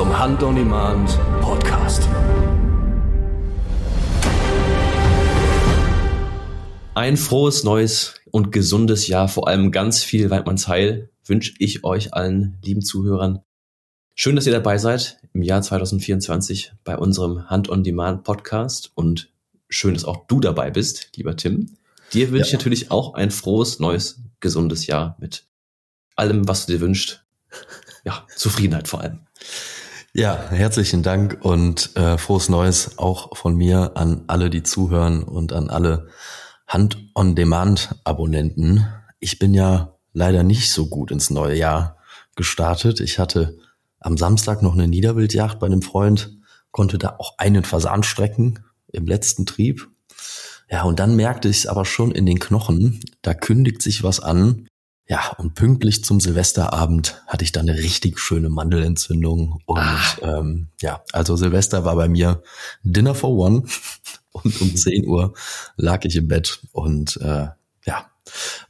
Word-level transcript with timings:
Zum 0.00 0.18
Hand 0.18 0.42
on 0.42 0.56
Demand 0.56 1.18
Podcast. 1.42 2.08
Ein 6.94 7.18
frohes, 7.18 7.64
neues 7.64 8.14
und 8.30 8.50
gesundes 8.50 9.08
Jahr, 9.08 9.28
vor 9.28 9.46
allem 9.46 9.70
ganz 9.72 10.02
viel 10.02 10.30
Weidmannsheil, 10.30 11.10
wünsche 11.26 11.52
ich 11.58 11.84
euch 11.84 12.14
allen 12.14 12.56
lieben 12.64 12.80
Zuhörern. 12.80 13.40
Schön, 14.14 14.36
dass 14.36 14.46
ihr 14.46 14.54
dabei 14.54 14.78
seid 14.78 15.18
im 15.34 15.42
Jahr 15.42 15.60
2024 15.60 16.72
bei 16.82 16.96
unserem 16.96 17.50
Hand 17.50 17.68
on 17.68 17.84
Demand 17.84 18.24
Podcast 18.24 18.92
und 18.94 19.30
schön, 19.68 19.92
dass 19.92 20.06
auch 20.06 20.26
du 20.28 20.40
dabei 20.40 20.70
bist, 20.70 21.10
lieber 21.16 21.36
Tim. 21.36 21.76
Dir 22.14 22.30
wünsche 22.30 22.46
ich 22.46 22.52
natürlich 22.54 22.90
auch 22.90 23.12
ein 23.12 23.30
frohes, 23.30 23.80
neues, 23.80 24.22
gesundes 24.40 24.86
Jahr 24.86 25.18
mit 25.20 25.44
allem, 26.16 26.48
was 26.48 26.64
du 26.64 26.72
dir 26.72 26.80
wünschst. 26.80 27.22
Ja, 28.02 28.26
Zufriedenheit 28.34 28.88
vor 28.88 29.02
allem. 29.02 29.26
Ja, 30.12 30.50
herzlichen 30.50 31.04
Dank 31.04 31.38
und 31.40 31.96
äh, 31.96 32.18
frohes 32.18 32.48
Neues 32.48 32.98
auch 32.98 33.36
von 33.36 33.54
mir 33.54 33.96
an 33.96 34.24
alle, 34.26 34.50
die 34.50 34.64
zuhören 34.64 35.22
und 35.22 35.52
an 35.52 35.70
alle 35.70 36.08
Hand-on-Demand-Abonnenten. 36.66 38.88
Ich 39.20 39.38
bin 39.38 39.54
ja 39.54 39.94
leider 40.12 40.42
nicht 40.42 40.72
so 40.72 40.88
gut 40.88 41.12
ins 41.12 41.30
neue 41.30 41.56
Jahr 41.56 41.98
gestartet. 42.34 42.98
Ich 43.00 43.20
hatte 43.20 43.56
am 44.00 44.16
Samstag 44.16 44.62
noch 44.62 44.74
eine 44.74 44.88
Niederwildjagd 44.88 45.60
bei 45.60 45.66
einem 45.66 45.82
Freund, 45.82 46.36
konnte 46.72 46.98
da 46.98 47.14
auch 47.18 47.38
einen 47.38 47.62
Fasan 47.64 48.02
strecken 48.02 48.64
im 48.88 49.06
letzten 49.06 49.46
Trieb 49.46 49.88
ja, 50.70 50.84
und 50.84 51.00
dann 51.00 51.16
merkte 51.16 51.48
ich 51.48 51.58
es 51.58 51.66
aber 51.66 51.84
schon 51.84 52.12
in 52.12 52.26
den 52.26 52.38
Knochen, 52.38 53.00
da 53.22 53.34
kündigt 53.34 53.82
sich 53.82 54.04
was 54.04 54.20
an. 54.20 54.68
Ja, 55.10 55.32
und 55.38 55.54
pünktlich 55.54 56.04
zum 56.04 56.20
Silvesterabend 56.20 57.20
hatte 57.26 57.42
ich 57.42 57.50
dann 57.50 57.68
eine 57.68 57.76
richtig 57.76 58.20
schöne 58.20 58.48
Mandelentzündung. 58.48 59.60
Und 59.66 59.80
ah. 59.80 59.98
ähm, 60.22 60.68
ja, 60.80 61.02
also 61.10 61.34
Silvester 61.34 61.84
war 61.84 61.96
bei 61.96 62.08
mir 62.08 62.44
Dinner 62.84 63.16
for 63.16 63.30
One. 63.30 63.64
Und 64.32 64.60
um 64.60 64.76
10 64.76 65.08
Uhr 65.08 65.34
lag 65.76 66.04
ich 66.04 66.14
im 66.14 66.28
Bett 66.28 66.60
und 66.70 67.16
äh, 67.16 67.48
ja, 67.84 68.10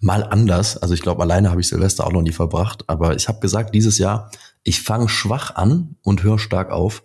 mal 0.01 0.25
anders. 0.25 0.79
Also 0.79 0.95
ich 0.95 1.03
glaube, 1.03 1.21
alleine 1.21 1.51
habe 1.51 1.61
ich 1.61 1.69
Silvester 1.69 2.07
auch 2.07 2.13
noch 2.13 2.23
nie 2.23 2.33
verbracht. 2.33 2.85
Aber 2.87 3.15
ich 3.15 3.29
habe 3.29 3.41
gesagt, 3.41 3.75
dieses 3.75 3.99
Jahr, 3.99 4.31
ich 4.63 4.81
fange 4.81 5.11
schwach 5.11 5.57
an 5.57 5.97
und 6.01 6.23
höre 6.23 6.39
stark 6.39 6.71
auf. 6.71 7.03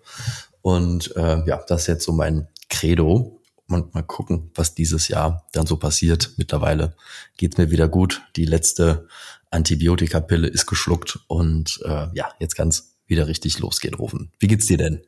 Und 0.61 1.14
äh, 1.17 1.45
ja, 1.45 1.61
das 1.67 1.81
ist 1.81 1.88
jetzt 1.88 2.05
so 2.05 2.14
mein 2.14 2.47
Credo 2.70 3.34
und 3.67 3.94
mal 3.94 4.03
gucken, 4.03 4.52
was 4.55 4.75
dieses 4.75 5.08
Jahr 5.08 5.45
dann 5.52 5.66
so 5.66 5.77
passiert. 5.77 6.31
Mittlerweile 6.38 6.95
geht's 7.38 7.58
mir 7.58 7.71
wieder 7.71 7.88
gut. 7.88 8.21
Die 8.35 8.45
letzte 8.45 9.08
Antibiotikapille 9.49 10.47
ist 10.47 10.66
geschluckt 10.66 11.19
und 11.27 11.80
äh, 11.86 12.08
ja, 12.13 12.30
jetzt 12.39 12.55
kann's 12.55 12.95
wieder 13.08 13.27
richtig 13.27 13.59
losgehen, 13.59 13.95
rufen. 13.95 14.31
Wie 14.39 14.47
geht's 14.47 14.67
dir 14.67 14.77
denn? 14.77 15.02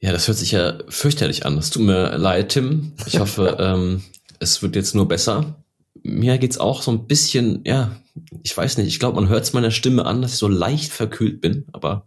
Ja, 0.00 0.12
das 0.12 0.28
hört 0.28 0.38
sich 0.38 0.52
ja 0.52 0.78
fürchterlich 0.88 1.44
an. 1.44 1.58
Es 1.58 1.70
tut 1.70 1.82
mir 1.82 2.16
leid, 2.16 2.50
Tim. 2.50 2.92
Ich 3.06 3.18
hoffe, 3.18 3.56
ähm, 3.60 4.02
es 4.38 4.62
wird 4.62 4.76
jetzt 4.76 4.94
nur 4.94 5.08
besser. 5.08 5.62
Mir 6.02 6.38
geht's 6.38 6.58
auch 6.58 6.82
so 6.82 6.92
ein 6.92 7.06
bisschen, 7.06 7.62
ja, 7.64 7.96
ich 8.42 8.56
weiß 8.56 8.78
nicht, 8.78 8.86
ich 8.86 9.00
glaube, 9.00 9.20
man 9.20 9.28
hört 9.28 9.44
es 9.44 9.52
meiner 9.52 9.70
Stimme 9.70 10.06
an, 10.06 10.22
dass 10.22 10.32
ich 10.32 10.38
so 10.38 10.48
leicht 10.48 10.92
verkühlt 10.92 11.40
bin, 11.40 11.66
aber 11.72 12.06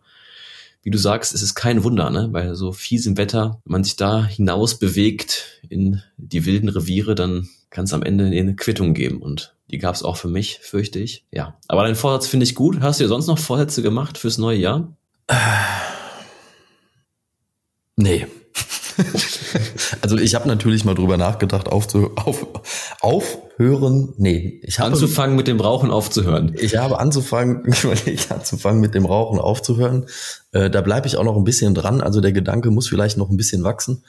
wie 0.83 0.91
du 0.91 0.97
sagst, 0.97 1.33
es 1.33 1.41
ist 1.41 1.55
kein 1.55 1.83
Wunder, 1.83 2.09
ne? 2.09 2.29
Bei 2.31 2.53
so 2.53 2.71
fiesem 2.71 3.17
Wetter, 3.17 3.61
wenn 3.65 3.71
man 3.71 3.83
sich 3.83 3.95
da 3.95 4.25
hinaus 4.25 4.79
bewegt 4.79 5.61
in 5.69 6.01
die 6.17 6.45
wilden 6.45 6.69
Reviere, 6.69 7.15
dann 7.15 7.49
kann 7.69 7.85
es 7.85 7.93
am 7.93 8.03
Ende 8.03 8.25
eine 8.25 8.55
Quittung 8.55 8.93
geben. 8.93 9.21
Und 9.21 9.55
die 9.69 9.77
gab 9.77 9.95
es 9.95 10.03
auch 10.03 10.17
für 10.17 10.27
mich, 10.27 10.59
fürchte 10.61 10.99
ich. 10.99 11.25
Ja. 11.31 11.55
Aber 11.67 11.83
dein 11.83 11.95
Vorsatz 11.95 12.27
finde 12.27 12.45
ich 12.45 12.55
gut. 12.55 12.81
Hast 12.81 12.99
du 12.99 13.03
dir 13.03 13.09
sonst 13.09 13.27
noch 13.27 13.39
Vorsätze 13.39 13.81
gemacht 13.81 14.17
fürs 14.17 14.37
neue 14.37 14.57
Jahr? 14.57 14.95
Nee. 17.95 18.27
also 20.01 20.17
ich 20.17 20.35
habe 20.35 20.47
natürlich 20.47 20.85
mal 20.85 20.95
drüber 20.95 21.17
nachgedacht, 21.17 21.69
aufzu, 21.69 22.11
auf, 22.15 22.45
aufhören. 23.01 24.13
Nee, 24.17 24.59
ich 24.63 24.79
habe 24.79 24.91
anzufangen 24.91 25.35
mit 25.35 25.47
dem 25.47 25.59
Rauchen 25.59 25.91
aufzuhören. 25.91 26.55
Ich 26.59 26.77
habe 26.77 26.99
anzufangen, 26.99 27.63
ich 28.05 28.31
anzufangen 28.31 28.81
mit 28.81 28.95
dem 28.95 29.05
Rauchen 29.05 29.39
aufzuhören. 29.39 30.07
Äh, 30.51 30.69
da 30.69 30.81
bleibe 30.81 31.07
ich 31.07 31.17
auch 31.17 31.23
noch 31.23 31.35
ein 31.35 31.43
bisschen 31.43 31.73
dran. 31.73 32.01
Also 32.01 32.21
der 32.21 32.31
Gedanke 32.31 32.71
muss 32.71 32.87
vielleicht 32.87 33.17
noch 33.17 33.29
ein 33.29 33.37
bisschen 33.37 33.63
wachsen, 33.63 34.03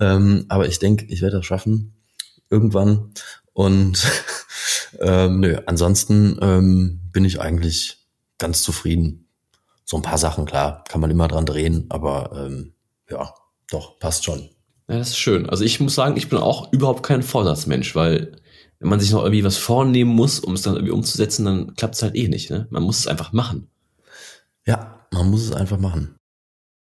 ähm, 0.00 0.46
aber 0.48 0.66
ich 0.66 0.78
denke, 0.78 1.06
ich 1.06 1.22
werde 1.22 1.38
das 1.38 1.46
schaffen 1.46 1.94
irgendwann. 2.50 3.12
Und 3.52 4.06
ähm, 5.00 5.40
nö, 5.40 5.58
ansonsten 5.66 6.38
ähm, 6.40 7.00
bin 7.12 7.24
ich 7.24 7.40
eigentlich 7.40 8.06
ganz 8.38 8.62
zufrieden. 8.62 9.28
So 9.84 9.96
ein 9.96 10.02
paar 10.02 10.18
Sachen, 10.18 10.44
klar, 10.44 10.84
kann 10.88 11.00
man 11.00 11.10
immer 11.10 11.28
dran 11.28 11.46
drehen, 11.46 11.86
aber 11.88 12.30
ähm, 12.34 12.74
ja, 13.10 13.34
doch, 13.70 13.98
passt 13.98 14.24
schon. 14.24 14.48
Ja, 14.88 14.98
das 14.98 15.10
ist 15.10 15.18
schön. 15.18 15.48
Also 15.48 15.64
ich 15.64 15.80
muss 15.80 15.94
sagen, 15.94 16.16
ich 16.16 16.28
bin 16.28 16.38
auch 16.38 16.72
überhaupt 16.72 17.02
kein 17.02 17.22
Vorsatzmensch, 17.22 17.94
weil 17.94 18.32
wenn 18.80 18.88
man 18.88 19.00
sich 19.00 19.10
noch 19.10 19.22
irgendwie 19.22 19.44
was 19.44 19.56
vornehmen 19.56 20.14
muss, 20.14 20.40
um 20.40 20.54
es 20.54 20.62
dann 20.62 20.74
irgendwie 20.74 20.92
umzusetzen, 20.92 21.44
dann 21.44 21.74
klappt 21.74 21.96
es 21.96 22.02
halt 22.02 22.14
eh 22.14 22.28
nicht. 22.28 22.50
Ne? 22.50 22.66
Man 22.70 22.82
muss 22.82 23.00
es 23.00 23.06
einfach 23.06 23.32
machen. 23.32 23.68
Ja, 24.66 25.06
man 25.12 25.30
muss 25.30 25.42
es 25.42 25.52
einfach 25.52 25.78
machen. 25.78 26.16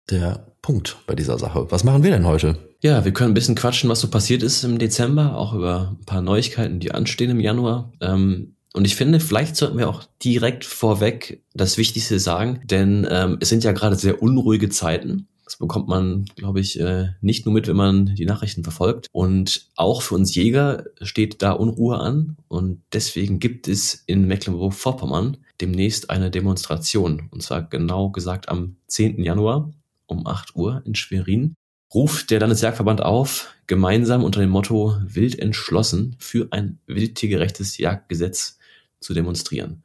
Der 0.09 0.53
Punkt 0.61 0.97
bei 1.07 1.15
dieser 1.15 1.37
Sache. 1.37 1.67
Was 1.69 1.83
machen 1.83 2.03
wir 2.03 2.11
denn 2.11 2.25
heute? 2.25 2.57
Ja, 2.81 3.05
wir 3.05 3.13
können 3.13 3.31
ein 3.31 3.35
bisschen 3.35 3.55
quatschen, 3.55 3.89
was 3.89 4.01
so 4.01 4.09
passiert 4.09 4.43
ist 4.43 4.63
im 4.63 4.79
Dezember, 4.79 5.37
auch 5.37 5.53
über 5.53 5.95
ein 5.99 6.05
paar 6.05 6.21
Neuigkeiten, 6.21 6.79
die 6.79 6.91
anstehen 6.91 7.29
im 7.29 7.39
Januar. 7.39 7.91
Ähm, 8.01 8.55
und 8.73 8.85
ich 8.85 8.95
finde, 8.95 9.19
vielleicht 9.19 9.55
sollten 9.55 9.77
wir 9.77 9.87
auch 9.87 10.03
direkt 10.23 10.65
vorweg 10.65 11.43
das 11.53 11.77
Wichtigste 11.77 12.19
sagen, 12.19 12.61
denn 12.65 13.07
ähm, 13.09 13.37
es 13.39 13.49
sind 13.49 13.63
ja 13.63 13.71
gerade 13.71 13.95
sehr 13.95 14.21
unruhige 14.21 14.69
Zeiten. 14.69 15.27
Das 15.53 15.59
bekommt 15.59 15.87
man, 15.87 16.25
glaube 16.35 16.61
ich, 16.61 16.79
äh, 16.79 17.09
nicht 17.21 17.45
nur 17.45 17.53
mit, 17.53 17.67
wenn 17.67 17.75
man 17.75 18.15
die 18.15 18.25
Nachrichten 18.25 18.63
verfolgt. 18.63 19.07
Und 19.11 19.69
auch 19.75 20.01
für 20.01 20.15
uns 20.15 20.33
Jäger 20.33 20.85
steht 21.03 21.43
da 21.43 21.51
Unruhe 21.51 21.99
an. 21.99 22.37
Und 22.47 22.81
deswegen 22.91 23.37
gibt 23.37 23.67
es 23.67 24.03
in 24.07 24.25
Mecklenburg-Vorpommern 24.25 25.37
demnächst 25.61 26.09
eine 26.09 26.31
Demonstration. 26.31 27.29
Und 27.29 27.43
zwar 27.43 27.61
genau 27.61 28.09
gesagt 28.09 28.49
am 28.49 28.77
10. 28.87 29.23
Januar 29.23 29.71
um 30.07 30.25
8 30.25 30.55
Uhr 30.55 30.81
in 30.85 30.95
Schwerin. 30.95 31.53
Ruft 31.93 32.31
der 32.31 32.39
Landesjagdverband 32.39 33.03
auf, 33.03 33.53
gemeinsam 33.67 34.23
unter 34.23 34.39
dem 34.39 34.49
Motto 34.49 34.97
Wild 35.05 35.37
entschlossen 35.37 36.15
für 36.17 36.47
ein 36.49 36.79
wildtiergerechtes 36.87 37.77
Jagdgesetz 37.77 38.57
zu 38.99 39.13
demonstrieren. 39.13 39.83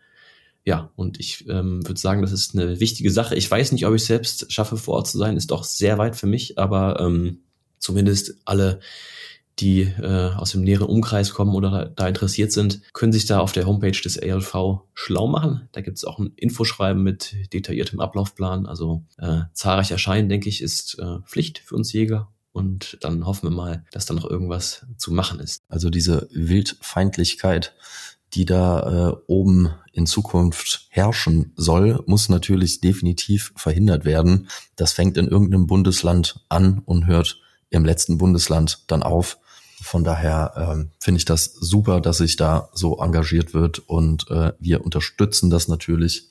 Ja, 0.69 0.91
und 0.97 1.19
ich 1.19 1.49
ähm, 1.49 1.83
würde 1.89 1.99
sagen, 1.99 2.21
das 2.21 2.31
ist 2.31 2.55
eine 2.55 2.79
wichtige 2.79 3.11
Sache. 3.11 3.35
Ich 3.35 3.51
weiß 3.51 3.73
nicht, 3.73 3.87
ob 3.87 3.95
ich 3.95 4.05
selbst 4.05 4.53
schaffe, 4.53 4.77
vor 4.77 4.97
Ort 4.97 5.07
zu 5.07 5.17
sein, 5.17 5.39
ist 5.39 5.51
doch 5.51 5.65
sehr 5.65 5.97
weit 5.97 6.15
für 6.15 6.27
mich, 6.27 6.59
aber 6.59 7.01
ähm, 7.01 7.39
zumindest 7.79 8.35
alle, 8.45 8.81
die 9.61 9.81
äh, 9.81 10.35
aus 10.37 10.51
dem 10.51 10.61
näheren 10.61 10.87
Umkreis 10.87 11.33
kommen 11.33 11.55
oder 11.55 11.87
da 11.87 12.07
interessiert 12.07 12.53
sind, 12.53 12.83
können 12.93 13.15
sich 13.15 13.25
da 13.25 13.41
auf 13.41 13.53
der 13.53 13.65
Homepage 13.65 13.99
des 13.99 14.23
ALV 14.23 14.83
schlau 14.93 15.27
machen. 15.27 15.71
Da 15.73 15.81
gibt 15.81 15.97
es 15.97 16.05
auch 16.05 16.19
ein 16.19 16.35
Infoschreiben 16.37 17.03
mit 17.03 17.35
detailliertem 17.55 17.99
Ablaufplan. 17.99 18.67
Also 18.67 19.07
äh, 19.17 19.45
zahlreich 19.55 19.91
erscheinen, 19.91 20.29
denke 20.29 20.51
ich, 20.51 20.61
ist 20.61 20.99
äh, 20.99 21.21
Pflicht 21.25 21.61
für 21.61 21.77
uns 21.77 21.95
Jäger 21.95 22.29
und 22.53 22.99
dann 23.01 23.25
hoffen 23.25 23.49
wir 23.49 23.57
mal, 23.57 23.87
dass 23.91 24.05
da 24.05 24.13
noch 24.13 24.29
irgendwas 24.29 24.85
zu 24.99 25.15
machen 25.15 25.41
ist. 25.41 25.63
Also 25.69 25.89
diese 25.89 26.29
Wildfeindlichkeit, 26.33 27.75
die 28.35 28.45
da 28.45 29.11
äh, 29.11 29.17
oben 29.27 29.71
in 29.93 30.07
Zukunft 30.07 30.87
herrschen 30.91 31.53
soll, 31.57 32.03
muss 32.07 32.29
natürlich 32.29 32.81
definitiv 32.81 33.53
verhindert 33.57 34.05
werden. 34.05 34.49
Das 34.77 34.93
fängt 34.93 35.17
in 35.17 35.29
irgendeinem 35.29 35.67
Bundesland 35.67 36.45
an 36.49 36.83
und 36.85 37.07
hört 37.07 37.41
im 37.71 37.85
letzten 37.85 38.19
Bundesland 38.19 38.85
dann 38.87 39.03
auf. 39.03 39.39
Von 39.81 40.05
daher 40.05 40.53
ähm, 40.57 40.91
finde 40.99 41.19
ich 41.19 41.25
das 41.25 41.53
super, 41.53 42.01
dass 42.01 42.19
sich 42.19 42.37
da 42.37 42.69
so 42.73 42.99
engagiert 42.99 43.55
wird 43.55 43.79
und 43.79 44.29
äh, 44.31 44.53
wir 44.59 44.85
unterstützen 44.85 45.51
das 45.51 45.69
natürlich. 45.69 46.25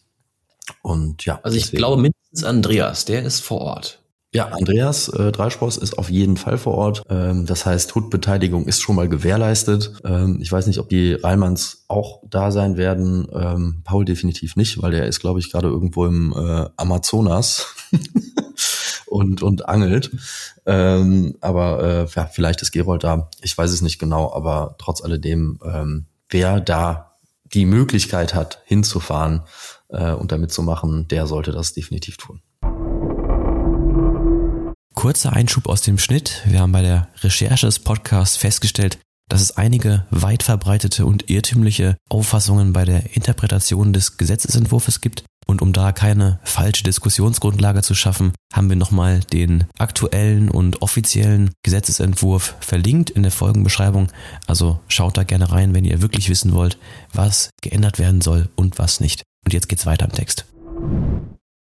Und 0.81 1.25
ja. 1.25 1.39
Also 1.43 1.57
ich 1.57 1.63
deswegen. 1.63 1.77
glaube 1.77 2.01
mindestens 2.01 2.43
Andreas, 2.43 3.05
der 3.05 3.23
ist 3.23 3.39
vor 3.41 3.61
Ort. 3.61 4.01
Ja, 4.33 4.47
Andreas 4.49 5.07
äh, 5.07 5.31
Dreispross 5.31 5.77
ist 5.77 5.97
auf 5.97 6.09
jeden 6.09 6.35
Fall 6.35 6.57
vor 6.57 6.73
Ort. 6.73 7.03
Ähm, 7.09 7.45
das 7.45 7.65
heißt, 7.65 7.95
HUT-Beteiligung 7.95 8.67
ist 8.67 8.81
schon 8.81 8.97
mal 8.97 9.07
gewährleistet. 9.07 9.93
Ähm, 10.03 10.39
ich 10.41 10.51
weiß 10.51 10.67
nicht, 10.67 10.79
ob 10.79 10.89
die 10.89 11.13
Reimanns 11.13 11.85
auch 11.87 12.21
da 12.29 12.51
sein 12.51 12.75
werden. 12.75 13.27
Ähm, 13.33 13.81
Paul 13.85 14.03
definitiv 14.03 14.57
nicht, 14.57 14.81
weil 14.81 14.91
der 14.91 15.07
ist, 15.07 15.21
glaube 15.21 15.39
ich, 15.39 15.49
gerade 15.49 15.69
irgendwo 15.69 16.05
im 16.05 16.33
äh, 16.33 16.69
Amazonas 16.75 17.67
und, 19.05 19.41
und 19.43 19.69
angelt. 19.69 20.11
Ähm, 20.65 21.37
aber 21.39 21.83
äh, 21.83 22.13
ja, 22.13 22.25
vielleicht 22.25 22.61
ist 22.61 22.71
Gerold 22.73 23.05
da. 23.05 23.29
Ich 23.41 23.57
weiß 23.57 23.71
es 23.71 23.81
nicht 23.81 23.97
genau, 23.97 24.33
aber 24.33 24.75
trotz 24.77 25.01
alledem, 25.01 25.57
ähm, 25.63 26.05
wer 26.29 26.59
da 26.59 27.17
die 27.45 27.65
Möglichkeit 27.65 28.35
hat, 28.35 28.61
hinzufahren 28.65 29.43
äh, 29.87 30.11
und 30.11 30.33
damit 30.33 30.51
zu 30.51 30.63
machen, 30.63 31.07
der 31.07 31.27
sollte 31.27 31.53
das 31.53 31.71
definitiv 31.71 32.17
tun. 32.17 32.41
Kurzer 34.97 35.31
Einschub 35.31 35.69
aus 35.69 35.83
dem 35.83 35.99
Schnitt. 35.99 36.41
Wir 36.47 36.59
haben 36.59 36.71
bei 36.71 36.81
der 36.81 37.07
Recherche 37.21 37.67
des 37.67 37.77
Podcasts 37.77 38.35
festgestellt, 38.35 38.97
dass 39.29 39.41
es 39.41 39.55
einige 39.55 40.07
weit 40.09 40.41
verbreitete 40.41 41.05
und 41.05 41.29
irrtümliche 41.29 41.97
Auffassungen 42.09 42.73
bei 42.73 42.83
der 42.83 43.15
Interpretation 43.15 43.93
des 43.93 44.17
Gesetzesentwurfs 44.17 44.99
gibt. 44.99 45.23
Und 45.45 45.61
um 45.61 45.71
da 45.71 45.91
keine 45.91 46.39
falsche 46.43 46.83
Diskussionsgrundlage 46.83 47.83
zu 47.83 47.93
schaffen, 47.93 48.33
haben 48.51 48.69
wir 48.69 48.75
nochmal 48.75 49.19
den 49.19 49.65
aktuellen 49.77 50.49
und 50.49 50.81
offiziellen 50.81 51.51
Gesetzesentwurf 51.61 52.55
verlinkt 52.59 53.11
in 53.11 53.21
der 53.21 53.31
Folgenbeschreibung. 53.31 54.11
Also 54.47 54.79
schaut 54.87 55.15
da 55.15 55.23
gerne 55.23 55.51
rein, 55.51 55.75
wenn 55.75 55.85
ihr 55.85 56.01
wirklich 56.01 56.27
wissen 56.27 56.53
wollt, 56.53 56.79
was 57.13 57.51
geändert 57.61 57.99
werden 57.99 58.21
soll 58.21 58.49
und 58.55 58.79
was 58.79 58.99
nicht. 58.99 59.21
Und 59.45 59.53
jetzt 59.53 59.69
geht's 59.69 59.85
weiter 59.85 60.05
im 60.05 60.11
Text. 60.11 60.47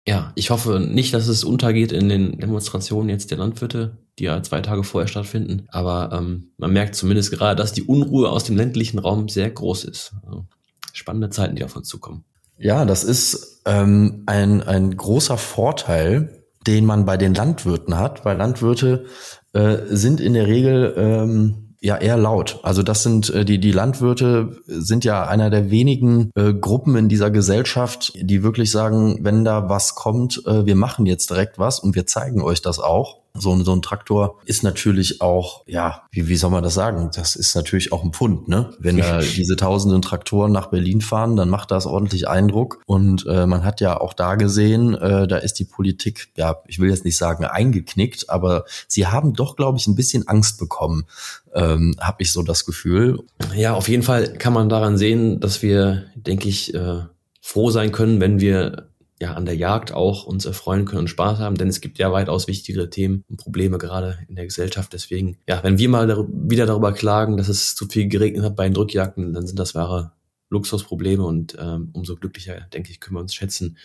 Ja, 0.08 0.32
ich 0.36 0.52
hoffe 0.52 0.80
nicht, 0.80 1.14
dass 1.16 1.28
es 1.28 1.44
untergeht 1.44 1.92
in 1.92 2.10
den 2.10 2.38
Demonstrationen 2.40 3.10
jetzt 3.10 3.32
der 3.32 3.40
Landwirte, 3.40 3.98
die 4.20 4.26
ja 4.26 4.42
zwei 4.44 4.62
Tage 4.62 4.84
vorher 4.84 5.08
stattfinden. 5.08 5.66
Aber 5.70 6.12
ähm, 6.14 6.52
man 6.58 6.72
merkt 6.72 6.96
zumindest 6.96 7.32
gerade, 7.32 7.56
dass 7.56 7.74
die 7.74 7.84
Unruhe 7.84 8.30
aus 8.30 8.44
dem 8.44 8.56
ländlichen 8.56 9.00
Raum 9.00 9.30
sehr 9.30 9.50
groß 9.50 9.86
ist. 9.86 10.14
Also 10.24 10.46
spannende 10.94 11.32
Zeiten, 11.32 11.56
die 11.56 11.64
auf 11.64 11.76
uns 11.76 11.88
zukommen. 11.88 12.24
Ja, 12.58 12.86
das 12.86 13.04
ist 13.04 13.64
ähm, 13.66 14.24
ein, 14.28 14.62
ein 14.62 14.96
großer 14.96 15.38
Vorteil, 15.38 16.44
den 16.68 16.86
man 16.86 17.06
bei 17.06 17.18
den 17.18 17.34
Landwirten 17.34 17.98
hat, 17.98 18.26
weil 18.26 18.38
Landwirte 18.38 19.06
äh, 19.54 19.78
sind 19.90 20.20
in 20.20 20.34
der 20.34 20.48
Regel 20.48 20.94
ähm, 20.98 21.65
ja 21.86 21.98
eher 21.98 22.18
laut. 22.18 22.60
Also 22.64 22.82
das 22.82 23.04
sind 23.04 23.30
äh, 23.30 23.46
die 23.46 23.60
die 23.60 23.72
Landwirte 23.72 24.58
sind 24.66 25.06
ja 25.06 25.28
einer 25.28 25.50
der 25.50 25.70
wenigen 25.70 26.32
äh, 26.36 26.54
Gruppen 26.54 26.96
in 26.96 27.10
dieser 27.10 27.30
Gesellschaft, 27.30 28.14
die 28.16 28.44
wirklich 28.44 28.72
sagen, 28.72 29.20
wenn 29.22 29.46
da 29.46 29.70
was 29.70 29.96
kommt, 29.96 30.42
äh, 30.48 30.66
wir 30.66 30.76
machen 30.76 31.06
jetzt 31.06 31.30
direkt 31.30 31.60
was 31.60 31.80
und 31.80 31.96
wir 31.96 32.08
zeigen 32.08 32.42
euch 32.42 32.62
das 32.62 32.80
auch. 32.80 33.25
So 33.38 33.54
ein, 33.54 33.64
so 33.64 33.74
ein 33.74 33.82
Traktor 33.82 34.40
ist 34.46 34.64
natürlich 34.64 35.22
auch, 35.22 35.64
ja, 35.68 36.04
wie, 36.12 36.28
wie 36.28 36.36
soll 36.36 36.52
man 36.52 36.64
das 36.64 36.74
sagen? 36.74 37.10
Das 37.16 37.36
ist 37.36 37.56
natürlich 37.56 37.92
auch 37.92 38.04
ein 38.04 38.14
Pfund, 38.14 38.48
ne? 38.48 38.74
Wenn 38.80 38.98
da 38.98 39.20
diese 39.36 39.56
tausenden 39.56 40.02
Traktoren 40.02 40.52
nach 40.52 40.68
Berlin 40.68 41.02
fahren, 41.02 41.36
dann 41.36 41.50
macht 41.50 41.72
das 41.72 41.86
ordentlich 41.86 42.28
Eindruck. 42.28 42.82
Und 42.86 43.26
äh, 43.28 43.46
man 43.46 43.64
hat 43.64 43.82
ja 43.82 44.00
auch 44.00 44.14
da 44.14 44.36
gesehen, 44.36 44.94
äh, 44.96 45.28
da 45.28 45.38
ist 45.38 45.60
die 45.60 45.66
Politik, 45.66 46.30
ja, 46.38 46.58
ich 46.68 46.80
will 46.80 46.90
jetzt 46.90 47.06
nicht 47.06 47.18
sagen 47.18 47.46
eingeknickt, 47.46 48.30
aber 48.30 48.66
sie 48.88 49.08
haben 49.08 49.34
doch, 49.34 49.56
glaube 49.56 49.78
ich, 49.78 49.88
ein 49.88 49.96
bisschen 49.96 50.28
Angst 50.28 50.58
bekommen, 50.58 51.06
ähm, 51.54 51.96
habe 52.00 52.24
ich 52.24 52.32
so 52.32 52.44
das 52.44 52.66
Gefühl. 52.66 53.20
Ja, 53.56 53.74
auf 53.74 53.90
jeden 53.90 54.04
Fall 54.04 54.34
kann 54.34 54.54
man 54.54 54.70
daran 54.70 54.98
sehen, 54.98 55.40
dass 55.40 55.62
wir, 55.62 56.06
denke 56.16 56.48
ich, 56.50 56.74
äh, 56.74 57.02
froh 57.42 57.70
sein 57.70 57.92
können, 57.92 58.20
wenn 58.20 58.40
wir 58.40 58.90
ja 59.22 59.34
an 59.34 59.46
der 59.46 59.56
Jagd 59.56 59.94
auch 59.94 60.26
uns 60.26 60.46
erfreuen 60.46 60.86
können 60.86 61.02
und 61.02 61.08
Spaß 61.08 61.40
haben, 61.40 61.56
denn 61.56 61.70
es 61.70 61.82
gibt 61.82 61.98
ja 61.98 62.12
weitaus 62.12 62.48
wichtigere 62.48 62.90
Themen 62.90 63.24
und 63.30 63.38
Probleme 63.38 63.78
gerade 63.78 64.20
in 64.28 64.36
der 64.36 64.46
Gesellschaft. 64.46 64.92
Deswegen, 64.94 65.38
ja, 65.48 65.64
wenn 65.64 65.78
wir 65.78 65.90
mal 65.90 66.08
dar 66.08 66.28
wieder 66.30 66.66
darüber 66.66 66.92
klagen, 66.92 67.38
dass 67.38 67.48
es 67.48 67.76
zu 67.76 67.88
viel 67.88 68.08
geregnet 68.08 68.44
hat 68.44 68.56
bei 68.56 68.66
den 68.66 68.74
Drückjagden, 68.74 69.34
dann 69.34 69.48
sind 69.48 69.58
das 69.58 69.76
wahre 69.76 70.12
Luxusprobleme 70.50 71.24
und 71.24 71.58
ähm, 71.60 71.90
umso 71.94 72.16
glücklicher, 72.16 72.62
denke 72.74 72.92
ich, 72.92 73.00
können 73.00 73.16
wir 73.16 73.22
uns 73.22 73.34
schätzen, 73.34 73.78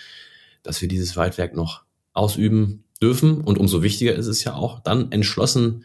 dass 0.63 0.81
wir 0.83 0.89
dieses 0.89 1.17
Weitwerk 1.17 1.55
noch 1.55 1.83
ausüben 2.13 2.85
dürfen. 3.01 3.41
Und 3.41 3.59
umso 3.59 3.83
wichtiger 3.83 4.15
ist 4.15 4.27
es 4.27 4.45
ja 4.45 4.55
auch, 4.55 4.81
dann 4.81 5.11
entschlossen 5.13 5.85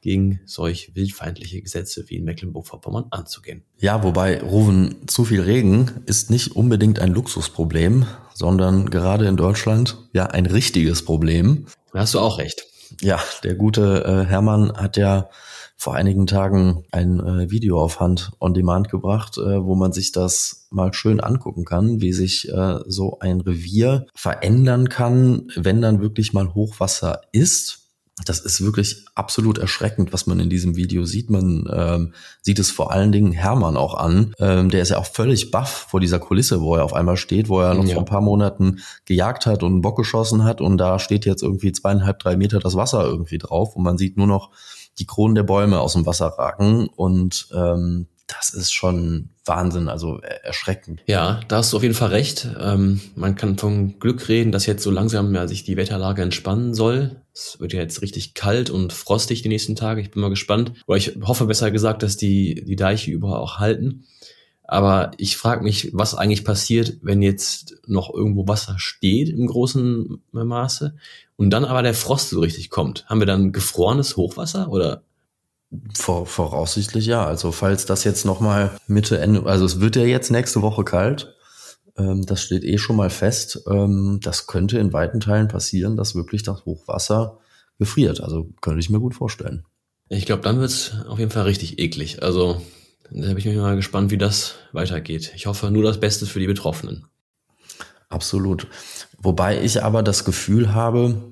gegen 0.00 0.40
solch 0.46 0.92
wildfeindliche 0.94 1.60
Gesetze 1.62 2.04
wie 2.08 2.16
in 2.16 2.24
Mecklenburg-Vorpommern 2.24 3.06
anzugehen. 3.10 3.62
Ja, 3.78 4.02
wobei 4.02 4.40
Ruven, 4.40 5.06
zu 5.06 5.24
viel 5.24 5.42
Regen 5.42 5.90
ist 6.06 6.30
nicht 6.30 6.56
unbedingt 6.56 7.00
ein 7.00 7.12
Luxusproblem, 7.12 8.06
sondern 8.34 8.90
gerade 8.90 9.26
in 9.26 9.36
Deutschland 9.36 9.98
ja 10.12 10.26
ein 10.26 10.46
richtiges 10.46 11.04
Problem. 11.04 11.66
Da 11.92 12.00
hast 12.00 12.14
du 12.14 12.20
auch 12.20 12.38
recht. 12.38 12.64
Ja, 13.00 13.20
der 13.44 13.54
gute 13.54 14.04
äh, 14.04 14.28
Hermann 14.28 14.72
hat 14.76 14.96
ja 14.96 15.28
vor 15.76 15.94
einigen 15.94 16.26
Tagen 16.26 16.84
ein 16.90 17.20
äh, 17.20 17.50
Video 17.50 17.80
auf 17.80 18.00
Hand 18.00 18.32
on 18.38 18.52
Demand 18.52 18.90
gebracht, 18.90 19.38
äh, 19.38 19.64
wo 19.64 19.74
man 19.74 19.92
sich 19.92 20.12
das 20.12 20.66
mal 20.70 20.92
schön 20.92 21.20
angucken 21.20 21.64
kann, 21.64 22.02
wie 22.02 22.12
sich 22.12 22.50
äh, 22.50 22.80
so 22.86 23.18
ein 23.20 23.40
Revier 23.40 24.06
verändern 24.14 24.90
kann, 24.90 25.48
wenn 25.56 25.80
dann 25.80 26.02
wirklich 26.02 26.34
mal 26.34 26.52
Hochwasser 26.52 27.22
ist 27.32 27.79
das 28.24 28.40
ist 28.40 28.62
wirklich 28.62 29.04
absolut 29.14 29.58
erschreckend, 29.58 30.12
was 30.12 30.26
man 30.26 30.40
in 30.40 30.50
diesem 30.50 30.76
Video 30.76 31.04
sieht. 31.04 31.30
Man 31.30 31.68
ähm, 31.72 32.14
sieht 32.42 32.58
es 32.58 32.70
vor 32.70 32.92
allen 32.92 33.12
Dingen 33.12 33.32
Hermann 33.32 33.76
auch 33.76 33.94
an. 33.94 34.34
Ähm, 34.38 34.70
der 34.70 34.82
ist 34.82 34.90
ja 34.90 34.98
auch 34.98 35.06
völlig 35.06 35.50
baff 35.50 35.86
vor 35.90 36.00
dieser 36.00 36.18
Kulisse, 36.18 36.60
wo 36.60 36.76
er 36.76 36.84
auf 36.84 36.94
einmal 36.94 37.16
steht, 37.16 37.48
wo 37.48 37.60
er 37.60 37.74
noch 37.74 37.84
ja. 37.84 37.94
vor 37.94 38.02
ein 38.02 38.06
paar 38.06 38.20
Monaten 38.20 38.80
gejagt 39.04 39.46
hat 39.46 39.62
und 39.62 39.72
einen 39.72 39.80
Bock 39.82 39.96
geschossen 39.96 40.44
hat 40.44 40.60
und 40.60 40.78
da 40.78 40.98
steht 40.98 41.24
jetzt 41.24 41.42
irgendwie 41.42 41.72
zweieinhalb, 41.72 42.18
drei 42.18 42.36
Meter 42.36 42.58
das 42.58 42.76
Wasser 42.76 43.04
irgendwie 43.04 43.38
drauf 43.38 43.76
und 43.76 43.82
man 43.82 43.98
sieht 43.98 44.16
nur 44.16 44.26
noch 44.26 44.50
die 44.98 45.06
Kronen 45.06 45.34
der 45.34 45.42
Bäume 45.42 45.80
aus 45.80 45.94
dem 45.94 46.06
Wasser 46.06 46.26
ragen 46.26 46.88
und 46.88 47.48
ähm, 47.54 48.06
das 48.30 48.50
ist 48.50 48.72
schon 48.72 49.30
Wahnsinn, 49.44 49.88
also 49.88 50.18
erschreckend. 50.18 51.02
Ja, 51.06 51.40
da 51.48 51.58
hast 51.58 51.72
du 51.72 51.76
auf 51.76 51.82
jeden 51.82 51.94
Fall 51.94 52.10
recht. 52.10 52.48
Ähm, 52.60 53.00
man 53.16 53.34
kann 53.34 53.58
von 53.58 53.98
Glück 53.98 54.28
reden, 54.28 54.52
dass 54.52 54.66
jetzt 54.66 54.82
so 54.82 54.90
langsam 54.90 55.34
ja 55.34 55.48
sich 55.48 55.64
die 55.64 55.76
Wetterlage 55.76 56.22
entspannen 56.22 56.74
soll. 56.74 57.22
Es 57.32 57.58
wird 57.60 57.72
ja 57.72 57.80
jetzt 57.80 58.02
richtig 58.02 58.34
kalt 58.34 58.70
und 58.70 58.92
frostig 58.92 59.42
die 59.42 59.48
nächsten 59.48 59.76
Tage. 59.76 60.00
Ich 60.00 60.10
bin 60.10 60.22
mal 60.22 60.30
gespannt. 60.30 60.72
Oder 60.86 60.98
ich 60.98 61.16
hoffe 61.22 61.46
besser 61.46 61.70
gesagt, 61.70 62.02
dass 62.02 62.16
die, 62.16 62.62
die 62.64 62.76
Deiche 62.76 63.10
überall 63.10 63.40
auch 63.40 63.58
halten. 63.58 64.04
Aber 64.62 65.10
ich 65.16 65.36
frage 65.36 65.64
mich, 65.64 65.90
was 65.92 66.14
eigentlich 66.14 66.44
passiert, 66.44 66.98
wenn 67.02 67.22
jetzt 67.22 67.80
noch 67.88 68.14
irgendwo 68.14 68.46
Wasser 68.46 68.76
steht 68.78 69.28
im 69.28 69.48
großen 69.48 70.22
Maße 70.30 70.94
und 71.34 71.50
dann 71.50 71.64
aber 71.64 71.82
der 71.82 71.94
Frost 71.94 72.30
so 72.30 72.38
richtig 72.38 72.70
kommt. 72.70 73.04
Haben 73.06 73.20
wir 73.20 73.26
dann 73.26 73.50
gefrorenes 73.50 74.16
Hochwasser 74.16 74.70
oder 74.70 75.02
voraussichtlich 75.94 77.06
ja. 77.06 77.24
Also 77.24 77.52
falls 77.52 77.86
das 77.86 78.04
jetzt 78.04 78.24
nochmal 78.24 78.72
Mitte, 78.86 79.18
Ende, 79.18 79.44
also 79.46 79.64
es 79.64 79.80
wird 79.80 79.96
ja 79.96 80.02
jetzt 80.02 80.30
nächste 80.30 80.62
Woche 80.62 80.84
kalt. 80.84 81.34
Ähm, 81.96 82.26
das 82.26 82.42
steht 82.42 82.64
eh 82.64 82.78
schon 82.78 82.96
mal 82.96 83.10
fest. 83.10 83.62
Ähm, 83.68 84.20
das 84.22 84.46
könnte 84.46 84.78
in 84.78 84.92
weiten 84.92 85.20
Teilen 85.20 85.48
passieren, 85.48 85.96
dass 85.96 86.14
wirklich 86.14 86.42
das 86.42 86.64
Hochwasser 86.64 87.38
gefriert. 87.78 88.20
Also 88.20 88.48
könnte 88.60 88.80
ich 88.80 88.90
mir 88.90 89.00
gut 89.00 89.14
vorstellen. 89.14 89.64
Ich 90.08 90.26
glaube, 90.26 90.42
dann 90.42 90.58
wird's 90.58 90.92
auf 91.08 91.18
jeden 91.18 91.30
Fall 91.30 91.44
richtig 91.44 91.78
eklig. 91.78 92.22
Also 92.22 92.60
da 93.12 93.28
bin 93.28 93.38
ich 93.38 93.44
mich 93.44 93.56
mal 93.56 93.76
gespannt, 93.76 94.10
wie 94.10 94.18
das 94.18 94.56
weitergeht. 94.72 95.32
Ich 95.36 95.46
hoffe 95.46 95.70
nur 95.70 95.84
das 95.84 96.00
Beste 96.00 96.26
für 96.26 96.40
die 96.40 96.46
Betroffenen. 96.46 97.06
Absolut. 98.08 98.66
Wobei 99.18 99.62
ich 99.62 99.82
aber 99.84 100.02
das 100.02 100.24
Gefühl 100.24 100.74
habe, 100.74 101.29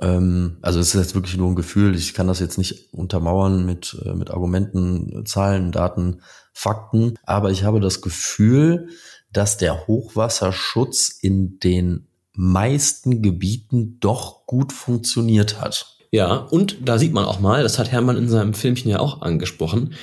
ähm, 0.00 0.58
also 0.62 0.80
es 0.80 0.94
ist 0.94 1.00
jetzt 1.00 1.14
wirklich 1.14 1.36
nur 1.36 1.48
ein 1.48 1.56
Gefühl, 1.56 1.94
ich 1.94 2.14
kann 2.14 2.26
das 2.26 2.40
jetzt 2.40 2.58
nicht 2.58 2.92
untermauern 2.92 3.64
mit, 3.64 3.96
äh, 4.04 4.14
mit 4.14 4.30
Argumenten, 4.30 5.24
Zahlen, 5.26 5.72
Daten, 5.72 6.20
Fakten, 6.52 7.14
aber 7.24 7.50
ich 7.50 7.64
habe 7.64 7.80
das 7.80 8.00
Gefühl, 8.00 8.88
dass 9.32 9.56
der 9.56 9.86
Hochwasserschutz 9.86 11.18
in 11.20 11.58
den 11.58 12.06
meisten 12.32 13.22
Gebieten 13.22 13.98
doch 14.00 14.46
gut 14.46 14.72
funktioniert 14.72 15.60
hat. 15.60 15.98
Ja, 16.10 16.34
und 16.34 16.76
da 16.88 16.98
sieht 16.98 17.12
man 17.12 17.24
auch 17.24 17.40
mal, 17.40 17.62
das 17.62 17.78
hat 17.78 17.90
Hermann 17.90 18.16
in 18.16 18.28
seinem 18.28 18.54
Filmchen 18.54 18.90
ja 18.90 19.00
auch 19.00 19.22
angesprochen, 19.22 19.94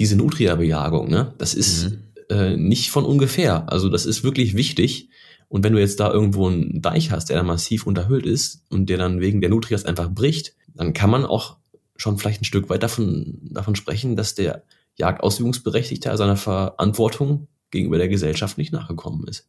diese 0.00 0.16
Nutria-Bejagung, 0.16 1.08
ne? 1.08 1.34
Das 1.38 1.54
ist 1.54 1.90
mhm. 1.90 1.98
äh, 2.28 2.56
nicht 2.56 2.90
von 2.90 3.04
ungefähr. 3.04 3.70
Also 3.70 3.88
das 3.88 4.06
ist 4.06 4.24
wirklich 4.24 4.56
wichtig. 4.56 5.10
Und 5.54 5.62
wenn 5.62 5.72
du 5.72 5.78
jetzt 5.78 6.00
da 6.00 6.10
irgendwo 6.10 6.48
einen 6.48 6.82
Deich 6.82 7.12
hast, 7.12 7.26
der 7.26 7.36
da 7.36 7.44
massiv 7.44 7.86
unterhüllt 7.86 8.26
ist 8.26 8.64
und 8.70 8.90
der 8.90 8.98
dann 8.98 9.20
wegen 9.20 9.40
der 9.40 9.50
Nutrias 9.50 9.84
einfach 9.84 10.10
bricht, 10.10 10.56
dann 10.74 10.94
kann 10.94 11.10
man 11.10 11.24
auch 11.24 11.58
schon 11.94 12.18
vielleicht 12.18 12.42
ein 12.42 12.44
Stück 12.44 12.68
weit 12.70 12.82
davon, 12.82 13.38
davon 13.40 13.76
sprechen, 13.76 14.16
dass 14.16 14.34
der 14.34 14.64
Jagdausübungsberechtigte 14.96 16.16
seiner 16.16 16.36
Verantwortung 16.36 17.46
gegenüber 17.70 17.98
der 17.98 18.08
Gesellschaft 18.08 18.58
nicht 18.58 18.72
nachgekommen 18.72 19.28
ist. 19.28 19.46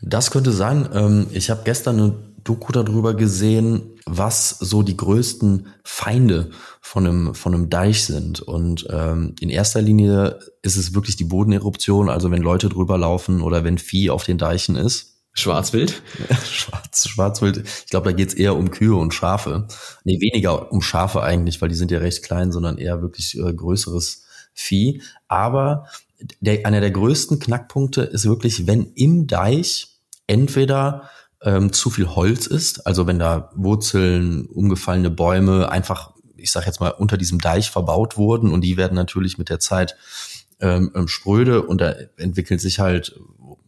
Das 0.00 0.30
könnte 0.30 0.50
sein. 0.50 0.88
Ähm, 0.94 1.26
ich 1.32 1.50
habe 1.50 1.60
gestern 1.66 2.00
eine 2.00 2.14
Doku 2.44 2.72
darüber 2.72 3.14
gesehen, 3.14 3.98
was 4.06 4.50
so 4.50 4.82
die 4.82 4.96
größten 4.96 5.66
Feinde 5.82 6.50
von 6.80 7.06
einem, 7.06 7.34
von 7.34 7.54
einem 7.54 7.70
Deich 7.70 8.04
sind. 8.04 8.40
Und 8.40 8.86
ähm, 8.90 9.34
in 9.40 9.48
erster 9.48 9.80
Linie 9.80 10.38
ist 10.62 10.76
es 10.76 10.94
wirklich 10.94 11.16
die 11.16 11.24
Bodeneruption, 11.24 12.10
also 12.10 12.30
wenn 12.30 12.42
Leute 12.42 12.68
drüber 12.68 12.98
laufen 12.98 13.40
oder 13.40 13.64
wenn 13.64 13.78
Vieh 13.78 14.10
auf 14.10 14.24
den 14.24 14.38
Deichen 14.38 14.76
ist. 14.76 15.14
Schwarzwild? 15.32 16.02
Schwarz, 16.44 17.08
Schwarzwild. 17.08 17.64
Ich 17.66 17.90
glaube, 17.90 18.10
da 18.10 18.16
geht's 18.16 18.34
eher 18.34 18.54
um 18.54 18.70
Kühe 18.70 18.94
und 18.94 19.14
Schafe. 19.14 19.66
Nee, 20.04 20.20
weniger 20.20 20.70
um 20.70 20.80
Schafe 20.80 21.22
eigentlich, 21.22 21.60
weil 21.60 21.70
die 21.70 21.74
sind 21.74 21.90
ja 21.90 21.98
recht 21.98 22.22
klein, 22.22 22.52
sondern 22.52 22.78
eher 22.78 23.02
wirklich 23.02 23.36
äh, 23.36 23.52
größeres 23.52 24.22
Vieh. 24.52 25.02
Aber 25.26 25.88
der, 26.40 26.66
einer 26.66 26.80
der 26.80 26.92
größten 26.92 27.40
Knackpunkte 27.40 28.02
ist 28.02 28.26
wirklich, 28.26 28.66
wenn 28.66 28.92
im 28.94 29.26
Deich 29.26 29.88
entweder 30.26 31.10
ähm, 31.44 31.72
zu 31.72 31.90
viel 31.90 32.08
Holz 32.08 32.46
ist, 32.46 32.86
also 32.86 33.06
wenn 33.06 33.18
da 33.18 33.50
Wurzeln, 33.54 34.46
umgefallene 34.46 35.10
Bäume 35.10 35.70
einfach, 35.70 36.12
ich 36.36 36.50
sage 36.50 36.66
jetzt 36.66 36.80
mal, 36.80 36.90
unter 36.90 37.16
diesem 37.16 37.38
Deich 37.38 37.70
verbaut 37.70 38.16
wurden 38.16 38.50
und 38.50 38.62
die 38.62 38.76
werden 38.76 38.94
natürlich 38.94 39.38
mit 39.38 39.50
der 39.50 39.60
Zeit 39.60 39.96
ähm, 40.60 40.90
ähm, 40.94 41.06
spröde 41.06 41.62
und 41.62 41.80
da 41.80 41.94
entwickelt 42.16 42.60
sich 42.60 42.78
halt 42.80 43.18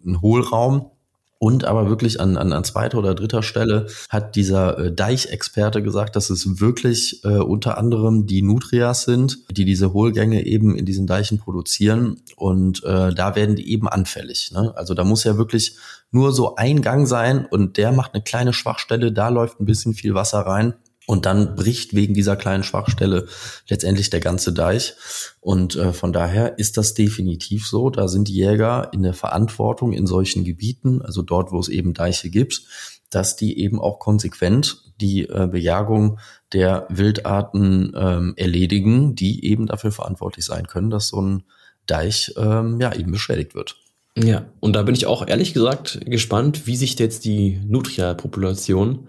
ein 0.05 0.23
Hohlraum 0.23 0.91
Und 1.39 1.65
aber 1.65 1.91
wirklich 1.91 2.19
an, 2.19 2.39
an, 2.39 2.53
an 2.53 2.65
zweiter 2.65 2.99
oder 2.99 3.15
dritter 3.15 3.43
Stelle 3.43 3.89
hat 4.09 4.37
dieser 4.37 4.79
äh, 4.79 4.93
Deichexperte 4.93 5.83
gesagt, 5.83 6.17
dass 6.17 6.31
es 6.31 6.61
wirklich 6.61 7.23
äh, 7.25 7.39
unter 7.39 7.77
anderem 7.77 8.27
die 8.27 8.41
Nutrias 8.41 9.05
sind, 9.05 9.39
die 9.51 9.67
diese 9.67 9.93
Hohlgänge 9.93 10.47
eben 10.47 10.77
in 10.77 10.87
diesen 10.87 11.07
Deichen 11.07 11.39
produzieren. 11.39 12.23
Und 12.37 12.83
äh, 12.85 13.13
da 13.13 13.37
werden 13.37 13.55
die 13.55 13.71
eben 13.71 13.87
anfällig. 13.87 14.51
Ne? 14.53 14.73
Also 14.77 14.95
da 14.95 15.05
muss 15.05 15.25
ja 15.25 15.37
wirklich 15.37 15.77
nur 16.11 16.33
so 16.33 16.57
ein 16.57 16.81
Gang 16.81 17.07
sein 17.07 17.45
und 17.45 17.77
der 17.77 17.93
macht 17.93 18.15
eine 18.15 18.23
kleine 18.23 18.55
Schwachstelle, 18.55 19.13
da 19.13 19.29
läuft 19.29 19.61
ein 19.61 19.67
bisschen 19.67 19.93
viel 19.93 20.15
Wasser 20.15 20.39
rein 20.41 20.75
und 21.07 21.25
dann 21.25 21.55
bricht 21.55 21.95
wegen 21.95 22.15
dieser 22.15 22.37
kleinen 22.37 22.65
Schwachstelle 22.65 23.27
letztendlich 23.69 24.11
der 24.11 24.21
ganze 24.21 24.53
Deich. 24.53 24.95
Und 25.41 25.77
äh, 25.77 25.93
von 25.93 26.13
daher 26.13 26.59
ist 26.59 26.77
das 26.77 26.95
definitiv 26.95 27.67
so. 27.67 27.91
Da 27.91 28.09
sind 28.09 28.29
die 28.29 28.35
Jäger 28.35 28.91
in 28.93 29.03
der 29.03 29.15
Verantwortung 29.15 29.93
in 29.93 30.07
solchen 30.07 30.45
Gebieten, 30.45 31.01
also 31.03 31.23
dort, 31.23 31.53
wo 31.53 31.61
es 31.61 31.69
eben 31.69 31.95
Deiche 31.95 32.29
gibt, 32.29 32.63
dass 33.11 33.37
die 33.37 33.59
eben 33.61 33.81
auch 33.81 34.01
konsequent 34.01 34.83
die 35.01 35.29
äh, 35.29 35.47
Bejagung 35.47 36.19
der 36.53 36.87
Wildarten 36.89 37.93
ähm, 37.97 38.35
erledigen, 38.37 39.15
die 39.15 39.45
eben 39.45 39.67
dafür 39.67 39.93
verantwortlich 39.93 40.45
sein 40.45 40.67
können, 40.67 40.91
dass 40.91 41.09
so 41.09 41.21
ein 41.23 41.45
Deich 41.87 42.35
ähm, 42.37 42.81
ja 42.81 42.93
eben 42.93 43.13
beschädigt 43.13 43.55
wird. 43.55 43.77
Ja, 44.19 44.47
und 44.61 44.75
da 44.75 44.83
bin 44.83 44.95
ich 44.95 45.07
auch 45.07 45.27
ehrlich 45.27 45.53
gesagt 45.53 46.01
gespannt, 46.07 46.67
wie 46.67 46.77
sich 46.77 46.99
jetzt 46.99 47.25
die 47.27 47.61
Nutria-Population 47.67 49.09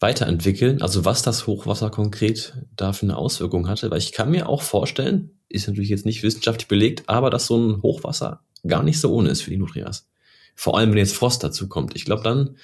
weiterentwickeln, 0.00 0.80
also 0.80 1.04
was 1.04 1.22
das 1.22 1.46
Hochwasser 1.46 1.90
konkret 1.90 2.54
da 2.76 2.92
für 2.92 3.06
eine 3.06 3.16
Auswirkung 3.16 3.68
hatte, 3.68 3.90
weil 3.90 3.98
ich 3.98 4.12
kann 4.12 4.30
mir 4.30 4.48
auch 4.48 4.62
vorstellen, 4.62 5.30
ist 5.48 5.66
natürlich 5.66 5.90
jetzt 5.90 6.06
nicht 6.06 6.22
wissenschaftlich 6.22 6.68
belegt, 6.68 7.04
aber 7.06 7.30
dass 7.30 7.46
so 7.46 7.56
ein 7.56 7.82
Hochwasser 7.82 8.40
gar 8.66 8.82
nicht 8.82 9.00
so 9.00 9.12
ohne 9.12 9.30
ist 9.30 9.42
für 9.42 9.50
die 9.50 9.56
Nutrias. 9.56 10.08
Vor 10.54 10.76
allem, 10.76 10.90
wenn 10.90 10.98
jetzt 10.98 11.14
Frost 11.14 11.42
dazu 11.44 11.68
kommt. 11.68 11.96
Ich 11.96 12.04
glaube, 12.04 12.22
dann 12.22 12.56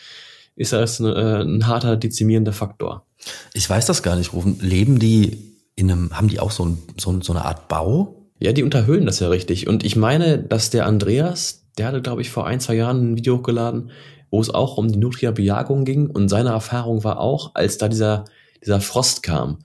ist 0.57 0.73
das 0.73 1.01
ein, 1.01 1.07
äh, 1.07 1.43
ein 1.43 1.67
harter 1.67 1.97
dezimierender 1.97 2.53
Faktor. 2.53 3.07
Ich 3.53 3.69
weiß 3.69 3.87
das 3.87 4.03
gar 4.03 4.17
nicht, 4.17 4.33
Rufen. 4.33 4.59
Leben 4.61 4.99
die 4.99 5.39
in 5.77 5.91
einem, 5.91 6.17
haben 6.17 6.29
die 6.29 6.41
auch 6.41 6.51
so, 6.51 6.67
ein, 6.67 6.79
so, 6.99 7.21
so 7.21 7.33
eine 7.33 7.45
Art 7.45 7.69
Bau? 7.69 8.27
Ja, 8.39 8.53
die 8.53 8.63
unterhöhlen 8.63 9.07
das 9.07 9.21
ja 9.21 9.29
richtig. 9.29 9.67
Und 9.69 9.85
ich 9.85 9.97
meine, 9.97 10.39
dass 10.39 10.71
der 10.71 10.87
Andreas, 10.87 11.65
der 11.79 11.87
hatte, 11.87 12.03
glaube 12.03 12.21
ich, 12.23 12.31
vor 12.31 12.47
ein, 12.47 12.61
zwei 12.61 12.75
Jahren 12.75 13.13
ein 13.13 13.17
Video 13.17 13.39
hochgeladen, 13.39 13.91
wo 14.35 14.41
es 14.41 14.51
auch 14.51 14.79
um 14.79 14.91
die 14.91 14.99
Nutria-Bejagung 14.99 15.85
ging. 15.85 16.11
Und 16.11 16.29
seine 16.29 16.49
Erfahrung 16.49 17.05
war 17.05 17.21
auch, 17.21 17.55
als 17.55 17.79
da 17.79 17.89
dieser, 17.89 18.25
dieser 18.61 18.81
Frost 18.81 19.23
kam, 19.23 19.61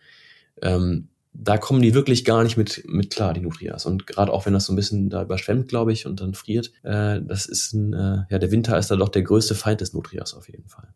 ähm, 0.61 1.07
da 1.33 1.57
kommen 1.57 1.81
die 1.81 1.95
wirklich 1.95 2.23
gar 2.23 2.43
nicht 2.43 2.55
mit, 2.55 2.83
mit 2.88 3.09
klar, 3.09 3.33
die 3.33 3.41
Nutrias. 3.41 3.88
Und 3.88 4.05
gerade 4.05 4.31
auch 4.31 4.45
wenn 4.45 4.53
das 4.53 4.65
so 4.65 4.73
ein 4.73 4.75
bisschen 4.75 5.09
da 5.09 5.23
überschwemmt, 5.23 5.69
glaube 5.69 5.91
ich, 5.91 6.05
und 6.05 6.21
dann 6.21 6.35
friert, 6.35 6.71
äh, 6.83 7.19
das 7.19 7.47
ist 7.47 7.73
ein, 7.73 7.93
äh, 7.93 8.25
ja, 8.29 8.38
der 8.38 8.51
Winter 8.51 8.77
ist 8.77 8.91
da 8.91 8.95
doch 8.95 9.09
der 9.09 9.23
größte 9.23 9.55
Feind 9.55 9.81
des 9.81 9.93
Nutrias 9.93 10.35
auf 10.35 10.47
jeden 10.47 10.67
Fall. 10.67 10.89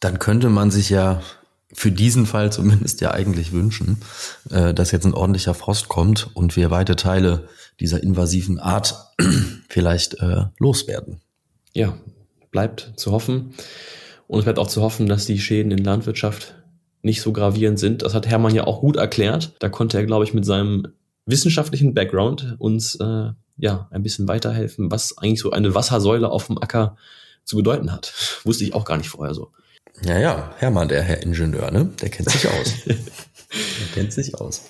Dann 0.00 0.18
könnte 0.18 0.50
man 0.50 0.70
sich 0.70 0.90
ja 0.90 1.22
für 1.72 1.90
diesen 1.90 2.26
Fall 2.26 2.52
zumindest 2.52 3.00
ja 3.00 3.12
eigentlich 3.12 3.52
wünschen, 3.52 4.02
äh, 4.50 4.74
dass 4.74 4.90
jetzt 4.90 5.06
ein 5.06 5.14
ordentlicher 5.14 5.54
Frost 5.54 5.88
kommt 5.88 6.28
und 6.34 6.54
wir 6.54 6.70
weite 6.70 6.96
Teile 6.96 7.48
dieser 7.80 8.02
invasiven 8.02 8.58
Art 8.58 9.14
vielleicht 9.70 10.20
äh, 10.20 10.44
loswerden. 10.58 11.22
Ja, 11.72 11.96
bleibt 12.54 12.92
zu 12.94 13.10
hoffen. 13.10 13.52
Und 14.28 14.38
es 14.38 14.44
bleibt 14.44 14.60
auch 14.60 14.68
zu 14.68 14.80
hoffen, 14.80 15.08
dass 15.08 15.26
die 15.26 15.40
Schäden 15.40 15.72
in 15.72 15.82
Landwirtschaft 15.84 16.54
nicht 17.02 17.20
so 17.20 17.32
gravierend 17.32 17.80
sind. 17.80 18.02
Das 18.02 18.14
hat 18.14 18.28
Hermann 18.28 18.54
ja 18.54 18.64
auch 18.64 18.80
gut 18.80 18.96
erklärt. 18.96 19.52
Da 19.58 19.68
konnte 19.68 19.98
er, 19.98 20.06
glaube 20.06 20.24
ich, 20.24 20.32
mit 20.32 20.46
seinem 20.46 20.86
wissenschaftlichen 21.26 21.94
Background 21.94 22.54
uns 22.58 22.94
äh, 22.94 23.30
ja 23.56 23.88
ein 23.90 24.02
bisschen 24.04 24.28
weiterhelfen, 24.28 24.90
was 24.90 25.18
eigentlich 25.18 25.40
so 25.40 25.50
eine 25.50 25.74
Wassersäule 25.74 26.30
auf 26.30 26.46
dem 26.46 26.56
Acker 26.58 26.96
zu 27.44 27.56
bedeuten 27.56 27.92
hat. 27.92 28.14
Wusste 28.44 28.64
ich 28.64 28.72
auch 28.72 28.84
gar 28.84 28.98
nicht 28.98 29.08
vorher 29.08 29.34
so. 29.34 29.50
Ja, 30.02 30.18
ja, 30.18 30.54
Hermann, 30.58 30.88
der 30.88 31.02
Herr 31.02 31.22
Ingenieur, 31.22 31.72
ne? 31.72 31.90
Der 32.00 32.08
kennt 32.08 32.30
sich 32.30 32.48
aus. 32.48 32.74
der 32.86 32.96
kennt 33.94 34.12
sich 34.12 34.34
aus. 34.40 34.62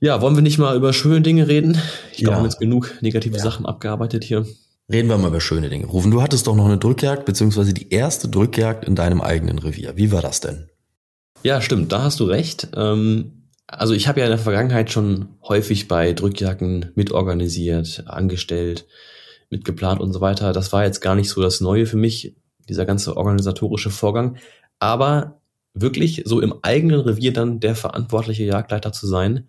Ja, 0.00 0.20
wollen 0.20 0.36
wir 0.36 0.42
nicht 0.42 0.58
mal 0.58 0.76
über 0.76 0.92
schöne 0.92 1.22
Dinge 1.22 1.48
reden? 1.48 1.80
Ich 2.12 2.18
glaube, 2.18 2.22
ja. 2.22 2.30
wir 2.30 2.36
haben 2.36 2.44
jetzt 2.44 2.60
genug 2.60 2.94
negative 3.00 3.36
ja. 3.38 3.42
Sachen 3.42 3.66
abgearbeitet 3.66 4.24
hier. 4.24 4.46
Reden 4.90 5.08
wir 5.10 5.18
mal 5.18 5.28
über 5.28 5.40
schöne 5.40 5.68
Dinge. 5.68 5.86
Rufen, 5.86 6.10
du 6.10 6.22
hattest 6.22 6.46
doch 6.46 6.56
noch 6.56 6.64
eine 6.64 6.78
Drückjagd, 6.78 7.26
beziehungsweise 7.26 7.74
die 7.74 7.90
erste 7.90 8.28
Drückjagd 8.28 8.86
in 8.86 8.94
deinem 8.94 9.20
eigenen 9.20 9.58
Revier. 9.58 9.96
Wie 9.96 10.12
war 10.12 10.22
das 10.22 10.40
denn? 10.40 10.70
Ja, 11.42 11.60
stimmt, 11.60 11.92
da 11.92 12.02
hast 12.02 12.20
du 12.20 12.24
recht. 12.24 12.68
Ähm, 12.74 13.50
also 13.66 13.92
ich 13.92 14.08
habe 14.08 14.20
ja 14.20 14.26
in 14.26 14.30
der 14.32 14.38
Vergangenheit 14.38 14.90
schon 14.90 15.28
häufig 15.46 15.88
bei 15.88 16.14
Drückjagden 16.14 16.92
mitorganisiert, 16.94 18.04
angestellt, 18.06 18.86
mitgeplant 19.50 20.00
und 20.00 20.14
so 20.14 20.22
weiter. 20.22 20.54
Das 20.54 20.72
war 20.72 20.84
jetzt 20.84 21.00
gar 21.00 21.14
nicht 21.14 21.28
so 21.28 21.42
das 21.42 21.60
Neue 21.60 21.84
für 21.84 21.98
mich, 21.98 22.34
dieser 22.66 22.86
ganze 22.86 23.16
organisatorische 23.16 23.90
Vorgang. 23.90 24.38
Aber 24.78 25.42
wirklich 25.74 26.22
so 26.24 26.40
im 26.40 26.54
eigenen 26.62 27.00
Revier 27.00 27.34
dann 27.34 27.60
der 27.60 27.74
verantwortliche 27.74 28.44
Jagdleiter 28.44 28.92
zu 28.92 29.06
sein, 29.06 29.46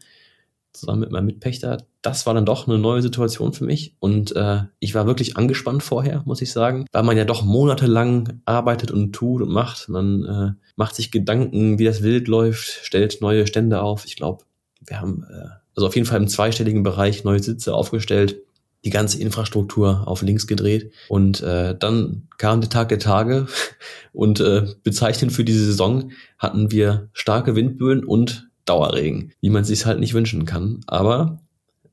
zusammen 0.73 0.99
mit 0.99 1.11
meinem 1.11 1.27
Mitpächter, 1.27 1.77
das 2.01 2.25
war 2.25 2.33
dann 2.33 2.45
doch 2.45 2.67
eine 2.67 2.77
neue 2.77 3.01
Situation 3.01 3.53
für 3.53 3.65
mich. 3.65 3.95
Und 3.99 4.35
äh, 4.35 4.61
ich 4.79 4.95
war 4.95 5.05
wirklich 5.05 5.37
angespannt 5.37 5.83
vorher, 5.83 6.23
muss 6.25 6.41
ich 6.41 6.51
sagen, 6.51 6.85
weil 6.91 7.03
man 7.03 7.17
ja 7.17 7.25
doch 7.25 7.43
monatelang 7.43 8.41
arbeitet 8.45 8.91
und 8.91 9.13
tut 9.13 9.41
und 9.41 9.51
macht. 9.51 9.89
Man 9.89 10.25
äh, 10.25 10.51
macht 10.75 10.95
sich 10.95 11.11
Gedanken, 11.11 11.77
wie 11.77 11.85
das 11.85 12.01
Wild 12.01 12.27
läuft, 12.27 12.67
stellt 12.83 13.21
neue 13.21 13.47
Stände 13.47 13.81
auf. 13.81 14.05
Ich 14.05 14.15
glaube, 14.15 14.45
wir 14.85 15.01
haben 15.01 15.25
äh, 15.29 15.49
also 15.75 15.87
auf 15.87 15.95
jeden 15.95 16.07
Fall 16.07 16.19
im 16.19 16.27
zweistelligen 16.27 16.83
Bereich 16.83 17.23
neue 17.23 17.41
Sitze 17.41 17.73
aufgestellt, 17.73 18.41
die 18.85 18.89
ganze 18.89 19.19
Infrastruktur 19.21 20.07
auf 20.07 20.21
links 20.21 20.47
gedreht. 20.47 20.91
Und 21.09 21.41
äh, 21.41 21.75
dann 21.77 22.27
kam 22.37 22.61
der 22.61 22.69
Tag 22.69 22.89
der 22.89 22.99
Tage 22.99 23.47
und 24.13 24.39
äh, 24.39 24.67
bezeichnend 24.83 25.33
für 25.33 25.43
diese 25.43 25.65
Saison 25.65 26.11
hatten 26.37 26.71
wir 26.71 27.09
starke 27.13 27.55
Windböen 27.55 28.05
und 28.05 28.49
Dauerregen, 28.65 29.33
wie 29.41 29.49
man 29.49 29.63
sich 29.63 29.85
halt 29.85 29.99
nicht 29.99 30.13
wünschen 30.13 30.45
kann. 30.45 30.81
Aber 30.87 31.39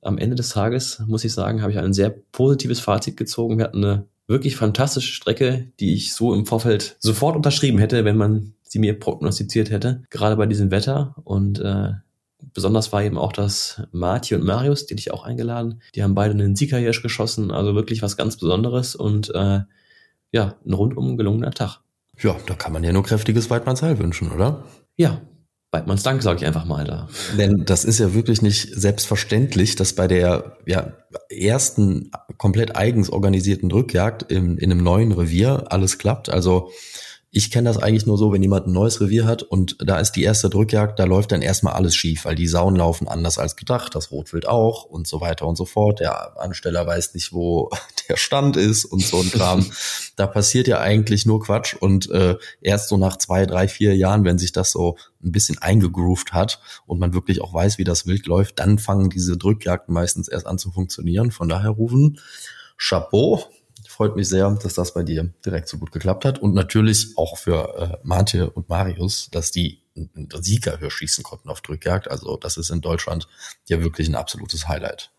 am 0.06 0.18
Ende 0.18 0.36
des 0.36 0.50
Tages, 0.50 1.02
muss 1.06 1.24
ich 1.24 1.32
sagen, 1.32 1.62
habe 1.62 1.72
ich 1.72 1.78
ein 1.78 1.92
sehr 1.92 2.10
positives 2.10 2.80
Fazit 2.80 3.16
gezogen. 3.16 3.58
Wir 3.58 3.64
hatten 3.64 3.84
eine 3.84 4.06
wirklich 4.26 4.56
fantastische 4.56 5.12
Strecke, 5.12 5.68
die 5.80 5.94
ich 5.94 6.14
so 6.14 6.34
im 6.34 6.46
Vorfeld 6.46 6.96
sofort 6.98 7.36
unterschrieben 7.36 7.78
hätte, 7.78 8.04
wenn 8.04 8.16
man 8.16 8.54
sie 8.62 8.78
mir 8.78 8.98
prognostiziert 8.98 9.70
hätte, 9.70 10.02
gerade 10.10 10.36
bei 10.36 10.46
diesem 10.46 10.70
Wetter. 10.70 11.14
Und 11.24 11.60
äh, 11.60 11.92
besonders 12.52 12.92
war 12.92 13.02
eben 13.02 13.18
auch 13.18 13.32
das 13.32 13.82
Marti 13.92 14.34
und 14.34 14.44
Marius, 14.44 14.86
die 14.86 14.94
ich 14.94 15.12
auch 15.12 15.24
eingeladen. 15.24 15.80
Die 15.94 16.02
haben 16.02 16.14
beide 16.14 16.34
einen 16.34 16.56
Siegerhirsch 16.56 17.02
geschossen, 17.02 17.50
also 17.50 17.74
wirklich 17.74 18.02
was 18.02 18.16
ganz 18.16 18.36
Besonderes 18.36 18.96
und 18.96 19.34
äh, 19.34 19.60
ja, 20.32 20.54
ein 20.66 20.72
rundum 20.72 21.16
gelungener 21.16 21.52
Tag. 21.52 21.80
Ja, 22.18 22.36
da 22.46 22.54
kann 22.54 22.72
man 22.72 22.82
ja 22.82 22.92
nur 22.92 23.04
kräftiges 23.04 23.50
Weidmannsheil 23.50 23.98
wünschen, 23.98 24.32
oder? 24.32 24.64
Ja, 24.96 25.20
Weidmanns 25.72 26.02
Dank, 26.02 26.22
sage 26.22 26.40
ich 26.40 26.46
einfach 26.46 26.64
mal 26.64 26.84
da. 26.84 27.08
Denn 27.36 27.64
das 27.66 27.84
ist 27.84 27.98
ja 27.98 28.14
wirklich 28.14 28.40
nicht 28.40 28.74
selbstverständlich, 28.74 29.76
dass 29.76 29.94
bei 29.94 30.06
der 30.06 30.56
ja, 30.64 30.92
ersten 31.28 32.10
komplett 32.38 32.76
eigens 32.76 33.10
organisierten 33.10 33.70
Rückjagd 33.70 34.22
in, 34.30 34.58
in 34.58 34.70
einem 34.70 34.82
neuen 34.82 35.12
Revier 35.12 35.66
alles 35.70 35.98
klappt. 35.98 36.28
Also 36.28 36.70
ich 37.36 37.50
kenne 37.50 37.68
das 37.68 37.76
eigentlich 37.76 38.06
nur 38.06 38.16
so, 38.16 38.32
wenn 38.32 38.40
jemand 38.40 38.66
ein 38.66 38.72
neues 38.72 38.98
Revier 38.98 39.26
hat 39.26 39.42
und 39.42 39.76
da 39.86 40.00
ist 40.00 40.12
die 40.12 40.22
erste 40.22 40.48
Drückjagd, 40.48 40.98
da 40.98 41.04
läuft 41.04 41.32
dann 41.32 41.42
erstmal 41.42 41.74
alles 41.74 41.94
schief, 41.94 42.24
weil 42.24 42.34
die 42.34 42.46
Sauen 42.46 42.76
laufen 42.76 43.08
anders 43.08 43.36
als 43.36 43.56
gedacht, 43.56 43.94
das 43.94 44.10
Rotwild 44.10 44.48
auch 44.48 44.84
und 44.84 45.06
so 45.06 45.20
weiter 45.20 45.46
und 45.46 45.56
so 45.56 45.66
fort. 45.66 46.00
Der 46.00 46.40
Ansteller 46.40 46.86
weiß 46.86 47.12
nicht, 47.12 47.34
wo 47.34 47.68
der 48.08 48.16
Stand 48.16 48.56
ist 48.56 48.86
und 48.86 49.04
so 49.04 49.20
ein 49.20 49.30
Kram. 49.30 49.66
da 50.16 50.26
passiert 50.26 50.66
ja 50.66 50.80
eigentlich 50.80 51.26
nur 51.26 51.42
Quatsch 51.42 51.74
und 51.74 52.08
äh, 52.08 52.36
erst 52.62 52.88
so 52.88 52.96
nach 52.96 53.18
zwei, 53.18 53.44
drei, 53.44 53.68
vier 53.68 53.94
Jahren, 53.94 54.24
wenn 54.24 54.38
sich 54.38 54.52
das 54.52 54.70
so 54.70 54.96
ein 55.22 55.30
bisschen 55.30 55.58
eingegroovt 55.58 56.32
hat 56.32 56.58
und 56.86 56.98
man 56.98 57.12
wirklich 57.12 57.42
auch 57.42 57.52
weiß, 57.52 57.76
wie 57.76 57.84
das 57.84 58.06
Wild 58.06 58.26
läuft, 58.26 58.60
dann 58.60 58.78
fangen 58.78 59.10
diese 59.10 59.36
Drückjagden 59.36 59.92
meistens 59.92 60.28
erst 60.28 60.46
an 60.46 60.56
zu 60.56 60.70
funktionieren. 60.70 61.30
Von 61.30 61.50
daher 61.50 61.70
rufen 61.70 62.18
Chapeau, 62.78 63.44
freut 63.96 64.14
mich 64.14 64.28
sehr, 64.28 64.50
dass 64.62 64.74
das 64.74 64.92
bei 64.92 65.02
dir 65.02 65.32
direkt 65.44 65.68
so 65.68 65.78
gut 65.78 65.90
geklappt 65.90 66.26
hat. 66.26 66.38
Und 66.38 66.54
natürlich 66.54 67.14
auch 67.16 67.38
für 67.38 67.78
äh, 67.78 68.06
Martje 68.06 68.50
und 68.50 68.68
Marius, 68.68 69.28
dass 69.30 69.50
die 69.50 69.80
einen 69.96 70.28
Sieger 70.42 70.78
höher 70.78 70.90
schießen 70.90 71.24
konnten 71.24 71.48
auf 71.48 71.62
Drückjagd. 71.62 72.10
Also 72.10 72.36
das 72.36 72.58
ist 72.58 72.68
in 72.68 72.82
Deutschland 72.82 73.26
ja 73.66 73.82
wirklich 73.82 74.08
ein 74.08 74.14
absolutes 74.14 74.68
Highlight. 74.68 75.10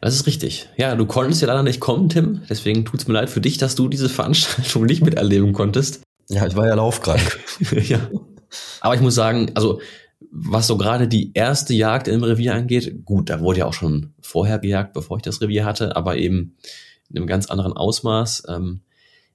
Das 0.00 0.14
ist 0.14 0.26
richtig. 0.26 0.68
Ja, 0.76 0.96
du 0.96 1.06
konntest 1.06 1.40
ja 1.40 1.46
leider 1.46 1.62
nicht 1.62 1.78
kommen, 1.78 2.08
Tim. 2.08 2.42
Deswegen 2.50 2.84
tut's 2.84 3.06
mir 3.06 3.14
leid 3.14 3.30
für 3.30 3.40
dich, 3.40 3.58
dass 3.58 3.76
du 3.76 3.88
diese 3.88 4.08
Veranstaltung 4.08 4.84
nicht 4.86 5.04
miterleben 5.04 5.52
konntest. 5.52 6.02
Ja, 6.28 6.46
ich 6.46 6.56
war 6.56 6.66
ja 6.66 6.74
laufkrank. 6.74 7.38
ja. 7.70 8.10
Aber 8.80 8.94
ich 8.96 9.00
muss 9.00 9.14
sagen, 9.14 9.52
also 9.54 9.80
was 10.32 10.66
so 10.66 10.76
gerade 10.76 11.06
die 11.06 11.32
erste 11.34 11.74
Jagd 11.74 12.08
im 12.08 12.24
Revier 12.24 12.54
angeht, 12.54 13.04
gut, 13.04 13.30
da 13.30 13.40
wurde 13.40 13.60
ja 13.60 13.66
auch 13.66 13.74
schon 13.74 14.14
vorher 14.20 14.58
gejagt, 14.58 14.94
bevor 14.94 15.18
ich 15.18 15.22
das 15.22 15.40
Revier 15.40 15.64
hatte, 15.64 15.94
aber 15.94 16.16
eben 16.16 16.56
in 17.10 17.16
einem 17.16 17.26
ganz 17.26 17.46
anderen 17.46 17.72
Ausmaß. 17.72 18.44
Ähm, 18.48 18.80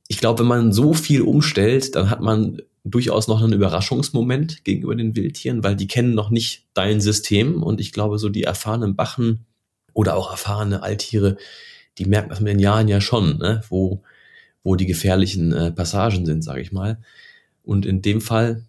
ich 0.07 0.19
glaube, 0.19 0.39
wenn 0.39 0.47
man 0.47 0.73
so 0.73 0.93
viel 0.93 1.21
umstellt, 1.21 1.95
dann 1.95 2.09
hat 2.09 2.21
man 2.21 2.61
durchaus 2.83 3.27
noch 3.27 3.41
einen 3.41 3.53
Überraschungsmoment 3.53 4.63
gegenüber 4.63 4.95
den 4.95 5.15
Wildtieren, 5.15 5.63
weil 5.63 5.75
die 5.75 5.87
kennen 5.87 6.15
noch 6.15 6.29
nicht 6.31 6.65
dein 6.73 6.99
System. 6.99 7.63
Und 7.63 7.79
ich 7.79 7.91
glaube, 7.91 8.17
so 8.17 8.29
die 8.29 8.43
erfahrenen 8.43 8.95
Bachen 8.95 9.45
oder 9.93 10.15
auch 10.15 10.31
erfahrene 10.31 10.81
Alttiere, 10.83 11.37
die 11.97 12.05
merken 12.05 12.29
das 12.29 12.39
mit 12.39 12.53
den 12.53 12.59
Jahren 12.59 12.87
ja 12.87 13.01
schon, 13.01 13.37
ne? 13.37 13.61
wo, 13.69 14.01
wo 14.63 14.75
die 14.75 14.85
gefährlichen 14.85 15.51
äh, 15.53 15.71
Passagen 15.71 16.25
sind, 16.25 16.43
sage 16.43 16.61
ich 16.61 16.71
mal. 16.71 16.99
Und 17.63 17.85
in 17.85 18.01
dem 18.01 18.21
Fall 18.21 18.63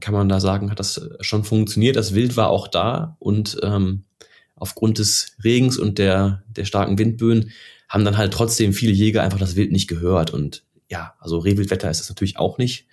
kann 0.00 0.14
man 0.14 0.28
da 0.28 0.38
sagen, 0.38 0.70
hat 0.70 0.78
das 0.78 1.08
schon 1.20 1.44
funktioniert. 1.44 1.96
Das 1.96 2.14
Wild 2.14 2.36
war 2.36 2.50
auch 2.50 2.68
da 2.68 3.16
und 3.18 3.58
ähm, 3.62 4.04
aufgrund 4.54 4.98
des 4.98 5.36
Regens 5.42 5.78
und 5.78 5.98
der, 5.98 6.42
der 6.48 6.64
starken 6.64 6.98
Windböen 6.98 7.50
haben 7.88 8.04
dann 8.04 8.18
halt 8.18 8.32
trotzdem 8.32 8.72
viele 8.72 8.92
Jäger 8.92 9.22
einfach 9.22 9.38
das 9.38 9.56
Wild 9.56 9.72
nicht 9.72 9.88
gehört. 9.88 10.32
Und 10.32 10.64
ja, 10.88 11.14
also 11.20 11.38
Rehwildwetter 11.38 11.90
ist 11.90 12.00
es 12.00 12.08
natürlich 12.08 12.38
auch 12.38 12.58
nicht. 12.58 12.86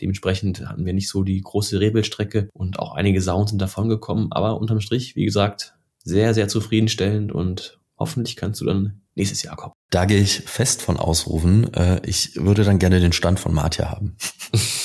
Dementsprechend 0.00 0.66
hatten 0.66 0.84
wir 0.84 0.92
nicht 0.92 1.08
so 1.08 1.22
die 1.22 1.40
große 1.40 1.78
Rehwildstrecke 1.78 2.48
und 2.52 2.78
auch 2.78 2.94
einige 2.94 3.20
Sauen 3.20 3.46
sind 3.46 3.60
davon 3.60 3.88
gekommen. 3.88 4.28
Aber 4.30 4.60
unterm 4.60 4.80
Strich, 4.80 5.16
wie 5.16 5.24
gesagt, 5.24 5.74
sehr, 6.02 6.34
sehr 6.34 6.48
zufriedenstellend 6.48 7.32
und 7.32 7.78
hoffentlich 7.98 8.36
kannst 8.36 8.60
du 8.60 8.64
dann 8.64 9.00
nächstes 9.14 9.42
Jahr 9.42 9.56
kommen. 9.56 9.74
Da 9.90 10.06
gehe 10.06 10.20
ich 10.20 10.40
fest 10.40 10.82
von 10.82 10.96
ausrufen. 10.96 11.72
Äh, 11.74 12.00
ich 12.04 12.36
würde 12.36 12.64
dann 12.64 12.78
gerne 12.78 12.98
den 12.98 13.12
Stand 13.12 13.38
von 13.38 13.52
Martia 13.54 13.90
haben. 13.90 14.16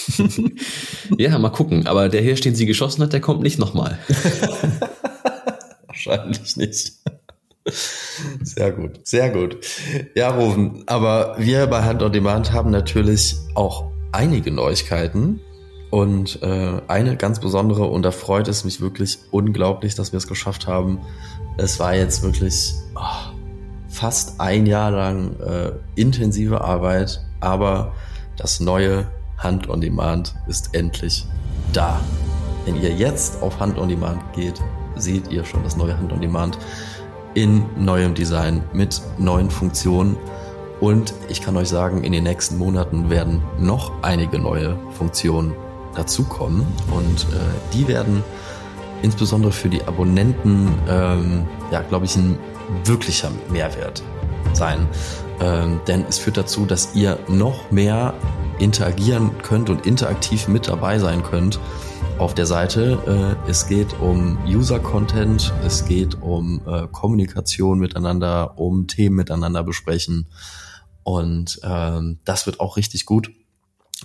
ja, 1.18 1.38
mal 1.40 1.50
gucken. 1.50 1.88
Aber 1.88 2.10
der 2.10 2.22
Hirsch, 2.22 2.42
den 2.42 2.56
sie 2.56 2.66
geschossen 2.66 3.02
hat, 3.02 3.14
der 3.14 3.22
kommt 3.22 3.42
nicht 3.42 3.58
nochmal. 3.58 3.98
Wahrscheinlich 5.88 6.58
nicht. 6.58 6.94
Sehr 8.44 8.72
gut, 8.72 9.00
sehr 9.04 9.30
gut. 9.30 9.58
Ja, 10.16 10.30
Rufen, 10.30 10.84
aber 10.88 11.36
wir 11.38 11.68
bei 11.68 11.84
Hand 11.84 12.02
on 12.02 12.12
Demand 12.12 12.52
haben 12.52 12.72
natürlich 12.72 13.36
auch 13.56 13.92
einige 14.12 14.52
Neuigkeiten 14.52 15.42
und 15.90 16.42
äh, 16.42 16.82
eine 16.88 17.16
ganz 17.18 17.40
besondere 17.40 17.86
und 17.86 18.04
da 18.04 18.12
freut 18.12 18.48
es 18.48 18.64
mich 18.64 18.82
wirklich 18.82 19.20
unglaublich, 19.32 19.96
dass 19.96 20.12
wir 20.12 20.18
es 20.18 20.28
geschafft 20.28 20.68
haben. 20.68 21.00
Es 21.58 21.80
war 21.80 21.96
jetzt 21.96 22.24
wirklich 22.24 22.74
oh, 22.96 23.34
fast 23.88 24.40
ein 24.40 24.66
Jahr 24.66 24.92
lang 24.92 25.40
äh, 25.40 25.72
intensive 25.96 26.62
Arbeit, 26.62 27.24
aber 27.40 27.94
das 28.38 28.60
neue 28.60 29.08
Hand 29.38 29.70
on 29.70 29.82
Demand 29.82 30.36
ist 30.48 30.74
endlich 30.74 31.26
da. 31.74 32.00
Wenn 32.66 32.82
ihr 32.82 32.92
jetzt 32.92 33.42
auf 33.42 33.60
Hand 33.60 33.78
on 33.78 33.88
Demand 33.88 34.22
geht, 34.34 34.62
seht 34.96 35.32
ihr 35.32 35.46
schon 35.46 35.64
das 35.64 35.78
neue 35.78 35.98
Hand 35.98 36.12
on 36.12 36.22
Demand 36.22 36.58
in 37.38 37.64
neuem 37.78 38.16
Design 38.16 38.64
mit 38.74 39.00
neuen 39.20 39.52
Funktionen. 39.52 40.18
Und 40.80 41.14
ich 41.30 41.40
kann 41.40 41.56
euch 41.56 41.70
sagen, 41.70 42.04
in 42.04 42.12
den 42.12 42.24
nächsten 42.24 42.58
Monaten 42.58 43.12
werden 43.12 43.44
noch 43.60 43.92
einige 44.02 44.40
neue 44.40 44.76
Funktionen 44.98 45.54
dazukommen. 45.96 46.66
Und 46.90 47.28
äh, 47.32 47.76
die 47.76 47.88
werden 47.88 48.24
insbesondere 49.04 49.52
für 49.52 49.70
die 49.70 49.84
Abonnenten, 49.84 50.68
ähm, 50.90 51.46
ja, 51.72 51.84
glaube 51.84 52.06
ich, 52.06 52.16
ein 52.16 52.40
wirklicher 52.86 53.30
Mehrwert 53.52 54.02
sein. 54.54 54.88
Ähm, 55.40 55.80
denn 55.88 56.06
es 56.10 56.18
führt 56.18 56.38
dazu, 56.38 56.66
dass 56.66 56.96
ihr 56.96 57.20
noch 57.28 57.70
mehr 57.70 58.16
interagieren 58.58 59.30
könnt 59.44 59.70
und 59.70 59.86
interaktiv 59.86 60.48
mit 60.48 60.68
dabei 60.68 60.98
sein 60.98 61.22
könnt 61.22 61.60
auf 62.20 62.34
der 62.34 62.46
Seite. 62.46 63.38
Äh, 63.46 63.50
es 63.50 63.68
geht 63.68 64.00
um 64.00 64.38
User-Content, 64.46 65.54
es 65.64 65.86
geht 65.86 66.22
um 66.22 66.62
äh, 66.66 66.88
Kommunikation 66.92 67.80
miteinander, 67.80 68.58
um 68.58 68.88
Themen 68.88 69.16
miteinander 69.16 69.64
besprechen. 69.64 70.28
Und 71.04 71.60
ähm, 71.64 72.20
das 72.26 72.46
wird 72.46 72.60
auch 72.60 72.78
richtig 72.78 73.06
gut. 73.06 73.32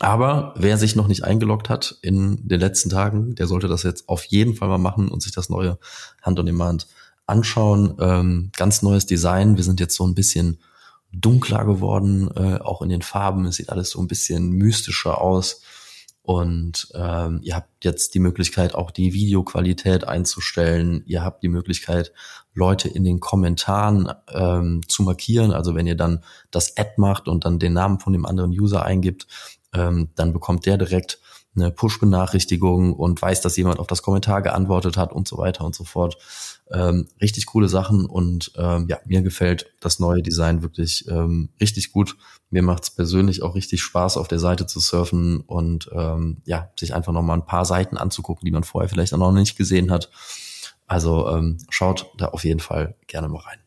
Aber 0.01 0.55
wer 0.57 0.79
sich 0.79 0.95
noch 0.95 1.09
nicht 1.09 1.25
eingeloggt 1.25 1.69
hat 1.69 1.99
in 2.03 2.47
den 2.47 2.61
letzten 2.61 2.91
Tagen, 2.91 3.35
der 3.35 3.47
sollte 3.47 3.69
das 3.69 3.83
jetzt 3.83 4.09
auf 4.09 4.25
jeden 4.25 4.55
Fall 4.55 4.69
mal 4.69 4.79
machen 4.79 5.09
und 5.09 5.23
sich 5.23 5.33
das 5.33 5.49
neue 5.49 5.79
Hand 6.23 6.39
on 6.39 6.47
Demand 6.47 6.89
anschauen. 7.27 7.97
Ähm, 7.99 8.51
ganz 8.57 8.83
neues 8.83 9.07
Design. 9.07 9.57
Wir 9.57 9.65
sind 9.65 9.81
jetzt 9.81 9.97
so 9.97 10.07
ein 10.07 10.15
bisschen 10.15 10.59
dunkler 11.13 11.65
geworden, 11.65 12.31
äh, 12.37 12.59
auch 12.59 12.83
in 12.83 12.89
den 12.89 13.03
Farben. 13.03 13.47
Es 13.47 13.57
sieht 13.57 13.71
alles 13.71 13.91
so 13.91 14.01
ein 14.01 14.07
bisschen 14.07 14.51
mystischer 14.51 15.21
aus. 15.21 15.63
Und 16.23 16.89
ähm, 16.95 17.41
ihr 17.43 17.57
habt 17.57 17.85
jetzt 17.85 18.15
die 18.15 18.21
Möglichkeit, 18.21 18.77
auch 18.77 18.93
die 18.93 19.13
Videoqualität 19.13 20.05
einzustellen. 20.05 21.03
Ihr 21.05 21.25
habt 21.25 21.43
die 21.43 21.49
Möglichkeit, 21.49 22.13
Leute 22.55 22.89
in 22.89 23.03
den 23.03 23.19
Kommentaren 23.19 24.13
ähm, 24.33 24.83
zu 24.87 25.03
markieren. 25.03 25.51
Also 25.51 25.75
wenn 25.75 25.87
ihr 25.87 25.97
dann 25.97 26.23
das 26.53 26.77
Ad 26.77 26.93
macht 26.97 27.27
und 27.27 27.45
dann 27.45 27.59
den 27.59 27.73
Namen 27.73 27.99
von 27.99 28.13
dem 28.13 28.25
anderen 28.25 28.53
User 28.53 28.85
eingibt, 28.85 29.27
ähm, 29.75 30.11
dann 30.15 30.33
bekommt 30.33 30.67
der 30.67 30.79
direkt 30.79 31.19
eine 31.55 31.71
Push-Benachrichtigung 31.71 32.95
und 32.95 33.21
weiß, 33.21 33.41
dass 33.43 33.57
jemand 33.57 33.79
auf 33.79 33.87
das 33.87 34.03
Kommentar 34.03 34.43
geantwortet 34.43 34.97
hat 34.97 35.13
und 35.13 35.29
so 35.29 35.39
weiter 35.39 35.65
und 35.65 35.75
so 35.75 35.85
fort. 35.85 36.17
Ähm, 36.71 37.09
richtig 37.21 37.47
coole 37.47 37.69
Sachen 37.69 38.07
und 38.07 38.53
ähm, 38.57 38.87
ja, 38.89 38.99
mir 39.05 39.23
gefällt 39.23 39.67
das 39.81 39.99
neue 39.99 40.23
Design 40.23 40.63
wirklich 40.63 41.07
ähm, 41.09 41.51
richtig 41.61 41.93
gut. 41.93 42.17
Mir 42.49 42.63
macht 42.63 42.85
es 42.85 42.91
persönlich 42.91 43.43
auch 43.43 43.55
richtig 43.55 43.83
Spaß, 43.83 44.17
auf 44.17 44.29
der 44.29 44.39
Seite 44.39 44.67
zu 44.67 44.81
surfen 44.81 45.41
und 45.41 45.91
ähm, 45.93 46.39
ja, 46.45 46.71
sich 46.79 46.95
einfach 46.95 47.13
nochmal 47.13 47.39
ein 47.39 47.47
paar 47.47 47.67
Seiten 47.67 47.99
anzugucken, 47.99 48.47
die 48.47 48.53
man 48.53 48.65
vorher 48.65 48.89
vielleicht 48.89 49.13
auch 49.13 49.19
noch 49.19 49.33
nicht 49.33 49.57
gesehen 49.57 49.91
hat. 49.91 50.11
Also 50.87 51.29
ähm, 51.29 51.59
schaut 51.69 52.11
da 52.17 52.29
auf 52.29 52.45
jeden 52.45 52.61
Fall 52.61 52.95
gerne 53.07 53.29
mal 53.29 53.41
rein. 53.41 53.59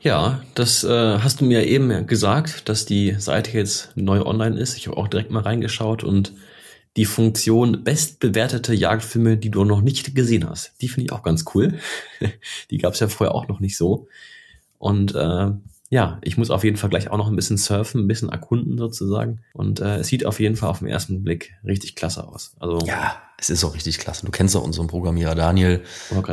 Ja, 0.00 0.40
das 0.54 0.82
äh, 0.82 1.18
hast 1.18 1.42
du 1.42 1.44
mir 1.44 1.66
eben 1.66 2.06
gesagt, 2.06 2.68
dass 2.70 2.86
die 2.86 3.16
Seite 3.18 3.50
jetzt 3.52 3.90
neu 3.96 4.22
online 4.22 4.58
ist. 4.58 4.76
Ich 4.78 4.86
habe 4.86 4.96
auch 4.96 5.08
direkt 5.08 5.30
mal 5.30 5.42
reingeschaut 5.42 6.04
und 6.04 6.32
die 6.96 7.04
Funktion 7.04 7.84
bestbewertete 7.84 8.74
Jagdfilme, 8.74 9.36
die 9.36 9.50
du 9.50 9.64
noch 9.64 9.80
nicht 9.80 10.14
gesehen 10.14 10.48
hast. 10.48 10.72
Die 10.80 10.88
finde 10.88 11.06
ich 11.06 11.12
auch 11.12 11.22
ganz 11.22 11.44
cool. 11.54 11.78
die 12.70 12.78
gab 12.78 12.94
es 12.94 13.00
ja 13.00 13.08
vorher 13.08 13.34
auch 13.34 13.48
noch 13.48 13.60
nicht 13.60 13.76
so. 13.76 14.08
Und 14.78 15.14
äh, 15.14 15.50
ja, 15.90 16.18
ich 16.22 16.36
muss 16.36 16.50
auf 16.50 16.64
jeden 16.64 16.76
Fall 16.76 16.90
gleich 16.90 17.10
auch 17.10 17.16
noch 17.16 17.28
ein 17.28 17.36
bisschen 17.36 17.56
surfen, 17.56 18.02
ein 18.02 18.08
bisschen 18.08 18.28
erkunden 18.28 18.78
sozusagen. 18.78 19.40
Und 19.52 19.80
äh, 19.80 19.98
es 19.98 20.08
sieht 20.08 20.24
auf 20.24 20.40
jeden 20.40 20.56
Fall 20.56 20.70
auf 20.70 20.80
den 20.80 20.88
ersten 20.88 21.22
Blick 21.22 21.54
richtig 21.64 21.96
klasse 21.96 22.26
aus. 22.26 22.54
Also 22.58 22.78
ja, 22.86 23.20
es 23.38 23.50
ist 23.50 23.64
auch 23.64 23.74
richtig 23.74 23.98
klasse. 23.98 24.26
Du 24.26 24.32
kennst 24.32 24.54
doch 24.54 24.62
unseren 24.62 24.86
Programmierer 24.86 25.34
Daniel. 25.34 25.82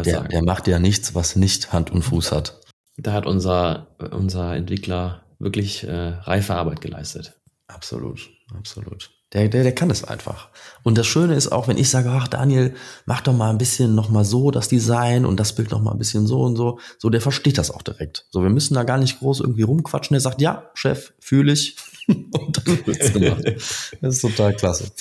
Der, 0.06 0.24
der 0.24 0.44
macht 0.44 0.68
ja 0.68 0.80
nichts, 0.80 1.16
was 1.16 1.36
nicht 1.36 1.74
Hand 1.74 1.92
und 1.92 2.04
Fuß 2.04 2.32
hat. 2.32 2.62
Da 2.98 3.14
hat 3.14 3.26
unser 3.26 3.88
unser 4.12 4.56
Entwickler 4.56 5.24
wirklich 5.40 5.84
äh, 5.84 5.92
reife 5.92 6.56
Arbeit 6.56 6.82
geleistet. 6.82 7.40
Absolut, 7.68 8.30
absolut. 8.56 9.12
Der, 9.34 9.50
der, 9.50 9.64
der 9.64 9.76
kann 9.76 9.90
es 9.90 10.06
einfach. 10.06 10.48
Und 10.84 10.98
das 10.98 11.06
Schöne 11.06 11.36
ist 11.36 11.52
auch, 11.52 11.68
wenn 11.68 11.78
ich 11.78 11.90
sage, 11.90 12.10
ach 12.12 12.30
Daniel, 12.30 12.74
mach 13.06 13.20
doch 13.20 13.34
mal 13.34 13.50
ein 13.50 13.58
bisschen 13.58 13.94
noch 13.94 14.10
mal 14.10 14.24
so 14.24 14.52
das 14.52 14.70
Design 14.70 15.26
und 15.26 15.38
das 15.38 15.54
Bild 15.54 15.72
noch 15.72 15.82
mal 15.82 15.92
ein 15.92 15.98
bisschen 15.98 16.28
so 16.28 16.44
und 16.44 16.56
so, 16.56 16.80
so 16.98 17.10
der 17.10 17.20
versteht 17.20 17.58
das 17.58 17.70
auch 17.70 17.82
direkt. 17.82 18.26
So, 18.32 18.42
wir 18.42 18.50
müssen 18.50 18.74
da 18.74 18.84
gar 18.84 18.98
nicht 18.98 19.20
groß 19.20 19.42
irgendwie 19.42 19.64
rumquatschen. 19.64 20.14
Der 20.14 20.22
sagt, 20.22 20.42
ja, 20.42 20.70
Chef, 20.76 21.12
fühle 21.20 21.52
ich. 21.52 21.76
und 22.08 22.66
dann 22.66 22.86
wird's 22.86 23.12
gemacht. 23.12 23.44
Das 24.02 24.16
ist 24.16 24.22
total 24.22 24.54
klasse. 24.54 24.92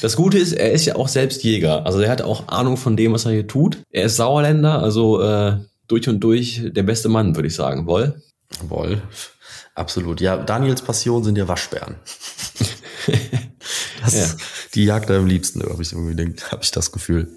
Das 0.00 0.16
Gute 0.16 0.38
ist, 0.38 0.54
er 0.54 0.72
ist 0.72 0.86
ja 0.86 0.96
auch 0.96 1.08
selbst 1.08 1.44
Jäger. 1.44 1.84
Also 1.84 2.00
er 2.00 2.10
hat 2.10 2.22
auch 2.22 2.48
Ahnung 2.48 2.78
von 2.78 2.96
dem, 2.96 3.12
was 3.12 3.26
er 3.26 3.32
hier 3.32 3.46
tut. 3.46 3.82
Er 3.90 4.04
ist 4.04 4.16
Sauerländer, 4.16 4.82
also 4.82 5.20
äh, 5.20 5.58
durch 5.86 6.08
und 6.08 6.20
durch 6.20 6.62
der 6.64 6.82
beste 6.82 7.10
Mann, 7.10 7.36
würde 7.36 7.48
ich 7.48 7.54
sagen. 7.54 7.86
Woll? 7.86 8.22
Woll. 8.68 9.02
Absolut. 9.74 10.22
Ja, 10.22 10.38
Daniels 10.38 10.80
Passion 10.80 11.22
sind 11.22 11.36
ja 11.36 11.46
Waschbären. 11.46 11.96
Ja. 14.10 14.26
Die 14.74 14.84
jagt 14.84 15.10
er 15.10 15.18
am 15.18 15.26
liebsten, 15.26 15.62
habe 15.62 15.82
ich 15.82 15.92
irgendwie 15.92 16.34
habe 16.50 16.62
ich 16.62 16.70
das 16.70 16.92
Gefühl. 16.92 17.36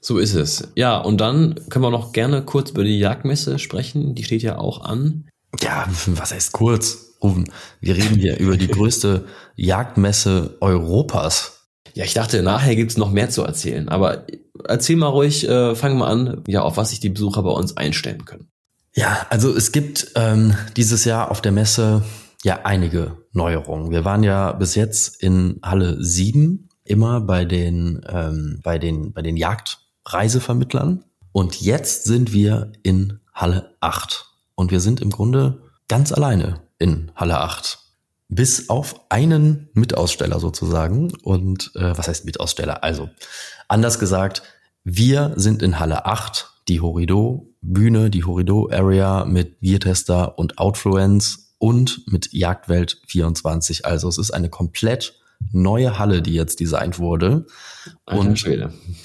So 0.00 0.18
ist 0.18 0.34
es. 0.34 0.68
Ja, 0.76 0.98
und 0.98 1.20
dann 1.20 1.60
können 1.68 1.84
wir 1.84 1.90
noch 1.90 2.12
gerne 2.12 2.42
kurz 2.42 2.70
über 2.70 2.84
die 2.84 2.98
Jagdmesse 2.98 3.58
sprechen. 3.58 4.14
Die 4.14 4.24
steht 4.24 4.42
ja 4.42 4.58
auch 4.58 4.84
an. 4.84 5.28
Ja, 5.60 5.88
was 6.06 6.32
heißt 6.32 6.52
kurz? 6.52 7.16
Rufen. 7.22 7.50
Wir 7.80 7.96
reden 7.96 8.16
hier 8.16 8.38
über 8.38 8.56
die 8.56 8.68
größte 8.68 9.26
Jagdmesse 9.56 10.58
Europas. 10.60 11.70
Ja, 11.94 12.04
ich 12.04 12.12
dachte, 12.12 12.42
nachher 12.42 12.76
gibt's 12.76 12.98
noch 12.98 13.10
mehr 13.10 13.30
zu 13.30 13.42
erzählen. 13.42 13.88
Aber 13.88 14.26
erzähl 14.64 14.96
mal 14.96 15.08
ruhig, 15.08 15.48
äh, 15.48 15.74
fang 15.74 15.96
mal 15.96 16.08
an, 16.08 16.44
ja, 16.46 16.60
auf 16.60 16.76
was 16.76 16.90
sich 16.90 17.00
die 17.00 17.08
Besucher 17.08 17.42
bei 17.42 17.50
uns 17.50 17.76
einstellen 17.76 18.26
können. 18.26 18.48
Ja, 18.94 19.26
also 19.30 19.54
es 19.54 19.72
gibt 19.72 20.12
ähm, 20.14 20.56
dieses 20.76 21.04
Jahr 21.04 21.30
auf 21.30 21.40
der 21.40 21.52
Messe 21.52 22.02
ja 22.46 22.60
einige 22.62 23.16
Neuerungen. 23.32 23.90
Wir 23.90 24.04
waren 24.04 24.22
ja 24.22 24.52
bis 24.52 24.76
jetzt 24.76 25.20
in 25.20 25.58
Halle 25.64 25.96
7 25.98 26.68
immer 26.84 27.20
bei 27.20 27.44
den, 27.44 28.00
ähm, 28.08 28.60
bei 28.62 28.78
den, 28.78 29.12
bei 29.12 29.20
den 29.20 29.36
Jagdreisevermittlern. 29.36 31.02
Und 31.32 31.60
jetzt 31.60 32.04
sind 32.04 32.32
wir 32.32 32.70
in 32.84 33.18
Halle 33.34 33.74
8. 33.80 34.26
Und 34.54 34.70
wir 34.70 34.78
sind 34.78 35.00
im 35.00 35.10
Grunde 35.10 35.58
ganz 35.88 36.12
alleine 36.12 36.60
in 36.78 37.10
Halle 37.16 37.40
8. 37.40 37.80
Bis 38.28 38.70
auf 38.70 39.00
einen 39.08 39.68
Mitaussteller 39.74 40.38
sozusagen. 40.38 41.12
Und 41.24 41.72
äh, 41.74 41.98
was 41.98 42.06
heißt 42.06 42.26
Mitaussteller? 42.26 42.84
Also, 42.84 43.10
anders 43.66 43.98
gesagt, 43.98 44.44
wir 44.84 45.32
sind 45.34 45.64
in 45.64 45.80
Halle 45.80 46.06
8, 46.06 46.48
die 46.68 46.80
Horido 46.80 47.52
Bühne, 47.60 48.08
die 48.08 48.22
Horido 48.22 48.70
Area 48.70 49.24
mit 49.24 49.60
Geartester 49.60 50.38
und 50.38 50.58
Outfluence 50.58 51.45
und 51.58 52.10
mit 52.10 52.32
Jagdwelt 52.32 53.00
24. 53.06 53.86
Also 53.86 54.08
es 54.08 54.18
ist 54.18 54.30
eine 54.30 54.50
komplett 54.50 55.14
neue 55.52 55.98
Halle, 55.98 56.22
die 56.22 56.34
jetzt 56.34 56.60
designt 56.60 56.98
wurde. 56.98 57.46
Und 58.04 58.44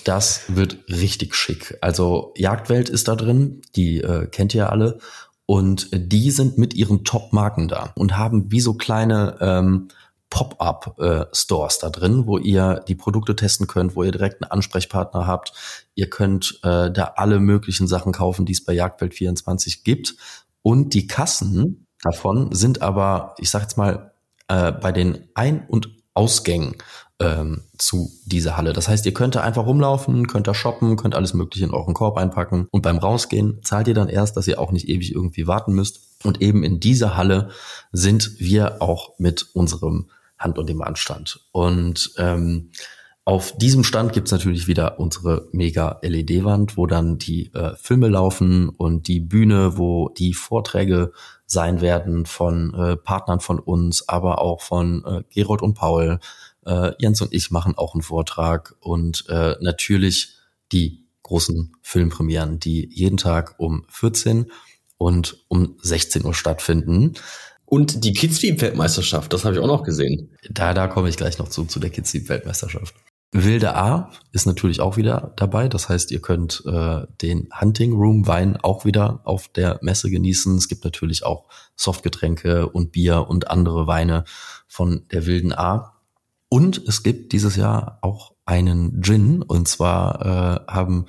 das 0.05 0.43
wird 0.47 0.77
richtig 0.89 1.35
schick. 1.35 1.77
Also 1.81 2.33
Jagdwelt 2.35 2.89
ist 2.89 3.07
da 3.07 3.15
drin, 3.15 3.61
die 3.75 4.01
äh, 4.01 4.27
kennt 4.27 4.53
ihr 4.53 4.71
alle. 4.71 4.99
Und 5.45 5.89
die 5.91 6.31
sind 6.31 6.57
mit 6.57 6.73
ihren 6.73 7.03
Top-Marken 7.03 7.67
da 7.67 7.91
und 7.95 8.17
haben 8.17 8.51
wie 8.51 8.61
so 8.61 8.73
kleine 8.73 9.37
ähm, 9.41 9.89
Pop-up-Stores 10.29 11.77
äh, 11.77 11.79
da 11.81 11.89
drin, 11.89 12.25
wo 12.25 12.37
ihr 12.37 12.81
die 12.87 12.95
Produkte 12.95 13.35
testen 13.35 13.67
könnt, 13.67 13.95
wo 13.95 14.03
ihr 14.03 14.13
direkt 14.13 14.41
einen 14.41 14.49
Ansprechpartner 14.49 15.27
habt. 15.27 15.51
Ihr 15.93 16.09
könnt 16.09 16.59
äh, 16.63 16.89
da 16.89 17.13
alle 17.17 17.39
möglichen 17.39 17.85
Sachen 17.87 18.13
kaufen, 18.13 18.45
die 18.45 18.53
es 18.53 18.63
bei 18.63 18.71
Jagdwelt 18.71 19.13
24 19.13 19.83
gibt. 19.83 20.15
Und 20.61 20.93
die 20.93 21.07
Kassen 21.07 21.80
davon 22.03 22.53
sind 22.53 22.81
aber, 22.81 23.35
ich 23.37 23.49
sag 23.49 23.61
jetzt 23.61 23.77
mal, 23.77 24.13
äh, 24.47 24.71
bei 24.71 24.91
den 24.91 25.29
Ein- 25.33 25.65
und 25.67 25.89
Ausgängen 26.13 26.75
ähm, 27.19 27.61
zu 27.77 28.11
dieser 28.25 28.57
Halle. 28.57 28.73
Das 28.73 28.87
heißt, 28.87 29.05
ihr 29.05 29.13
könnt 29.13 29.35
da 29.35 29.41
einfach 29.41 29.65
rumlaufen, 29.65 30.27
könnt 30.27 30.47
da 30.47 30.53
shoppen, 30.53 30.97
könnt 30.97 31.15
alles 31.15 31.33
Mögliche 31.33 31.65
in 31.65 31.71
euren 31.71 31.93
Korb 31.93 32.17
einpacken 32.17 32.67
und 32.71 32.81
beim 32.81 32.97
Rausgehen 32.97 33.63
zahlt 33.63 33.87
ihr 33.87 33.93
dann 33.93 34.09
erst, 34.09 34.35
dass 34.35 34.47
ihr 34.47 34.59
auch 34.59 34.71
nicht 34.71 34.89
ewig 34.89 35.13
irgendwie 35.13 35.47
warten 35.47 35.73
müsst. 35.73 36.01
Und 36.23 36.41
eben 36.41 36.63
in 36.63 36.79
dieser 36.79 37.15
Halle 37.15 37.49
sind 37.91 38.39
wir 38.39 38.81
auch 38.81 39.17
mit 39.17 39.47
unserem 39.53 40.09
Hand- 40.37 40.57
und 40.57 40.67
dem 40.67 40.81
Anstand. 40.81 41.47
Und 41.51 42.11
ähm, 42.17 42.71
auf 43.23 43.55
diesem 43.55 43.83
Stand 43.83 44.13
gibt's 44.13 44.31
natürlich 44.31 44.67
wieder 44.67 44.99
unsere 44.99 45.47
mega 45.51 45.99
LED-Wand, 46.01 46.75
wo 46.75 46.87
dann 46.87 47.19
die 47.19 47.53
äh, 47.53 47.75
Filme 47.75 48.07
laufen 48.09 48.69
und 48.69 49.07
die 49.07 49.19
Bühne, 49.19 49.77
wo 49.77 50.09
die 50.09 50.33
Vorträge 50.33 51.11
sein 51.51 51.81
werden 51.81 52.25
von 52.25 52.73
äh, 52.73 52.95
Partnern 52.95 53.41
von 53.41 53.59
uns, 53.59 54.07
aber 54.07 54.39
auch 54.39 54.61
von 54.61 55.03
äh, 55.05 55.23
Gerold 55.33 55.61
und 55.61 55.73
Paul. 55.73 56.19
Äh, 56.65 56.93
Jens 56.97 57.21
und 57.21 57.33
ich 57.33 57.51
machen 57.51 57.77
auch 57.77 57.93
einen 57.93 58.03
Vortrag 58.03 58.73
und 58.79 59.25
äh, 59.27 59.55
natürlich 59.59 60.37
die 60.71 61.09
großen 61.23 61.73
Filmpremieren, 61.81 62.59
die 62.59 62.89
jeden 62.93 63.17
Tag 63.17 63.55
um 63.57 63.85
14 63.89 64.49
und 64.97 65.43
um 65.49 65.75
16 65.81 66.23
Uhr 66.23 66.33
stattfinden. 66.33 67.15
Und 67.65 68.05
die 68.05 68.13
Kids-Weltmeisterschaft, 68.13 69.33
das 69.33 69.43
habe 69.43 69.55
ich 69.55 69.61
auch 69.61 69.67
noch 69.67 69.83
gesehen. 69.83 70.37
Da, 70.49 70.73
da 70.73 70.87
komme 70.87 71.09
ich 71.09 71.17
gleich 71.17 71.37
noch 71.37 71.49
zu, 71.49 71.65
zu 71.65 71.81
der 71.81 71.89
Kids-Weltmeisterschaft. 71.89 72.95
Wilde 73.33 73.75
A 73.75 74.11
ist 74.33 74.45
natürlich 74.45 74.81
auch 74.81 74.97
wieder 74.97 75.31
dabei. 75.37 75.69
Das 75.69 75.87
heißt, 75.87 76.11
ihr 76.11 76.21
könnt 76.21 76.63
äh, 76.65 77.05
den 77.21 77.47
Hunting 77.59 77.93
Room 77.93 78.27
Wein 78.27 78.57
auch 78.57 78.83
wieder 78.83 79.21
auf 79.23 79.47
der 79.47 79.79
Messe 79.81 80.09
genießen. 80.09 80.57
Es 80.57 80.67
gibt 80.67 80.83
natürlich 80.83 81.25
auch 81.25 81.47
Softgetränke 81.75 82.67
und 82.67 82.91
Bier 82.91 83.27
und 83.29 83.49
andere 83.49 83.87
Weine 83.87 84.25
von 84.67 85.05
der 85.11 85.25
Wilden 85.25 85.53
A. 85.53 85.93
Und 86.49 86.85
es 86.85 87.03
gibt 87.03 87.31
dieses 87.31 87.55
Jahr 87.55 87.99
auch 88.01 88.33
einen 88.43 89.01
Gin. 89.01 89.41
Und 89.41 89.69
zwar 89.69 90.65
äh, 90.67 90.71
haben 90.71 91.05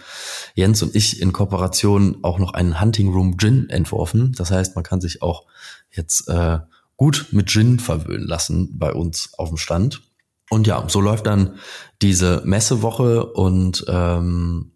Jens 0.55 0.81
und 0.85 0.95
ich 0.95 1.21
in 1.21 1.33
Kooperation 1.33 2.19
auch 2.23 2.39
noch 2.39 2.55
einen 2.55 2.81
Hunting 2.81 3.13
Room 3.13 3.37
Gin 3.37 3.69
entworfen. 3.69 4.33
Das 4.39 4.53
heißt, 4.53 4.77
man 4.77 4.85
kann 4.85 5.01
sich 5.01 5.23
auch 5.23 5.47
jetzt 5.91 6.29
äh, 6.29 6.61
gut 6.97 7.27
mit 7.33 7.51
Gin 7.51 7.81
verwöhnen 7.81 8.29
lassen 8.29 8.79
bei 8.79 8.93
uns 8.93 9.35
auf 9.37 9.49
dem 9.49 9.59
Stand. 9.59 10.12
Und 10.53 10.67
ja, 10.67 10.85
so 10.87 11.01
läuft 11.01 11.25
dann 11.25 11.59
diese 12.03 12.43
Messewoche 12.45 13.25
und 13.25 13.87
ähm, 13.89 14.73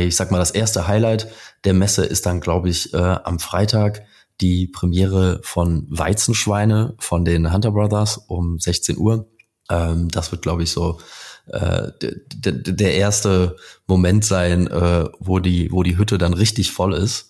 ich 0.00 0.16
sag 0.16 0.32
mal, 0.32 0.40
das 0.40 0.50
erste 0.50 0.88
Highlight 0.88 1.28
der 1.62 1.72
Messe 1.72 2.04
ist 2.04 2.26
dann, 2.26 2.40
glaube 2.40 2.68
ich, 2.68 2.92
äh, 2.94 2.96
am 2.96 3.38
Freitag 3.38 4.02
die 4.40 4.66
Premiere 4.66 5.38
von 5.44 5.86
Weizenschweine 5.88 6.96
von 6.98 7.24
den 7.24 7.52
Hunter 7.52 7.70
Brothers 7.70 8.16
um 8.26 8.58
16 8.58 8.98
Uhr. 8.98 9.30
Ähm, 9.70 10.08
das 10.08 10.32
wird, 10.32 10.42
glaube 10.42 10.64
ich, 10.64 10.72
so 10.72 10.98
äh, 11.46 11.92
der 12.00 12.94
erste 12.94 13.54
Moment 13.86 14.24
sein, 14.24 14.66
äh, 14.66 15.04
wo 15.20 15.38
die, 15.38 15.70
wo 15.70 15.84
die 15.84 15.96
Hütte 15.96 16.18
dann 16.18 16.34
richtig 16.34 16.72
voll 16.72 16.92
ist. 16.92 17.28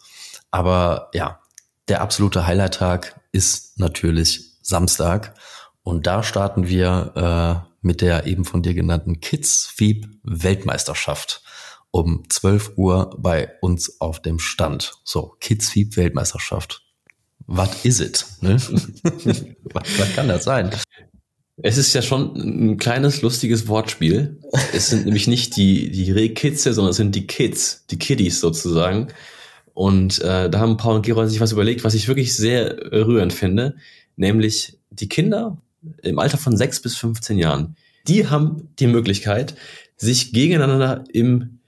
Aber 0.51 1.11
ja, 1.13 1.41
der 1.89 2.01
absolute 2.01 2.47
Highlight-Tag 2.47 3.21
ist 3.31 3.79
natürlich 3.79 4.57
Samstag. 4.63 5.35
Und 5.83 6.07
da 6.07 6.23
starten 6.23 6.67
wir 6.67 7.67
äh, 7.67 7.70
mit 7.83 8.01
der 8.01 8.27
eben 8.27 8.45
von 8.45 8.63
dir 8.63 8.75
genannten 8.75 9.21
Kids 9.21 9.67
Feeb 9.67 10.07
Weltmeisterschaft 10.23 11.43
um 11.91 12.23
12 12.29 12.73
Uhr 12.77 13.17
bei 13.19 13.51
uns 13.61 14.01
auf 14.01 14.21
dem 14.21 14.39
Stand. 14.39 14.95
So, 15.05 15.35
Kids 15.41 15.71
Feeb 15.71 15.97
Weltmeisterschaft. 15.97 16.83
What 17.47 17.85
is 17.85 18.01
it? 18.01 18.25
Ne? 18.41 18.57
was, 19.73 19.99
was 19.99 20.15
kann 20.15 20.29
das 20.29 20.45
sein? 20.45 20.71
Es 21.63 21.77
ist 21.77 21.93
ja 21.93 22.01
schon 22.01 22.37
ein 22.37 22.77
kleines, 22.79 23.23
lustiges 23.23 23.69
Wortspiel. 23.69 24.41
Es 24.73 24.89
sind 24.89 25.05
nämlich 25.05 25.27
nicht 25.27 25.57
die, 25.57 25.91
die 25.91 26.11
Rehkids, 26.11 26.63
sondern 26.63 26.91
es 26.91 26.97
sind 26.97 27.15
die 27.15 27.27
Kids, 27.27 27.85
die 27.91 27.99
Kiddies 27.99 28.41
sozusagen. 28.41 29.09
Und 29.75 30.21
äh, 30.21 30.49
da 30.49 30.59
haben 30.59 30.77
Paul 30.77 30.97
und 30.97 31.07
Gerold 31.07 31.29
sich 31.29 31.41
was 31.41 31.53
überlegt, 31.53 31.85
was 31.85 31.95
ich 31.95 32.09
wirklich 32.09 32.35
sehr 32.35 32.77
rührend 32.93 33.33
finde. 33.33 33.77
Nämlich 34.17 34.79
die 34.91 35.09
Kinder 35.09 35.61
im 36.03 36.19
Alter 36.19 36.39
von 36.39 36.57
sechs 36.57 36.81
bis 36.81 36.97
15 36.97 37.39
Jahren, 37.39 37.77
die 38.07 38.29
haben 38.29 38.69
die 38.79 38.87
Möglichkeit, 38.87 39.55
sich 39.97 40.33
gegeneinander 40.33 41.05
im, 41.13 41.61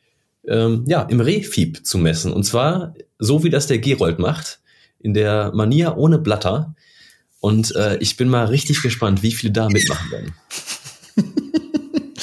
ähm, 0.49 0.85
ja, 0.87 1.03
im 1.03 1.21
Rehfieb 1.21 1.87
zu 1.87 1.99
messen. 1.99 2.33
Und 2.33 2.45
zwar 2.45 2.95
so, 3.19 3.45
wie 3.45 3.51
das 3.51 3.67
der 3.67 3.79
Gerold 3.79 4.19
macht, 4.19 4.61
in 4.99 5.15
der 5.15 5.53
Manier 5.55 5.97
ohne 5.97 6.19
Blatter. 6.19 6.75
Und 7.41 7.75
äh, 7.75 7.99
ich 7.99 8.17
bin 8.17 8.29
mal 8.29 8.47
richtig 8.47 8.83
gespannt, 8.83 9.23
wie 9.23 9.33
viele 9.33 9.53
da 9.53 9.69
mitmachen 9.69 10.11
werden. 10.11 10.35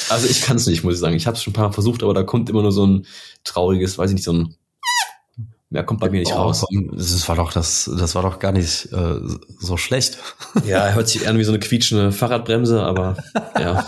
also 0.09 0.27
ich 0.27 0.41
kann 0.41 0.57
es 0.57 0.65
nicht, 0.65 0.83
muss 0.83 0.95
ich 0.95 0.99
sagen. 0.99 1.15
Ich 1.15 1.27
habe 1.27 1.37
es 1.37 1.43
schon 1.43 1.51
ein 1.51 1.55
paar 1.55 1.67
Mal 1.67 1.73
versucht, 1.73 2.03
aber 2.03 2.13
da 2.13 2.23
kommt 2.23 2.49
immer 2.49 2.61
nur 2.61 2.71
so 2.71 2.87
ein 2.87 3.05
trauriges, 3.43 3.97
weiß 3.97 4.11
ich 4.11 4.15
nicht, 4.15 4.25
so 4.25 4.33
ein 4.33 4.55
Mehr 5.71 5.83
kommt 5.83 5.99
bei 5.99 6.09
mir 6.09 6.19
nicht 6.19 6.33
oh, 6.33 6.37
raus. 6.37 6.65
Das 6.93 7.29
war 7.29 7.35
doch 7.35 7.53
das, 7.53 7.89
das 7.97 8.15
war 8.15 8.23
doch 8.23 8.39
gar 8.39 8.51
nicht 8.51 8.91
äh, 8.91 9.19
so 9.59 9.77
schlecht. 9.77 10.17
Ja, 10.65 10.79
er 10.79 10.95
hört 10.95 11.07
sich 11.07 11.25
eher 11.25 11.37
wie 11.37 11.43
so 11.43 11.51
eine 11.51 11.59
quietschende 11.59 12.11
Fahrradbremse, 12.11 12.81
aber 12.81 13.17
ja. 13.59 13.85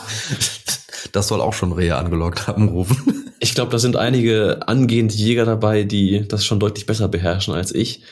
Das 1.11 1.27
soll 1.27 1.41
auch 1.41 1.53
schon 1.53 1.71
Rehe 1.71 1.95
angelockt 1.95 2.47
haben, 2.47 2.69
rufen. 2.69 3.31
Ich 3.39 3.55
glaube, 3.55 3.71
da 3.71 3.79
sind 3.79 3.97
einige 3.97 4.59
angehende 4.67 5.15
Jäger 5.15 5.45
dabei, 5.45 5.83
die 5.83 6.27
das 6.27 6.45
schon 6.45 6.59
deutlich 6.59 6.85
besser 6.85 7.07
beherrschen 7.07 7.55
als 7.55 7.73
ich. 7.73 8.03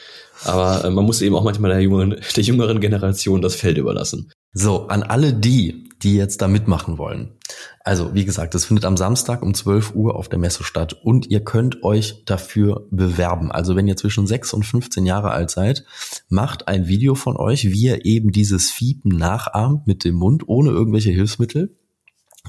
Aber 0.45 0.85
äh, 0.85 0.89
man 0.89 1.05
muss 1.05 1.21
eben 1.21 1.35
auch 1.35 1.43
manchmal 1.43 1.71
der 1.71 1.81
jüngeren, 1.81 2.15
der 2.35 2.43
jüngeren 2.43 2.79
Generation 2.79 3.41
das 3.41 3.55
Feld 3.55 3.77
überlassen. 3.77 4.31
So, 4.53 4.87
an 4.87 5.03
alle 5.03 5.33
die, 5.33 5.88
die 6.01 6.15
jetzt 6.15 6.41
da 6.41 6.47
mitmachen 6.47 6.97
wollen. 6.97 7.37
Also, 7.83 8.13
wie 8.13 8.25
gesagt, 8.25 8.55
es 8.55 8.65
findet 8.65 8.85
am 8.85 8.97
Samstag 8.97 9.41
um 9.41 9.53
12 9.53 9.95
Uhr 9.95 10.15
auf 10.15 10.29
der 10.29 10.39
Messe 10.39 10.63
statt 10.63 10.93
und 10.93 11.27
ihr 11.27 11.43
könnt 11.43 11.83
euch 11.83 12.23
dafür 12.25 12.87
bewerben. 12.91 13.51
Also, 13.51 13.75
wenn 13.75 13.87
ihr 13.87 13.97
zwischen 13.97 14.27
6 14.27 14.53
und 14.53 14.65
15 14.65 15.05
Jahre 15.05 15.31
alt 15.31 15.49
seid, 15.49 15.83
macht 16.29 16.67
ein 16.67 16.87
Video 16.87 17.15
von 17.15 17.35
euch, 17.35 17.71
wie 17.71 17.83
ihr 17.83 18.05
eben 18.05 18.31
dieses 18.31 18.71
Fiepen 18.71 19.17
nachahmt 19.17 19.87
mit 19.87 20.03
dem 20.03 20.15
Mund, 20.15 20.47
ohne 20.47 20.69
irgendwelche 20.69 21.11
Hilfsmittel 21.11 21.75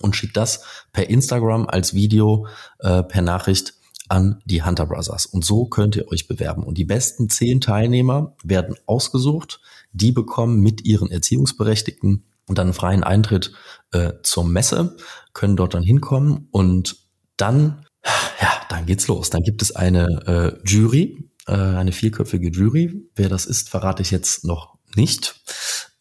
und 0.00 0.14
schickt 0.14 0.36
das 0.36 0.64
per 0.92 1.08
Instagram 1.08 1.66
als 1.66 1.94
Video, 1.94 2.46
äh, 2.78 3.02
per 3.02 3.22
Nachricht 3.22 3.74
an 4.08 4.42
die 4.44 4.62
Hunter 4.62 4.86
Brothers. 4.86 5.26
Und 5.26 5.44
so 5.44 5.66
könnt 5.66 5.96
ihr 5.96 6.08
euch 6.08 6.26
bewerben. 6.26 6.64
Und 6.64 6.78
die 6.78 6.84
besten 6.84 7.30
zehn 7.30 7.60
Teilnehmer 7.60 8.34
werden 8.42 8.76
ausgesucht. 8.86 9.60
Die 9.92 10.10
bekommen 10.10 10.60
mit 10.60 10.84
ihren 10.84 11.10
Erziehungsberechtigten 11.10 12.24
und 12.50 12.58
dann 12.58 12.74
freien 12.74 13.04
Eintritt 13.04 13.52
äh, 13.92 14.14
zur 14.24 14.44
Messe, 14.44 14.96
können 15.34 15.54
dort 15.56 15.72
dann 15.72 15.84
hinkommen 15.84 16.48
und 16.50 16.96
dann, 17.36 17.86
ja, 18.42 18.50
dann 18.68 18.86
geht's 18.86 19.06
los. 19.06 19.30
Dann 19.30 19.42
gibt 19.42 19.62
es 19.62 19.76
eine 19.76 20.58
äh, 20.64 20.68
Jury, 20.68 21.30
äh, 21.46 21.52
eine 21.52 21.92
vierköpfige 21.92 22.50
Jury. 22.50 23.08
Wer 23.14 23.28
das 23.28 23.46
ist, 23.46 23.68
verrate 23.68 24.02
ich 24.02 24.10
jetzt 24.10 24.44
noch 24.44 24.74
nicht. 24.96 25.40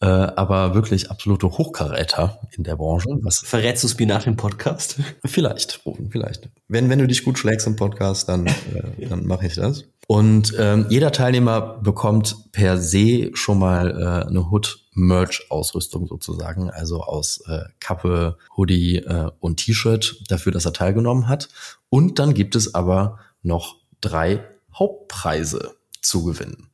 Äh, 0.00 0.06
aber 0.06 0.74
wirklich 0.74 1.08
absolute 1.12 1.46
Hochkaräter 1.46 2.40
in 2.56 2.64
der 2.64 2.74
Branche. 2.74 3.10
Was 3.22 3.38
Verrätst 3.38 3.84
du 3.84 3.86
es 3.86 3.96
mir 3.96 4.08
nach 4.08 4.24
dem 4.24 4.34
Podcast? 4.34 4.96
Vielleicht, 5.24 5.80
vielleicht. 6.10 6.50
Wenn, 6.66 6.90
wenn 6.90 6.98
du 6.98 7.06
dich 7.06 7.24
gut 7.24 7.38
schlägst 7.38 7.68
im 7.68 7.76
Podcast, 7.76 8.28
dann, 8.28 8.48
äh, 8.48 9.06
dann 9.08 9.24
mache 9.24 9.46
ich 9.46 9.54
das. 9.54 9.84
Und 10.10 10.56
ähm, 10.58 10.86
jeder 10.88 11.12
Teilnehmer 11.12 11.78
bekommt 11.78 12.50
per 12.50 12.78
se 12.78 13.30
schon 13.34 13.60
mal 13.60 13.90
äh, 13.92 14.28
eine 14.28 14.50
Hood-Merch-Ausrüstung 14.50 16.08
sozusagen, 16.08 16.68
also 16.68 17.04
aus 17.04 17.44
äh, 17.46 17.60
Kappe, 17.78 18.36
Hoodie 18.56 18.96
äh, 18.96 19.30
und 19.38 19.58
T-Shirt 19.58 20.24
dafür, 20.26 20.50
dass 20.50 20.64
er 20.64 20.72
teilgenommen 20.72 21.28
hat. 21.28 21.48
Und 21.90 22.18
dann 22.18 22.34
gibt 22.34 22.56
es 22.56 22.74
aber 22.74 23.20
noch 23.44 23.76
drei 24.00 24.44
Hauptpreise 24.76 25.76
zu 26.02 26.24
gewinnen. 26.24 26.70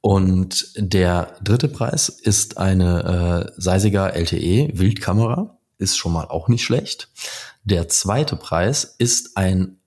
Und 0.00 0.72
der 0.76 1.36
dritte 1.40 1.68
Preis 1.68 2.08
ist 2.08 2.58
eine 2.58 3.46
äh, 3.54 3.60
Seisiger 3.60 4.12
LTE 4.12 4.70
Wildkamera, 4.76 5.56
ist 5.78 5.96
schon 5.96 6.12
mal 6.12 6.24
auch 6.24 6.48
nicht 6.48 6.64
schlecht. 6.64 7.10
Der 7.62 7.86
zweite 7.88 8.34
Preis 8.34 8.96
ist 8.98 9.36
ein 9.36 9.78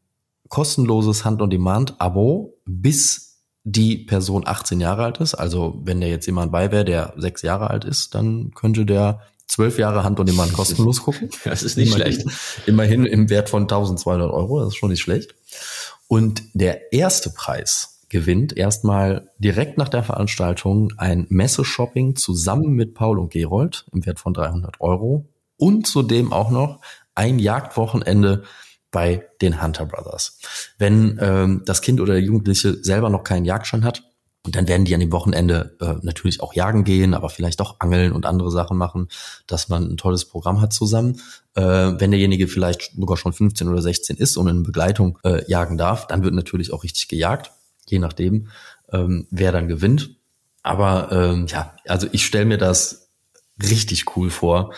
kostenloses 0.47 1.25
Hand-on-Demand-Abo, 1.25 2.54
bis 2.65 3.41
die 3.63 3.97
Person 3.97 4.43
18 4.45 4.79
Jahre 4.79 5.03
alt 5.03 5.17
ist. 5.19 5.33
Also 5.33 5.81
wenn 5.83 5.99
der 5.99 6.09
jetzt 6.09 6.27
jemand 6.27 6.51
bei 6.51 6.71
wäre, 6.71 6.85
der 6.85 7.13
sechs 7.17 7.41
Jahre 7.41 7.69
alt 7.69 7.83
ist, 7.83 8.13
dann 8.13 8.51
könnte 8.53 8.85
der 8.85 9.21
zwölf 9.47 9.77
Jahre 9.79 10.03
Hand-on-Demand 10.03 10.53
kostenlos 10.53 11.01
gucken. 11.01 11.29
Das 11.43 11.63
ist 11.63 11.77
nicht 11.77 11.95
immerhin, 11.95 12.13
schlecht. 12.13 12.27
Immerhin 12.67 13.05
im 13.05 13.29
Wert 13.29 13.49
von 13.49 13.63
1200 13.63 14.31
Euro, 14.31 14.59
das 14.59 14.69
ist 14.69 14.75
schon 14.75 14.91
nicht 14.91 15.01
schlecht. 15.01 15.35
Und 16.07 16.43
der 16.53 16.93
erste 16.93 17.31
Preis 17.31 18.03
gewinnt 18.09 18.55
erstmal 18.55 19.31
direkt 19.39 19.77
nach 19.77 19.89
der 19.89 20.03
Veranstaltung 20.03 20.93
ein 20.97 21.25
Messeshopping 21.29 22.15
zusammen 22.15 22.73
mit 22.73 22.93
Paul 22.93 23.19
und 23.19 23.31
Gerold 23.31 23.85
im 23.91 24.05
Wert 24.05 24.19
von 24.19 24.33
300 24.33 24.79
Euro 24.79 25.25
und 25.57 25.87
zudem 25.87 26.31
auch 26.31 26.51
noch 26.51 26.81
ein 27.15 27.39
Jagdwochenende 27.39 28.43
bei 28.95 29.27
den 29.41 29.61
Hunter 29.61 29.85
Brothers. 29.85 30.39
Wenn 30.77 31.19
ähm, 31.21 31.63
das 31.65 31.81
Kind 31.81 31.99
oder 31.99 32.13
der 32.13 32.21
Jugendliche 32.21 32.81
selber 32.81 33.09
noch 33.09 33.25
keinen 33.25 33.43
Jagdschein 33.43 33.83
hat, 33.83 34.03
und 34.45 34.55
dann 34.55 34.69
werden 34.69 34.85
die 34.85 34.93
an 34.93 35.01
dem 35.01 35.11
Wochenende 35.11 35.75
äh, 35.81 35.95
natürlich 36.01 36.39
auch 36.39 36.53
jagen 36.53 36.85
gehen, 36.85 37.13
aber 37.13 37.29
vielleicht 37.29 37.59
auch 37.61 37.79
angeln 37.79 38.13
und 38.13 38.25
andere 38.25 38.51
Sachen 38.51 38.77
machen, 38.77 39.09
dass 39.47 39.67
man 39.67 39.83
ein 39.91 39.97
tolles 39.97 40.23
Programm 40.23 40.61
hat 40.61 40.71
zusammen. 40.71 41.19
Äh, 41.55 41.63
wenn 41.63 42.11
derjenige 42.11 42.47
vielleicht 42.47 42.93
sogar 42.95 43.17
schon 43.17 43.33
15 43.33 43.67
oder 43.67 43.81
16 43.81 44.15
ist 44.15 44.37
und 44.37 44.47
in 44.47 44.63
Begleitung 44.63 45.19
äh, 45.25 45.43
jagen 45.49 45.77
darf, 45.77 46.07
dann 46.07 46.23
wird 46.23 46.33
natürlich 46.33 46.71
auch 46.71 46.83
richtig 46.83 47.09
gejagt, 47.09 47.51
je 47.87 47.99
nachdem, 47.99 48.47
ähm, 48.93 49.27
wer 49.29 49.51
dann 49.51 49.67
gewinnt. 49.67 50.11
Aber 50.63 51.11
ähm, 51.11 51.47
ja, 51.47 51.73
also 51.85 52.07
ich 52.13 52.25
stelle 52.25 52.45
mir 52.45 52.59
das 52.59 53.09
richtig 53.61 54.15
cool 54.15 54.29
vor, 54.29 54.73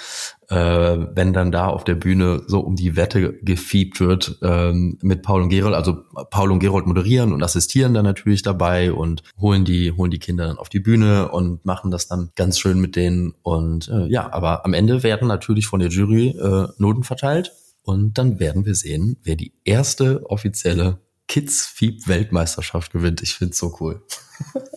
wenn 0.55 1.33
dann 1.33 1.51
da 1.51 1.67
auf 1.67 1.83
der 1.83 1.95
Bühne 1.95 2.43
so 2.47 2.62
um 2.62 2.75
die 2.75 2.95
Wette 2.95 3.33
gefiebt 3.33 3.99
wird 3.99 4.38
ähm, 4.41 4.97
mit 5.01 5.21
Paul 5.21 5.41
und 5.41 5.49
Gerold. 5.49 5.75
Also 5.75 6.03
Paul 6.29 6.51
und 6.51 6.60
Gerold 6.60 6.88
moderieren 6.88 7.33
und 7.33 7.43
assistieren 7.43 7.93
dann 7.93 8.05
natürlich 8.05 8.43
dabei 8.43 8.91
und 8.93 9.23
holen 9.39 9.65
die 9.65 9.91
holen 9.91 10.12
die 10.12 10.19
Kinder 10.19 10.47
dann 10.47 10.57
auf 10.57 10.69
die 10.69 10.79
Bühne 10.79 11.29
und 11.29 11.65
machen 11.65 11.91
das 11.91 12.07
dann 12.07 12.31
ganz 12.36 12.60
schön 12.60 12.79
mit 12.79 12.95
denen. 12.95 13.33
Und 13.41 13.89
äh, 13.89 14.07
ja, 14.07 14.31
aber 14.31 14.65
am 14.65 14.73
Ende 14.73 15.03
werden 15.03 15.27
natürlich 15.27 15.67
von 15.67 15.79
der 15.79 15.89
Jury 15.89 16.29
äh, 16.29 16.67
Noten 16.77 17.03
verteilt 17.03 17.51
und 17.83 18.17
dann 18.17 18.39
werden 18.39 18.65
wir 18.65 18.75
sehen, 18.75 19.17
wer 19.23 19.36
die 19.36 19.53
erste 19.63 20.29
offizielle 20.29 20.99
Kids 21.27 21.65
Fieb 21.65 22.07
Weltmeisterschaft 22.07 22.91
gewinnt. 22.91 23.21
Ich 23.21 23.35
find's 23.35 23.57
so 23.57 23.75
cool. 23.79 24.01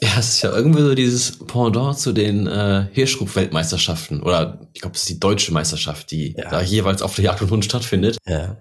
Ja, 0.02 0.18
es 0.18 0.28
ist 0.28 0.42
ja 0.42 0.50
irgendwie 0.56 0.80
so 0.80 0.94
dieses 0.94 1.38
Pendant 1.38 1.98
zu 1.98 2.12
den 2.12 2.46
äh, 2.46 2.86
Hirschruf-Weltmeisterschaften. 2.92 4.22
Oder 4.22 4.66
ich 4.72 4.80
glaube, 4.80 4.96
es 4.96 5.02
ist 5.02 5.10
die 5.10 5.20
deutsche 5.20 5.52
Meisterschaft, 5.52 6.10
die 6.10 6.32
ja. 6.32 6.48
da 6.48 6.62
jeweils 6.62 7.02
auf 7.02 7.14
der 7.14 7.26
Jagd 7.26 7.42
und 7.42 7.50
Hund 7.50 7.66
stattfindet. 7.66 8.16
Ja. 8.26 8.56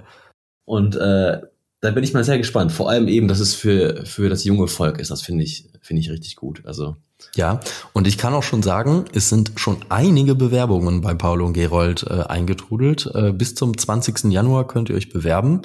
Und 0.65 0.97
äh, 0.97 1.39
da 1.81 1.91
bin 1.91 2.03
ich 2.03 2.13
mal 2.13 2.25
sehr 2.25 2.37
gespannt. 2.37 2.73
Vor 2.73 2.89
allem 2.89 3.07
eben, 3.07 3.29
dass 3.29 3.39
es 3.39 3.55
für, 3.55 4.05
für 4.05 4.29
das 4.29 4.43
junge 4.43 4.67
Volk 4.67 4.99
ist. 4.99 5.11
Das 5.11 5.21
finde 5.21 5.45
ich, 5.45 5.69
finde 5.81 6.01
ich 6.01 6.09
richtig 6.09 6.35
gut. 6.35 6.63
Also. 6.65 6.97
Ja, 7.35 7.61
und 7.93 8.07
ich 8.07 8.17
kann 8.17 8.33
auch 8.33 8.43
schon 8.43 8.63
sagen, 8.63 9.05
es 9.13 9.29
sind 9.29 9.53
schon 9.55 9.77
einige 9.89 10.35
Bewerbungen 10.35 11.01
bei 11.01 11.13
Paulo 11.13 11.45
und 11.45 11.53
Gerold 11.53 12.03
äh, 12.03 12.23
eingetrudelt. 12.23 13.09
Äh, 13.13 13.31
bis 13.31 13.55
zum 13.55 13.77
20. 13.77 14.25
Januar 14.25 14.67
könnt 14.67 14.89
ihr 14.89 14.95
euch 14.95 15.09
bewerben. 15.09 15.61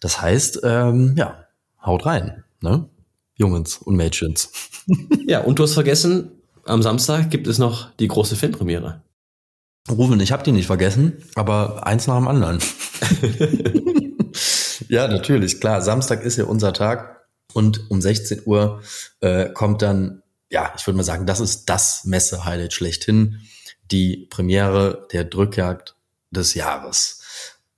Das 0.00 0.22
heißt, 0.22 0.60
ähm, 0.64 1.14
ja, 1.16 1.44
haut 1.84 2.06
rein. 2.06 2.44
Ne? 2.60 2.88
Jungens 3.34 3.78
und 3.78 3.96
Mädchens. 3.96 4.52
ja, 5.26 5.40
und 5.40 5.58
du 5.58 5.62
hast 5.62 5.74
vergessen, 5.74 6.32
am 6.64 6.82
Samstag 6.82 7.30
gibt 7.30 7.46
es 7.46 7.58
noch 7.58 7.94
die 7.96 8.08
große 8.08 8.36
Filmpremiere. 8.36 9.02
Rufen, 9.90 10.20
ich 10.20 10.32
habe 10.32 10.42
die 10.42 10.52
nicht 10.52 10.66
vergessen, 10.66 11.24
aber 11.34 11.86
eins 11.86 12.06
nach 12.06 12.16
dem 12.16 12.28
anderen. 12.28 12.58
ja, 14.88 15.08
natürlich, 15.08 15.60
klar. 15.60 15.80
Samstag 15.80 16.22
ist 16.22 16.36
ja 16.36 16.44
unser 16.44 16.72
Tag 16.72 17.26
und 17.54 17.90
um 17.90 18.00
16 18.00 18.42
Uhr 18.44 18.82
äh, 19.20 19.48
kommt 19.50 19.82
dann, 19.82 20.22
ja, 20.50 20.72
ich 20.76 20.86
würde 20.86 20.98
mal 20.98 21.02
sagen, 21.02 21.26
das 21.26 21.40
ist 21.40 21.66
das 21.66 22.04
Messe-Highlight 22.04 22.72
schlechthin, 22.72 23.40
die 23.90 24.28
Premiere 24.30 25.08
der 25.12 25.24
Drückjagd 25.24 25.96
des 26.30 26.54
Jahres. 26.54 27.19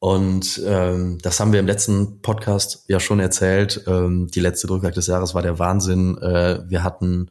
Und 0.02 0.60
ähm, 0.66 1.18
das 1.22 1.38
haben 1.38 1.52
wir 1.52 1.60
im 1.60 1.68
letzten 1.68 2.22
Podcast 2.22 2.82
ja 2.88 2.98
schon 2.98 3.20
erzählt. 3.20 3.84
Ähm, 3.86 4.26
die 4.34 4.40
letzte 4.40 4.66
Drückjagd 4.66 4.96
des 4.96 5.06
Jahres 5.06 5.32
war 5.32 5.42
der 5.42 5.60
Wahnsinn. 5.60 6.18
Äh, 6.18 6.68
wir 6.68 6.82
hatten 6.82 7.30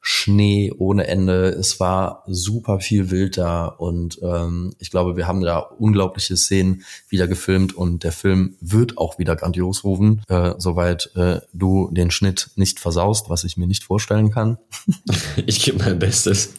Schnee 0.00 0.72
ohne 0.78 1.08
Ende. 1.08 1.48
Es 1.48 1.80
war 1.80 2.22
super 2.28 2.78
viel 2.78 3.10
Wild 3.10 3.38
da 3.38 3.66
und 3.66 4.20
ähm, 4.22 4.72
ich 4.78 4.92
glaube, 4.92 5.16
wir 5.16 5.26
haben 5.26 5.40
da 5.40 5.58
unglaubliche 5.58 6.36
Szenen 6.36 6.84
wieder 7.08 7.26
gefilmt 7.26 7.74
und 7.74 8.04
der 8.04 8.12
Film 8.12 8.54
wird 8.60 8.98
auch 8.98 9.18
wieder 9.18 9.34
grandios 9.34 9.82
rufen, 9.82 10.22
äh, 10.28 10.54
soweit 10.58 11.10
äh, 11.16 11.40
du 11.52 11.90
den 11.90 12.12
Schnitt 12.12 12.50
nicht 12.54 12.78
versaust, 12.78 13.30
was 13.30 13.42
ich 13.42 13.56
mir 13.56 13.66
nicht 13.66 13.82
vorstellen 13.82 14.30
kann. 14.30 14.58
ich 15.46 15.64
gebe 15.64 15.78
mein 15.78 15.98
Bestes. 15.98 16.54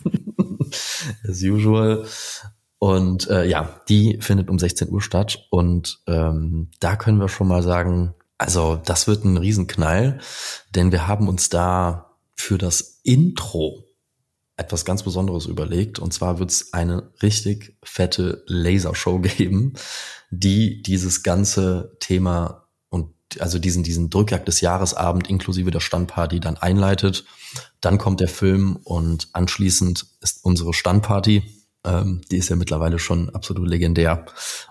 As 1.25 1.41
usual. 1.41 2.05
Und 2.83 3.29
äh, 3.29 3.45
ja, 3.45 3.79
die 3.87 4.17
findet 4.19 4.49
um 4.49 4.59
16 4.59 4.91
Uhr 4.91 5.01
statt. 5.01 5.47
Und 5.49 6.01
ähm, 6.05 6.69
da 6.81 6.97
können 6.97 7.17
wir 7.17 7.29
schon 7.29 7.47
mal 7.47 7.63
sagen, 7.63 8.13
also 8.37 8.75
das 8.75 9.07
wird 9.07 9.23
ein 9.23 9.37
Riesenknall, 9.37 10.19
denn 10.75 10.91
wir 10.91 11.07
haben 11.07 11.29
uns 11.29 11.47
da 11.47 12.17
für 12.35 12.57
das 12.57 12.99
Intro 13.03 13.85
etwas 14.57 14.83
ganz 14.83 15.01
Besonderes 15.01 15.45
überlegt. 15.45 15.97
Und 15.97 16.13
zwar 16.13 16.39
wird 16.39 16.51
es 16.51 16.73
eine 16.73 17.09
richtig 17.21 17.77
fette 17.85 18.43
Lasershow 18.47 19.19
geben, 19.37 19.75
die 20.29 20.81
dieses 20.81 21.23
ganze 21.23 21.95
Thema 22.01 22.67
und 22.89 23.13
also 23.39 23.59
diesen, 23.59 23.83
diesen 23.83 24.09
Drückjagd 24.09 24.45
des 24.45 24.59
Jahresabend 24.59 25.29
inklusive 25.29 25.71
der 25.71 25.79
Standparty 25.79 26.41
dann 26.41 26.57
einleitet. 26.57 27.23
Dann 27.79 27.97
kommt 27.97 28.19
der 28.19 28.27
Film 28.27 28.75
und 28.83 29.29
anschließend 29.31 30.05
ist 30.19 30.43
unsere 30.43 30.73
Standparty 30.73 31.62
ähm, 31.85 32.21
die 32.31 32.37
ist 32.37 32.49
ja 32.49 32.55
mittlerweile 32.55 32.99
schon 32.99 33.29
absolut 33.31 33.67
legendär 33.67 34.25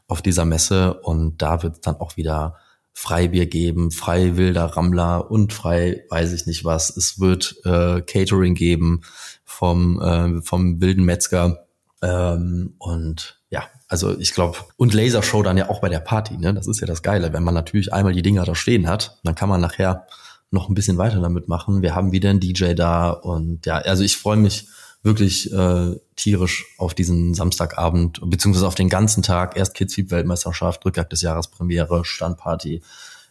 auf 0.08 0.22
dieser 0.22 0.44
Messe 0.44 0.94
und 1.00 1.40
da 1.42 1.62
wird 1.62 1.74
es 1.74 1.80
dann 1.80 1.96
auch 1.96 2.16
wieder 2.16 2.56
Freibier 2.94 3.46
geben, 3.46 3.90
frei 3.90 4.36
wilder 4.36 4.64
Rammler 4.64 5.30
und 5.30 5.52
frei 5.52 6.04
weiß 6.10 6.32
ich 6.32 6.46
nicht 6.46 6.64
was. 6.64 6.94
Es 6.94 7.18
wird 7.18 7.56
äh, 7.64 8.02
Catering 8.02 8.54
geben 8.54 9.00
vom, 9.44 10.00
äh, 10.00 10.42
vom 10.42 10.80
wilden 10.80 11.04
Metzger 11.04 11.66
ähm, 12.02 12.74
und 12.78 13.40
ja, 13.48 13.64
also 13.88 14.18
ich 14.18 14.32
glaube, 14.32 14.58
und 14.76 14.94
Lasershow 14.94 15.42
dann 15.42 15.56
ja 15.56 15.68
auch 15.68 15.80
bei 15.80 15.88
der 15.88 16.00
Party, 16.00 16.36
ne? 16.36 16.52
Das 16.52 16.66
ist 16.66 16.80
ja 16.80 16.86
das 16.86 17.02
Geile, 17.02 17.32
wenn 17.32 17.42
man 17.42 17.54
natürlich 17.54 17.92
einmal 17.92 18.12
die 18.12 18.22
Dinger 18.22 18.44
da 18.44 18.54
stehen 18.54 18.88
hat, 18.88 19.18
dann 19.24 19.34
kann 19.34 19.48
man 19.48 19.60
nachher 19.60 20.06
noch 20.50 20.68
ein 20.68 20.74
bisschen 20.74 20.98
weiter 20.98 21.20
damit 21.20 21.48
machen. 21.48 21.82
Wir 21.82 21.94
haben 21.94 22.12
wieder 22.12 22.30
einen 22.30 22.40
DJ 22.40 22.74
da 22.74 23.10
und 23.10 23.64
ja, 23.66 23.76
also 23.76 24.02
ich 24.02 24.16
freue 24.16 24.36
mich 24.36 24.68
wirklich 25.02 25.52
äh, 25.52 25.96
tierisch 26.16 26.66
auf 26.78 26.94
diesen 26.94 27.34
Samstagabend, 27.34 28.20
beziehungsweise 28.24 28.66
auf 28.66 28.74
den 28.74 28.88
ganzen 28.88 29.22
Tag. 29.22 29.56
Erst 29.56 29.74
Kids-Weltmeisterschaft, 29.74 30.84
Rückjagd 30.84 31.12
des 31.12 31.22
Jahres 31.22 31.48
Premiere, 31.48 32.04
Standparty. 32.04 32.82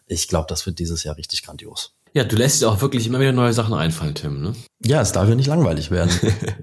Ich 0.07 0.27
glaube, 0.27 0.47
das 0.49 0.65
wird 0.65 0.79
dieses 0.79 1.03
Jahr 1.03 1.17
richtig 1.17 1.43
grandios. 1.43 1.93
Ja, 2.13 2.25
du 2.25 2.35
lässt 2.35 2.61
dir 2.61 2.69
auch 2.69 2.81
wirklich 2.81 3.07
immer 3.07 3.21
wieder 3.21 3.31
neue 3.31 3.53
Sachen 3.53 3.73
einfallen, 3.73 4.15
Tim, 4.15 4.41
ne? 4.41 4.53
Ja, 4.83 4.99
es 4.99 5.13
darf 5.13 5.29
ja 5.29 5.35
nicht 5.35 5.47
langweilig 5.47 5.91
werden. 5.91 6.11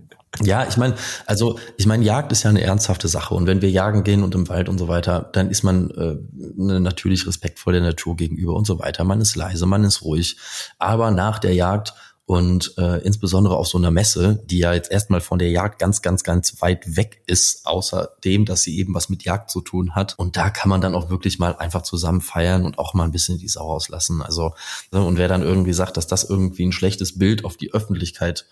ja, 0.43 0.67
ich 0.69 0.77
meine, 0.77 0.95
also 1.25 1.59
ich 1.79 1.87
meine, 1.87 2.05
Jagd 2.05 2.33
ist 2.33 2.43
ja 2.43 2.51
eine 2.51 2.61
ernsthafte 2.61 3.09
Sache 3.09 3.35
und 3.35 3.47
wenn 3.47 3.63
wir 3.63 3.71
jagen 3.71 4.05
gehen 4.05 4.23
und 4.23 4.35
im 4.35 4.49
Wald 4.49 4.69
und 4.69 4.77
so 4.77 4.89
weiter, 4.89 5.31
dann 5.33 5.49
ist 5.49 5.63
man 5.63 5.91
äh, 5.93 6.17
ne, 6.33 6.81
natürlich 6.81 7.27
respektvoll 7.27 7.73
der 7.73 7.83
Natur 7.83 8.17
gegenüber 8.17 8.53
und 8.55 8.67
so 8.67 8.79
weiter. 8.79 9.05
Man 9.05 9.23
ist 9.23 9.37
leise, 9.37 9.65
man 9.65 9.85
ist 9.85 10.03
ruhig, 10.03 10.37
aber 10.79 11.11
nach 11.13 11.39
der 11.39 11.55
Jagd 11.55 11.95
und 12.29 12.75
äh, 12.77 13.01
insbesondere 13.07 13.57
auf 13.57 13.69
so 13.69 13.79
einer 13.79 13.91
Messe, 13.91 14.45
die 14.45 14.59
ja 14.59 14.75
jetzt 14.75 14.91
erstmal 14.91 15.23
von 15.23 15.39
der 15.39 15.49
Jagd 15.49 15.79
ganz, 15.79 16.03
ganz, 16.03 16.25
ganz 16.25 16.61
weit 16.61 16.95
weg 16.95 17.23
ist, 17.27 17.65
außer 17.65 18.11
dem, 18.23 18.45
dass 18.45 18.61
sie 18.61 18.79
eben 18.79 18.93
was 18.93 19.09
mit 19.09 19.25
Jagd 19.25 19.51
zu 19.51 19.63
tun 19.63 19.95
hat. 19.95 20.15
Und 20.19 20.37
da 20.37 20.51
kann 20.51 20.69
man 20.69 20.83
dann 20.83 20.95
auch 20.95 21.09
wirklich 21.09 21.39
mal 21.39 21.57
einfach 21.57 21.81
zusammen 21.81 22.21
feiern 22.21 22.67
und 22.67 22.79
auch 22.79 22.93
mal 22.93 23.05
ein 23.05 23.13
bisschen 23.13 23.39
die 23.39 23.49
Sau 23.49 23.71
auslassen. 23.71 24.21
Also, 24.21 24.53
ne, 24.93 25.03
und 25.03 25.17
wer 25.17 25.27
dann 25.27 25.41
irgendwie 25.41 25.73
sagt, 25.73 25.97
dass 25.97 26.07
das 26.07 26.25
irgendwie 26.29 26.67
ein 26.67 26.73
schlechtes 26.73 27.19
Bild 27.19 27.47
auf 27.47 27.57
die 27.57 27.73
Öffentlichkeit 27.73 28.45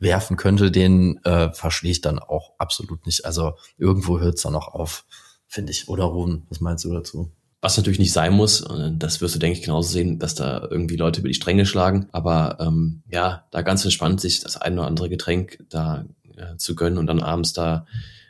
werfen 0.00 0.36
könnte, 0.36 0.72
den 0.72 1.24
äh, 1.24 1.52
verstehe 1.52 1.92
ich 1.92 2.00
dann 2.00 2.18
auch 2.18 2.54
absolut 2.58 3.06
nicht. 3.06 3.24
Also 3.24 3.52
irgendwo 3.78 4.18
hört 4.18 4.34
es 4.34 4.42
dann 4.42 4.56
auch 4.56 4.74
auf, 4.74 5.04
finde 5.46 5.70
ich. 5.70 5.88
Oder 5.88 6.06
Ruhen, 6.06 6.44
was 6.48 6.60
meinst 6.60 6.84
du 6.84 6.92
dazu? 6.92 7.30
Was 7.62 7.76
natürlich 7.76 8.00
nicht 8.00 8.12
sein 8.12 8.32
muss, 8.32 8.64
das 8.98 9.20
wirst 9.20 9.36
du, 9.36 9.38
denke 9.38 9.56
ich, 9.56 9.64
genauso 9.64 9.88
sehen, 9.92 10.18
dass 10.18 10.34
da 10.34 10.66
irgendwie 10.68 10.96
Leute 10.96 11.20
über 11.20 11.28
die 11.28 11.34
Stränge 11.34 11.64
schlagen. 11.64 12.08
Aber 12.10 12.58
ähm, 12.60 13.02
ja, 13.08 13.46
da 13.52 13.62
ganz 13.62 13.84
entspannt 13.84 14.20
sich 14.20 14.40
das 14.40 14.56
ein 14.56 14.76
oder 14.76 14.88
andere 14.88 15.08
Getränk 15.08 15.64
da 15.70 16.04
äh, 16.36 16.56
zu 16.56 16.74
gönnen 16.74 16.98
und 16.98 17.06
dann 17.06 17.22
abends 17.22 17.52
da 17.52 17.86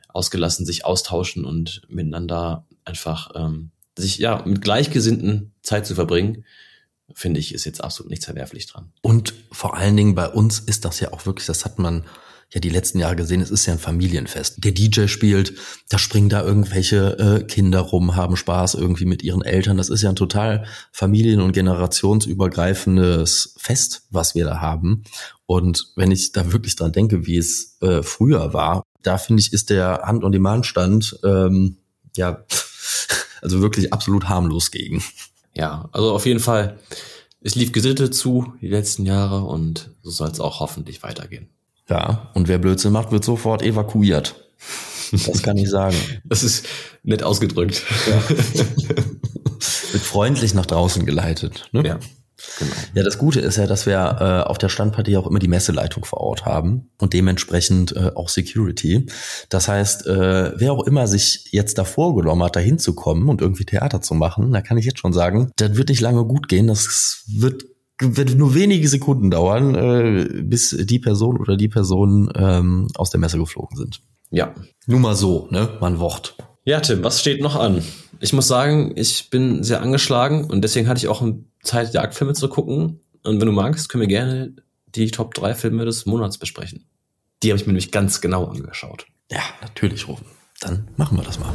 ausgelassen 0.08 0.66
sich 0.66 0.84
austauschen 0.84 1.46
und 1.46 1.80
miteinander 1.88 2.66
einfach 2.84 3.30
ähm, 3.34 3.70
sich 3.96 4.18
ja 4.18 4.42
mit 4.44 4.60
Gleichgesinnten 4.60 5.52
Zeit 5.62 5.86
zu 5.86 5.94
verbringen, 5.94 6.44
finde 7.14 7.40
ich, 7.40 7.54
ist 7.54 7.64
jetzt 7.64 7.82
absolut 7.82 8.10
nichts 8.10 8.26
verwerflich 8.26 8.66
dran. 8.66 8.92
Und 9.00 9.32
vor 9.50 9.76
allen 9.76 9.96
Dingen 9.96 10.14
bei 10.14 10.28
uns 10.28 10.60
ist 10.60 10.84
das 10.84 11.00
ja 11.00 11.12
auch 11.12 11.24
wirklich, 11.24 11.46
das 11.46 11.64
hat 11.64 11.78
man 11.78 12.04
ja 12.52 12.60
die 12.60 12.68
letzten 12.68 12.98
Jahre 12.98 13.16
gesehen, 13.16 13.40
es 13.40 13.50
ist 13.50 13.64
ja 13.66 13.72
ein 13.72 13.78
Familienfest. 13.78 14.62
Der 14.62 14.72
DJ 14.72 15.06
spielt, 15.06 15.54
da 15.88 15.98
springen 15.98 16.28
da 16.28 16.42
irgendwelche 16.42 17.18
äh, 17.18 17.44
Kinder 17.44 17.80
rum, 17.80 18.14
haben 18.14 18.36
Spaß 18.36 18.74
irgendwie 18.74 19.06
mit 19.06 19.22
ihren 19.22 19.42
Eltern. 19.42 19.78
Das 19.78 19.88
ist 19.88 20.02
ja 20.02 20.10
ein 20.10 20.16
total 20.16 20.66
familien- 20.92 21.40
und 21.40 21.52
generationsübergreifendes 21.52 23.54
Fest, 23.56 24.02
was 24.10 24.34
wir 24.34 24.44
da 24.44 24.60
haben. 24.60 25.04
Und 25.46 25.92
wenn 25.96 26.10
ich 26.10 26.32
da 26.32 26.52
wirklich 26.52 26.76
dran 26.76 26.92
denke, 26.92 27.26
wie 27.26 27.38
es 27.38 27.78
äh, 27.80 28.02
früher 28.02 28.52
war, 28.52 28.82
da 29.02 29.16
finde 29.18 29.40
ich, 29.40 29.52
ist 29.52 29.70
der 29.70 30.02
Hand- 30.04 30.24
und 30.24 30.32
Demand-Stand 30.32 31.20
ähm, 31.24 31.78
ja 32.16 32.44
also 33.42 33.62
wirklich 33.62 33.92
absolut 33.92 34.28
harmlos 34.28 34.70
gegen. 34.70 35.02
Ja, 35.54 35.88
also 35.92 36.12
auf 36.12 36.26
jeden 36.26 36.40
Fall 36.40 36.78
es 37.44 37.56
lief 37.56 37.72
gesittet 37.72 38.14
zu 38.14 38.54
die 38.60 38.68
letzten 38.68 39.04
Jahre 39.04 39.42
und 39.42 39.90
so 40.02 40.10
soll 40.10 40.30
es 40.30 40.40
auch 40.40 40.60
hoffentlich 40.60 41.02
weitergehen. 41.02 41.48
Ja, 41.92 42.30
und 42.32 42.48
wer 42.48 42.56
Blödsinn 42.56 42.90
macht, 42.90 43.12
wird 43.12 43.22
sofort 43.22 43.60
evakuiert. 43.60 44.34
Das 45.26 45.42
kann 45.42 45.58
ich 45.58 45.68
sagen. 45.68 45.94
Das 46.24 46.42
ist 46.42 46.66
nett 47.02 47.22
ausgedrückt. 47.22 47.82
Ja. 48.08 48.30
wird 49.92 50.02
freundlich 50.02 50.54
nach 50.54 50.64
draußen 50.64 51.04
geleitet. 51.04 51.68
Ne? 51.72 51.86
Ja. 51.86 51.98
Genau. 52.58 52.72
Ja, 52.94 53.02
das 53.02 53.18
Gute 53.18 53.40
ist 53.40 53.56
ja, 53.56 53.66
dass 53.66 53.84
wir 53.84 53.94
äh, 53.94 54.48
auf 54.48 54.56
der 54.56 54.70
Standpartie 54.70 55.18
auch 55.18 55.26
immer 55.26 55.38
die 55.38 55.48
Messeleitung 55.48 56.06
vor 56.06 56.22
Ort 56.22 56.46
haben 56.46 56.90
und 56.98 57.12
dementsprechend 57.12 57.94
äh, 57.94 58.10
auch 58.14 58.30
Security. 58.30 59.06
Das 59.50 59.68
heißt, 59.68 60.06
äh, 60.06 60.58
wer 60.58 60.72
auch 60.72 60.86
immer 60.86 61.06
sich 61.06 61.48
jetzt 61.50 61.76
davor 61.76 62.16
genommen 62.16 62.42
hat, 62.42 62.56
da 62.56 62.60
hinzukommen 62.60 63.28
und 63.28 63.42
irgendwie 63.42 63.66
Theater 63.66 64.00
zu 64.00 64.14
machen, 64.14 64.50
da 64.50 64.62
kann 64.62 64.78
ich 64.78 64.86
jetzt 64.86 64.98
schon 64.98 65.12
sagen, 65.12 65.52
das 65.56 65.76
wird 65.76 65.90
nicht 65.90 66.00
lange 66.00 66.24
gut 66.24 66.48
gehen. 66.48 66.68
Das 66.68 67.24
wird 67.28 67.64
wird 67.98 68.34
nur 68.36 68.54
wenige 68.54 68.88
Sekunden 68.88 69.30
dauern, 69.30 69.74
äh, 69.74 70.42
bis 70.42 70.70
die 70.70 70.98
Person 70.98 71.38
oder 71.38 71.56
die 71.56 71.68
Person 71.68 72.32
ähm, 72.34 72.88
aus 72.94 73.10
der 73.10 73.20
Messe 73.20 73.38
geflogen 73.38 73.76
sind. 73.76 74.00
Ja. 74.30 74.54
Nur 74.86 75.00
mal 75.00 75.14
so, 75.14 75.48
ne? 75.50 75.76
Man 75.80 75.98
Wort. 75.98 76.36
Ja, 76.64 76.80
Tim, 76.80 77.02
was 77.04 77.20
steht 77.20 77.42
noch 77.42 77.56
an? 77.56 77.82
Ich 78.20 78.32
muss 78.32 78.48
sagen, 78.48 78.92
ich 78.96 79.30
bin 79.30 79.62
sehr 79.62 79.82
angeschlagen 79.82 80.44
und 80.44 80.62
deswegen 80.62 80.88
hatte 80.88 80.98
ich 80.98 81.08
auch 81.08 81.26
Zeit, 81.62 81.92
Jagdfilme 81.92 82.34
zu 82.34 82.48
gucken. 82.48 83.00
Und 83.24 83.40
wenn 83.40 83.46
du 83.46 83.52
magst, 83.52 83.88
können 83.88 84.02
wir 84.02 84.08
gerne 84.08 84.54
die 84.94 85.10
Top 85.10 85.34
3 85.34 85.54
Filme 85.54 85.84
des 85.84 86.06
Monats 86.06 86.38
besprechen. 86.38 86.86
Die 87.42 87.50
habe 87.50 87.60
ich 87.60 87.66
mir 87.66 87.72
nämlich 87.72 87.90
ganz 87.90 88.20
genau 88.20 88.46
angeschaut. 88.46 89.06
Ja, 89.30 89.40
natürlich, 89.60 90.06
Rufen. 90.06 90.26
Dann 90.60 90.88
machen 90.96 91.18
wir 91.18 91.24
das 91.24 91.40
mal. 91.40 91.52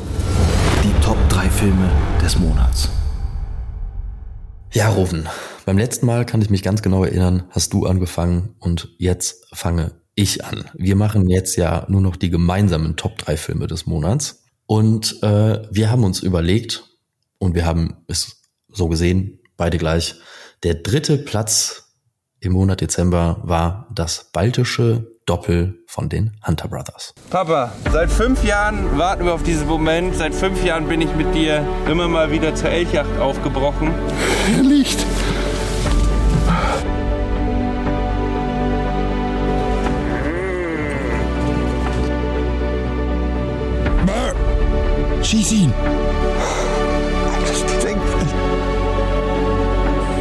Die 0.84 1.04
Top 1.04 1.18
3 1.30 1.50
Filme 1.50 1.90
des 2.22 2.38
Monats. 2.38 2.90
Ja, 4.74 4.90
Rufen. 4.90 5.28
Beim 5.68 5.78
letzten 5.78 6.06
Mal 6.06 6.26
kann 6.26 6.42
ich 6.42 6.50
mich 6.50 6.64
ganz 6.64 6.82
genau 6.82 7.04
erinnern, 7.04 7.44
hast 7.50 7.74
du 7.74 7.86
angefangen 7.86 8.56
und 8.60 8.96
jetzt 9.00 9.48
fange 9.54 10.00
ich 10.16 10.46
an. 10.46 10.64
Wir 10.76 10.96
machen 10.96 11.28
jetzt 11.28 11.58
ja 11.58 11.86
nur 11.90 12.00
noch 12.00 12.16
die 12.16 12.30
gemeinsamen 12.30 12.96
Top 12.96 13.18
3 13.18 13.36
Filme 13.36 13.68
des 13.68 13.86
Monats. 13.86 14.46
Und 14.66 15.22
äh, 15.24 15.68
wir 15.70 15.92
haben 15.92 16.06
uns 16.06 16.22
überlegt, 16.22 16.86
und 17.38 17.54
wir 17.54 17.66
haben 17.66 17.98
es 18.08 18.44
so 18.70 18.88
gesehen, 18.88 19.42
beide 19.58 19.78
gleich, 19.78 20.16
der 20.64 20.76
dritte 20.76 21.18
Platz 21.18 21.92
im 22.40 22.54
Monat 22.54 22.80
Dezember 22.80 23.42
war 23.44 23.90
das 23.94 24.32
baltische 24.32 25.18
Doppel 25.26 25.84
von 25.88 26.08
den 26.08 26.38
Hunter 26.48 26.70
Brothers. 26.70 27.14
Papa, 27.30 27.74
seit 27.92 28.10
fünf 28.10 28.42
Jahren 28.46 28.98
warten 28.98 29.26
wir 29.26 29.34
auf 29.34 29.44
diesen 29.44 29.68
Moment. 29.68 30.16
Seit 30.16 30.34
fünf 30.34 30.64
Jahren 30.64 30.88
bin 30.88 31.02
ich 31.02 31.14
mit 31.14 31.36
dir 31.36 31.62
immer 31.90 32.08
mal 32.08 32.32
wieder 32.32 32.56
zur 32.56 32.70
Elchjacht 32.70 33.20
aufgebrochen. 33.20 33.94
Er 34.56 34.64
Schieß 45.28 45.52
ihn! 45.52 45.74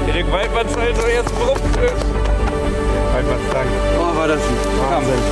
Erik 0.08 0.32
Weidmanns 0.32 0.76
Alter, 0.76 1.12
jetzt 1.12 1.32
brummt 1.32 1.60
es. 1.76 1.92
Weidmanns 3.14 3.52
Dank. 3.52 3.70
Oh, 4.00 4.16
war 4.16 4.26
das 4.26 4.40
ein 4.40 4.56
Wahnsinn. 4.90 5.22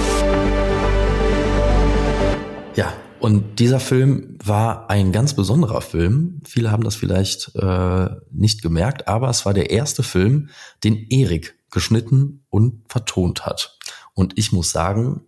Ja, 2.76 2.92
und 3.18 3.58
dieser 3.58 3.80
Film 3.80 4.38
war 4.44 4.90
ein 4.90 5.10
ganz 5.10 5.34
besonderer 5.34 5.80
Film. 5.80 6.40
Viele 6.46 6.70
haben 6.70 6.84
das 6.84 6.94
vielleicht 6.94 7.50
äh, 7.56 8.10
nicht 8.30 8.62
gemerkt, 8.62 9.08
aber 9.08 9.28
es 9.28 9.44
war 9.44 9.54
der 9.54 9.70
erste 9.70 10.04
Film, 10.04 10.50
den 10.84 11.04
Erik 11.10 11.58
geschnitten 11.72 12.44
und 12.48 12.84
vertont 12.88 13.44
hat. 13.44 13.76
Und 14.14 14.38
ich 14.38 14.52
muss 14.52 14.70
sagen, 14.70 15.22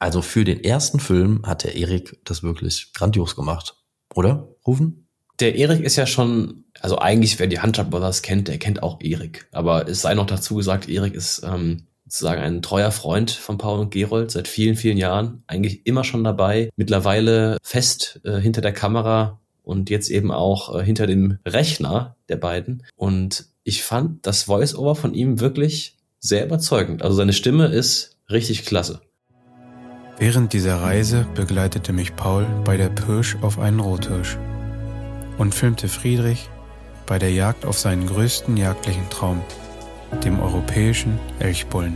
also 0.00 0.22
für 0.22 0.44
den 0.44 0.64
ersten 0.64 0.98
Film 0.98 1.42
hat 1.44 1.62
der 1.62 1.76
Erik 1.76 2.18
das 2.24 2.42
wirklich 2.42 2.92
grandios 2.94 3.36
gemacht. 3.36 3.76
Oder, 4.14 4.48
Rufen? 4.66 5.06
Der 5.38 5.54
Erik 5.54 5.80
ist 5.80 5.96
ja 5.96 6.06
schon, 6.06 6.64
also 6.80 6.98
eigentlich, 6.98 7.38
wer 7.38 7.46
die 7.46 7.60
Hunter 7.60 7.84
Brothers 7.84 8.22
kennt, 8.22 8.48
der 8.48 8.58
kennt 8.58 8.82
auch 8.82 9.00
Erik. 9.00 9.46
Aber 9.52 9.88
es 9.88 10.02
sei 10.02 10.14
noch 10.14 10.26
dazu 10.26 10.56
gesagt, 10.56 10.88
Erik 10.88 11.14
ist 11.14 11.42
ähm, 11.44 11.86
sozusagen 12.04 12.40
ein 12.40 12.62
treuer 12.62 12.90
Freund 12.90 13.30
von 13.30 13.58
Paul 13.58 13.78
und 13.78 13.90
Gerold 13.90 14.30
seit 14.30 14.48
vielen, 14.48 14.74
vielen 14.74 14.96
Jahren. 14.96 15.42
Eigentlich 15.46 15.86
immer 15.86 16.02
schon 16.02 16.24
dabei. 16.24 16.70
Mittlerweile 16.76 17.58
fest 17.62 18.20
äh, 18.24 18.40
hinter 18.40 18.62
der 18.62 18.72
Kamera 18.72 19.38
und 19.62 19.90
jetzt 19.90 20.10
eben 20.10 20.32
auch 20.32 20.74
äh, 20.74 20.82
hinter 20.82 21.06
dem 21.06 21.38
Rechner 21.46 22.16
der 22.28 22.36
beiden. 22.36 22.84
Und 22.96 23.46
ich 23.64 23.82
fand 23.82 24.26
das 24.26 24.44
Voice-Over 24.44 24.94
von 24.94 25.14
ihm 25.14 25.40
wirklich 25.40 25.96
sehr 26.18 26.44
überzeugend. 26.44 27.02
Also 27.02 27.16
seine 27.16 27.34
Stimme 27.34 27.66
ist 27.66 28.16
richtig 28.30 28.64
klasse. 28.64 29.00
Während 30.20 30.52
dieser 30.52 30.82
Reise 30.82 31.26
begleitete 31.34 31.94
mich 31.94 32.14
Paul 32.14 32.46
bei 32.66 32.76
der 32.76 32.90
Pirsch 32.90 33.38
auf 33.40 33.58
einen 33.58 33.80
Rothirsch 33.80 34.36
und 35.38 35.54
filmte 35.54 35.88
Friedrich 35.88 36.50
bei 37.06 37.18
der 37.18 37.32
Jagd 37.32 37.64
auf 37.64 37.78
seinen 37.78 38.06
größten 38.06 38.58
jagdlichen 38.58 39.08
Traum, 39.08 39.40
dem 40.22 40.38
europäischen 40.38 41.18
Elchbullen. 41.38 41.94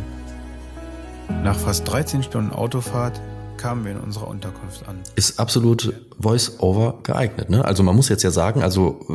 Nach 1.42 1.58
fast 1.58 1.87
13 1.87 2.22
Stunden 2.22 2.50
Autofahrt 2.50 3.20
kamen 3.58 3.84
wir 3.84 3.92
in 3.92 4.00
unserer 4.00 4.28
Unterkunft 4.28 4.88
an. 4.88 5.02
Ist 5.16 5.38
absolut 5.38 5.92
Voice-Over 6.18 7.00
geeignet. 7.02 7.50
Ne? 7.50 7.62
Also 7.62 7.82
man 7.82 7.94
muss 7.94 8.08
jetzt 8.08 8.22
ja 8.22 8.30
sagen, 8.30 8.62
also 8.62 9.06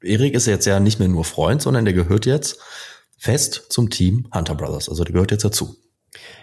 äh, 0.00 0.12
Erik 0.12 0.34
ist 0.34 0.46
jetzt 0.46 0.66
ja 0.66 0.78
nicht 0.78 1.00
mehr 1.00 1.08
nur 1.08 1.24
Freund, 1.24 1.60
sondern 1.60 1.84
der 1.84 1.94
gehört 1.94 2.26
jetzt 2.26 2.60
fest 3.18 3.64
zum 3.70 3.90
Team 3.90 4.28
Hunter 4.32 4.54
Brothers. 4.54 4.88
Also 4.88 5.02
der 5.02 5.12
gehört 5.12 5.32
jetzt 5.32 5.44
dazu. 5.44 5.74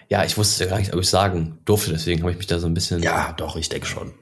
Ja, 0.08 0.24
ich 0.24 0.36
wusste 0.36 0.64
ja 0.64 0.70
gar 0.70 0.78
nicht, 0.78 0.92
ob 0.92 1.00
ich 1.00 1.08
sagen 1.08 1.58
durfte, 1.64 1.92
deswegen 1.92 2.22
habe 2.22 2.32
ich 2.32 2.38
mich 2.38 2.46
da 2.46 2.58
so 2.58 2.66
ein 2.66 2.74
bisschen 2.74 3.02
Ja, 3.02 3.32
doch, 3.32 3.56
ich 3.56 3.68
denke 3.68 3.86
schon. 3.86 4.12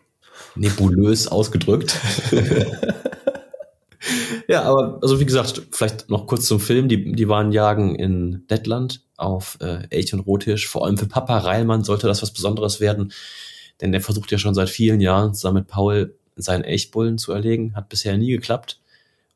nebulös 0.54 1.28
ausgedrückt. 1.28 1.98
ja, 4.48 4.62
aber 4.62 4.98
also 5.02 5.20
wie 5.20 5.26
gesagt, 5.26 5.62
vielleicht 5.72 6.10
noch 6.10 6.26
kurz 6.26 6.46
zum 6.46 6.60
Film. 6.60 6.88
Die, 6.88 7.12
die 7.12 7.28
waren 7.28 7.52
jagen 7.52 7.94
in 7.94 8.44
Lettland 8.48 9.02
auf 9.16 9.58
äh, 9.60 9.86
Elch 9.90 10.12
und 10.12 10.20
Rothirsch. 10.20 10.68
Vor 10.68 10.84
allem 10.84 10.98
für 10.98 11.06
Papa 11.06 11.38
Reilmann 11.38 11.84
sollte 11.84 12.06
das 12.06 12.22
was 12.22 12.32
Besonderes 12.32 12.80
werden, 12.80 13.12
denn 13.80 13.92
der 13.92 14.00
versucht 14.00 14.30
ja 14.30 14.38
schon 14.38 14.54
seit 14.54 14.68
vielen 14.68 15.00
Jahren 15.00 15.34
zusammen 15.34 15.60
mit 15.60 15.68
Paul 15.68 16.14
seinen 16.36 16.64
Elchbullen 16.64 17.18
zu 17.18 17.32
erlegen. 17.32 17.74
Hat 17.74 17.88
bisher 17.88 18.16
nie 18.16 18.30
geklappt 18.30 18.80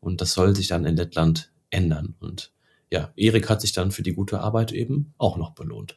und 0.00 0.20
das 0.20 0.34
soll 0.34 0.54
sich 0.54 0.68
dann 0.68 0.84
in 0.84 0.96
Lettland 0.96 1.50
ändern. 1.70 2.14
Und 2.20 2.50
ja, 2.90 3.10
Erik 3.16 3.48
hat 3.48 3.60
sich 3.60 3.72
dann 3.72 3.90
für 3.90 4.02
die 4.02 4.12
gute 4.12 4.40
Arbeit 4.40 4.72
eben 4.72 5.14
auch 5.18 5.36
noch 5.36 5.52
belohnt. 5.52 5.96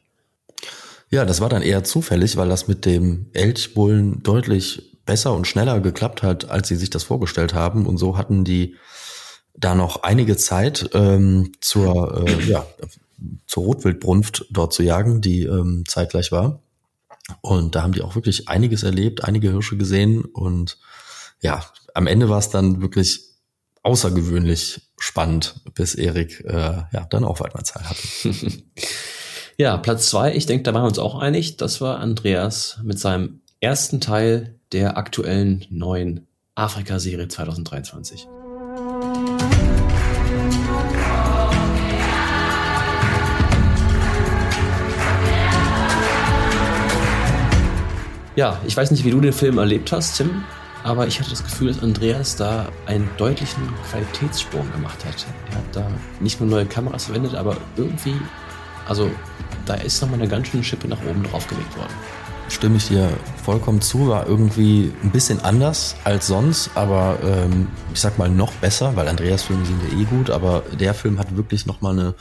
Ja, 1.10 1.24
das 1.24 1.40
war 1.40 1.48
dann 1.48 1.62
eher 1.62 1.84
zufällig, 1.84 2.36
weil 2.36 2.48
das 2.48 2.66
mit 2.66 2.84
dem 2.84 3.26
Elchbullen 3.32 4.22
deutlich 4.22 4.96
besser 5.04 5.34
und 5.34 5.46
schneller 5.46 5.80
geklappt 5.80 6.22
hat, 6.22 6.50
als 6.50 6.68
sie 6.68 6.76
sich 6.76 6.90
das 6.90 7.04
vorgestellt 7.04 7.54
haben. 7.54 7.86
Und 7.86 7.98
so 7.98 8.18
hatten 8.18 8.44
die 8.44 8.76
da 9.54 9.74
noch 9.74 10.02
einige 10.02 10.36
Zeit 10.36 10.90
ähm, 10.92 11.52
zur, 11.60 12.26
äh, 12.26 12.42
ja, 12.44 12.66
zur 13.46 13.64
Rotwildbrunft 13.64 14.46
dort 14.50 14.72
zu 14.72 14.82
jagen, 14.82 15.20
die 15.20 15.44
ähm, 15.44 15.84
zeitgleich 15.86 16.32
war. 16.32 16.60
Und 17.40 17.74
da 17.74 17.82
haben 17.82 17.92
die 17.92 18.02
auch 18.02 18.14
wirklich 18.14 18.48
einiges 18.48 18.82
erlebt, 18.82 19.24
einige 19.24 19.50
Hirsche 19.50 19.76
gesehen. 19.76 20.24
Und 20.24 20.78
ja, 21.40 21.64
am 21.94 22.06
Ende 22.06 22.28
war 22.28 22.38
es 22.38 22.50
dann 22.50 22.82
wirklich 22.82 23.22
außergewöhnlich 23.82 24.80
spannend, 24.98 25.60
bis 25.74 25.94
Erik 25.94 26.44
äh, 26.44 26.82
ja 26.92 27.06
dann 27.08 27.24
auch 27.24 27.40
Weidmannsheil 27.40 27.84
hatte. 27.84 27.98
Ja, 29.58 29.78
Platz 29.78 30.10
zwei, 30.10 30.34
ich 30.34 30.44
denke, 30.44 30.64
da 30.64 30.74
waren 30.74 30.82
wir 30.82 30.88
uns 30.88 30.98
auch 30.98 31.18
einig. 31.18 31.56
Das 31.56 31.80
war 31.80 31.98
Andreas 31.98 32.78
mit 32.82 32.98
seinem 32.98 33.40
ersten 33.58 34.02
Teil 34.02 34.60
der 34.72 34.98
aktuellen 34.98 35.64
neuen 35.70 36.26
Afrika-Serie 36.54 37.26
2023. 37.28 38.28
Ja, 48.34 48.60
ich 48.66 48.76
weiß 48.76 48.90
nicht, 48.90 49.04
wie 49.04 49.10
du 49.10 49.22
den 49.22 49.32
Film 49.32 49.56
erlebt 49.56 49.90
hast, 49.90 50.18
Tim, 50.18 50.44
aber 50.84 51.06
ich 51.06 51.18
hatte 51.18 51.30
das 51.30 51.42
Gefühl, 51.42 51.68
dass 51.68 51.82
Andreas 51.82 52.36
da 52.36 52.68
einen 52.84 53.08
deutlichen 53.16 53.62
Qualitätssprung 53.90 54.70
gemacht 54.72 55.02
hat. 55.06 55.24
Er 55.50 55.56
hat 55.56 55.64
da 55.72 55.90
nicht 56.20 56.40
nur 56.40 56.50
neue 56.50 56.66
Kameras 56.66 57.06
verwendet, 57.06 57.34
aber 57.34 57.56
irgendwie, 57.78 58.16
also 58.86 59.10
da 59.66 59.74
ist 59.74 60.00
nochmal 60.00 60.20
eine 60.20 60.28
ganz 60.28 60.48
schöne 60.48 60.64
Schippe 60.64 60.88
nach 60.88 61.02
oben 61.04 61.22
draufgelegt 61.22 61.76
worden. 61.76 61.92
Stimme 62.48 62.76
ich 62.76 62.88
dir 62.88 63.10
vollkommen 63.42 63.80
zu, 63.80 64.08
war 64.08 64.26
irgendwie 64.26 64.92
ein 65.02 65.10
bisschen 65.10 65.40
anders 65.40 65.96
als 66.04 66.28
sonst, 66.28 66.70
aber 66.76 67.18
ähm, 67.24 67.68
ich 67.92 68.00
sag 68.00 68.18
mal 68.18 68.30
noch 68.30 68.52
besser, 68.52 68.94
weil 68.94 69.08
Andreas 69.08 69.42
Filme 69.42 69.66
sind 69.66 69.80
ja 69.82 69.98
eh 69.98 70.04
gut, 70.04 70.30
aber 70.30 70.62
der 70.78 70.94
Film 70.94 71.18
hat 71.18 71.36
wirklich 71.36 71.66
nochmal 71.66 71.98
eine, 71.98 72.14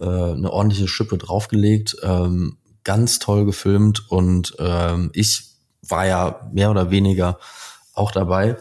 äh, 0.00 0.34
eine 0.34 0.52
ordentliche 0.52 0.86
Schippe 0.86 1.18
draufgelegt, 1.18 1.96
ähm, 2.02 2.58
ganz 2.84 3.18
toll 3.18 3.44
gefilmt 3.44 4.08
und 4.08 4.54
ähm, 4.60 5.10
ich 5.12 5.50
war 5.82 6.06
ja 6.06 6.48
mehr 6.52 6.70
oder 6.70 6.92
weniger 6.92 7.38
auch 7.92 8.12
dabei 8.12 8.56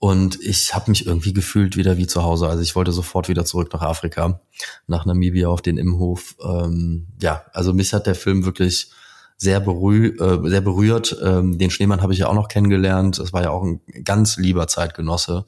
Und 0.00 0.40
ich 0.40 0.74
habe 0.74 0.90
mich 0.90 1.06
irgendwie 1.06 1.32
gefühlt 1.32 1.76
wieder 1.76 1.96
wie 1.96 2.06
zu 2.06 2.22
Hause. 2.22 2.48
Also 2.48 2.62
ich 2.62 2.76
wollte 2.76 2.92
sofort 2.92 3.28
wieder 3.28 3.44
zurück 3.44 3.72
nach 3.72 3.82
Afrika, 3.82 4.40
nach 4.86 5.04
Namibia 5.04 5.48
auf 5.48 5.60
den 5.60 5.76
Imhof. 5.76 6.36
Ähm, 6.40 7.08
ja, 7.20 7.44
also 7.52 7.72
mich 7.72 7.92
hat 7.92 8.06
der 8.06 8.14
Film 8.14 8.44
wirklich 8.44 8.92
sehr, 9.36 9.58
berüh 9.58 10.16
äh, 10.20 10.48
sehr 10.48 10.60
berührt. 10.60 11.16
Ähm, 11.22 11.58
den 11.58 11.70
Schneemann 11.70 12.00
habe 12.00 12.12
ich 12.12 12.20
ja 12.20 12.28
auch 12.28 12.34
noch 12.34 12.48
kennengelernt. 12.48 13.18
Es 13.18 13.32
war 13.32 13.42
ja 13.42 13.50
auch 13.50 13.64
ein 13.64 13.80
ganz 14.04 14.36
lieber 14.36 14.68
Zeitgenosse. 14.68 15.44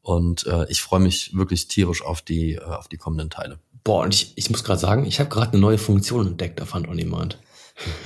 Und 0.00 0.46
äh, 0.46 0.64
ich 0.70 0.80
freue 0.80 1.00
mich 1.00 1.36
wirklich 1.36 1.68
tierisch 1.68 2.02
auf 2.02 2.22
die, 2.22 2.54
äh, 2.54 2.60
auf 2.60 2.88
die 2.88 2.96
kommenden 2.96 3.28
Teile. 3.28 3.58
Boah, 3.84 4.04
und 4.04 4.14
ich, 4.14 4.32
ich 4.36 4.50
muss 4.50 4.64
gerade 4.64 4.80
sagen, 4.80 5.04
ich 5.04 5.20
habe 5.20 5.28
gerade 5.28 5.52
eine 5.52 5.60
neue 5.60 5.78
Funktion 5.78 6.26
entdeckt 6.26 6.60
auf 6.62 6.72
Hand 6.72 6.88
on 6.88 6.96
Demand. 6.96 7.38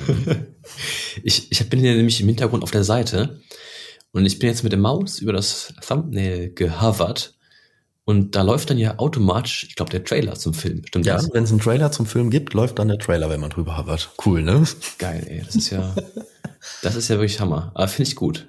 ich, 1.23 1.51
ich 1.51 1.71
bin 1.71 1.81
hier 1.81 1.95
nämlich 1.95 2.21
im 2.21 2.29
Hintergrund 2.29 2.63
auf 2.65 2.71
der 2.71 2.85
Seite 2.85 3.41
und 4.15 4.25
ich 4.25 4.39
bin 4.39 4.49
jetzt 4.49 4.63
mit 4.63 4.73
der 4.73 4.79
Maus 4.79 5.19
über 5.19 5.33
das 5.33 5.75
Thumbnail 5.87 6.55
gehovert 6.55 7.35
und 8.05 8.37
da 8.37 8.43
läuft 8.43 8.71
dann 8.71 8.79
ja 8.79 8.99
automatisch, 8.99 9.65
ich 9.65 9.77
glaube, 9.77 9.91
der 9.91 10.05
Trailer 10.05 10.35
zum 10.35 10.55
Film. 10.55 10.83
Stimmt 10.87 11.07
ja, 11.07 11.21
wenn 11.33 11.45
es 11.45 11.51
einen 11.51 11.61
Trailer 11.61 11.91
zum 11.91 12.07
Film 12.07 12.31
gibt, 12.31 12.55
läuft 12.55 12.79
dann 12.79 12.89
der 12.89 12.99
Trailer, 12.99 13.29
wenn 13.29 13.41
man 13.41 13.51
drüber 13.51 13.77
hovert. 13.79 14.11
Cool, 14.25 14.43
ne? 14.43 14.65
Geil, 14.99 15.25
ey. 15.27 15.43
Das 15.45 15.57
ist 15.57 15.71
ja, 15.71 15.95
das 16.83 16.97
ist 16.97 17.09
ja 17.09 17.17
wirklich 17.17 17.41
Hammer. 17.41 17.73
Aber 17.75 17.89
finde 17.89 18.09
ich 18.09 18.17
gut. 18.17 18.47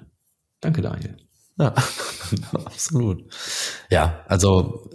Danke, 0.60 0.82
Daniel. 0.82 1.16
Ja, 1.58 1.74
absolut. 2.52 3.24
Ja, 3.90 4.24
also 4.28 4.90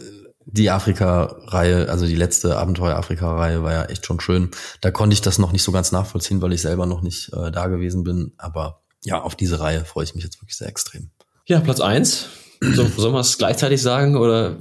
die 0.45 0.69
Afrika-Reihe, 0.69 1.89
also 1.89 2.05
die 2.05 2.15
letzte 2.15 2.57
Abenteuer-Afrika-Reihe 2.57 3.63
war 3.63 3.73
ja 3.73 3.85
echt 3.85 4.05
schon 4.05 4.19
schön. 4.19 4.51
Da 4.79 4.91
konnte 4.91 5.15
ich 5.15 5.21
das 5.21 5.37
noch 5.39 5.51
nicht 5.51 5.63
so 5.63 5.71
ganz 5.71 5.91
nachvollziehen, 5.91 6.41
weil 6.41 6.53
ich 6.53 6.61
selber 6.61 6.85
noch 6.85 7.01
nicht 7.01 7.33
äh, 7.33 7.51
da 7.51 7.67
gewesen 7.67 8.03
bin. 8.03 8.33
Aber 8.37 8.80
ja, 9.03 9.21
auf 9.21 9.35
diese 9.35 9.59
Reihe 9.59 9.85
freue 9.85 10.05
ich 10.05 10.15
mich 10.15 10.23
jetzt 10.23 10.41
wirklich 10.41 10.57
sehr 10.57 10.67
extrem. 10.67 11.09
Ja, 11.45 11.59
Platz 11.59 11.79
eins. 11.79 12.27
So, 12.61 12.87
sollen 12.97 13.13
wir 13.13 13.19
es 13.19 13.37
gleichzeitig 13.37 13.81
sagen 13.81 14.15
oder 14.15 14.57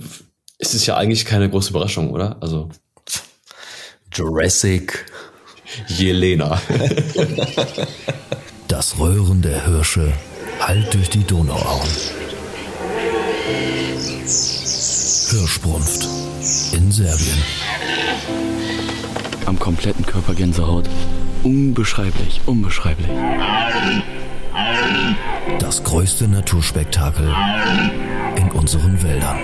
ist 0.58 0.74
es 0.74 0.86
ja 0.86 0.96
eigentlich 0.96 1.24
keine 1.24 1.48
große 1.48 1.70
Überraschung, 1.70 2.10
oder? 2.10 2.36
Also 2.40 2.68
Jurassic. 4.12 5.06
Jelena. 5.86 6.60
das 8.68 8.98
Röhren 8.98 9.40
der 9.40 9.64
Hirsche 9.66 10.12
hallt 10.60 10.92
durch 10.92 11.10
die 11.10 11.24
Donauauen. 11.24 11.88
Hirschbrunft 15.30 16.08
in 16.72 16.90
Serbien. 16.90 17.38
Am 19.46 19.58
kompletten 19.58 20.04
Körper 20.04 20.34
Gänsehaut. 20.34 20.88
Unbeschreiblich, 21.44 22.40
unbeschreiblich. 22.46 23.08
Das 25.58 25.82
größte 25.84 26.28
Naturspektakel 26.28 27.34
in 28.36 28.50
unseren 28.52 29.02
Wäldern. 29.02 29.38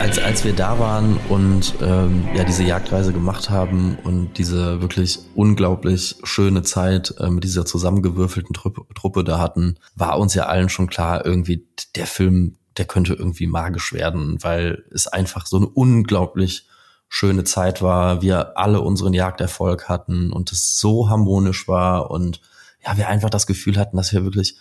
Als, 0.00 0.18
als 0.18 0.44
wir 0.44 0.52
da 0.54 0.78
waren 0.78 1.18
und 1.28 1.74
ähm, 1.82 2.28
ja 2.34 2.44
diese 2.44 2.62
Jagdreise 2.62 3.12
gemacht 3.12 3.50
haben 3.50 3.98
und 4.04 4.38
diese 4.38 4.80
wirklich 4.80 5.18
unglaublich 5.34 6.16
schöne 6.22 6.62
Zeit 6.62 7.14
äh, 7.18 7.28
mit 7.28 7.44
dieser 7.44 7.66
zusammengewürfelten 7.66 8.54
Truppe, 8.54 8.82
Truppe 8.94 9.24
da 9.24 9.38
hatten, 9.38 9.76
war 9.96 10.18
uns 10.18 10.34
ja 10.34 10.46
allen 10.46 10.68
schon 10.68 10.86
klar, 10.88 11.26
irgendwie 11.26 11.66
der 11.96 12.06
Film, 12.06 12.56
der 12.76 12.84
könnte 12.84 13.14
irgendwie 13.14 13.48
magisch 13.48 13.92
werden, 13.92 14.38
weil 14.42 14.84
es 14.92 15.08
einfach 15.08 15.46
so 15.46 15.56
eine 15.56 15.66
unglaublich 15.66 16.67
schöne 17.08 17.44
Zeit 17.44 17.82
war, 17.82 18.22
wir 18.22 18.58
alle 18.58 18.80
unseren 18.80 19.14
Jagderfolg 19.14 19.88
hatten 19.88 20.32
und 20.32 20.52
es 20.52 20.78
so 20.78 21.08
harmonisch 21.08 21.68
war 21.68 22.10
und 22.10 22.40
ja, 22.84 22.96
wir 22.96 23.08
einfach 23.08 23.30
das 23.30 23.46
Gefühl 23.46 23.78
hatten, 23.78 23.96
dass 23.96 24.12
wir 24.12 24.24
wirklich 24.24 24.58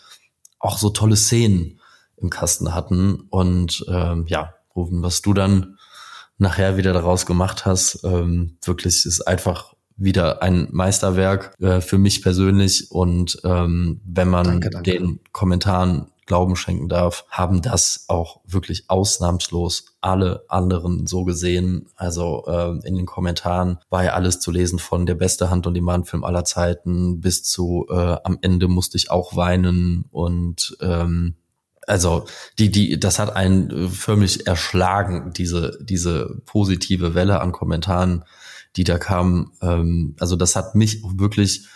auch 0.59 0.77
so 0.77 0.89
tolle 0.89 1.15
Szenen 1.15 1.79
im 2.17 2.29
Kasten 2.29 2.73
hatten 2.73 3.21
und 3.29 3.85
ähm, 3.89 4.25
ja, 4.27 4.53
Rufen, 4.75 5.03
was 5.03 5.21
du 5.21 5.33
dann 5.33 5.77
nachher 6.37 6.77
wieder 6.77 6.93
daraus 6.93 7.25
gemacht 7.25 7.65
hast, 7.65 8.03
ähm, 8.03 8.57
wirklich 8.63 9.05
ist 9.05 9.21
einfach 9.21 9.73
wieder 9.97 10.43
ein 10.43 10.67
Meisterwerk 10.71 11.55
äh, 11.59 11.81
für 11.81 11.97
mich 11.97 12.21
persönlich 12.21 12.91
und 12.91 13.39
ähm, 13.43 14.01
wenn 14.05 14.29
man 14.29 14.45
danke, 14.45 14.69
danke. 14.69 14.91
den 14.91 15.19
Kommentaren 15.31 16.11
Glauben 16.27 16.55
schenken 16.55 16.89
darf, 16.89 17.25
haben 17.29 17.61
das 17.61 18.05
auch 18.09 18.41
wirklich 18.45 18.89
ausnahmslos 18.89 19.95
alle 20.01 20.43
anderen 20.49 21.07
so 21.07 21.23
gesehen. 21.23 21.87
Also 21.95 22.43
äh, 22.47 22.87
in 22.87 22.95
den 22.95 23.05
Kommentaren 23.05 23.79
war 23.89 24.03
ja 24.03 24.13
alles 24.13 24.39
zu 24.39 24.51
lesen 24.51 24.77
von 24.77 25.05
der 25.05 25.15
beste 25.15 25.49
Hand- 25.49 25.65
und 25.65 25.73
Demand-Film 25.73 26.23
aller 26.23 26.43
Zeiten 26.43 27.21
bis 27.21 27.43
zu 27.43 27.87
äh, 27.89 28.17
am 28.23 28.37
Ende 28.41 28.67
musste 28.67 28.97
ich 28.97 29.09
auch 29.09 29.35
weinen 29.35 30.05
und 30.11 30.77
ähm, 30.81 31.35
also 31.87 32.25
die 32.59 32.69
die 32.69 32.99
das 32.99 33.17
hat 33.17 33.35
einen 33.35 33.89
förmlich 33.89 34.45
erschlagen 34.45 35.31
diese 35.33 35.79
diese 35.81 36.41
positive 36.45 37.15
Welle 37.15 37.39
an 37.39 37.53
Kommentaren, 37.53 38.25
die 38.75 38.83
da 38.83 38.97
kam. 38.97 39.53
Ähm, 39.61 40.15
also 40.19 40.35
das 40.35 40.57
hat 40.57 40.75
mich 40.75 41.01
wirklich 41.03 41.67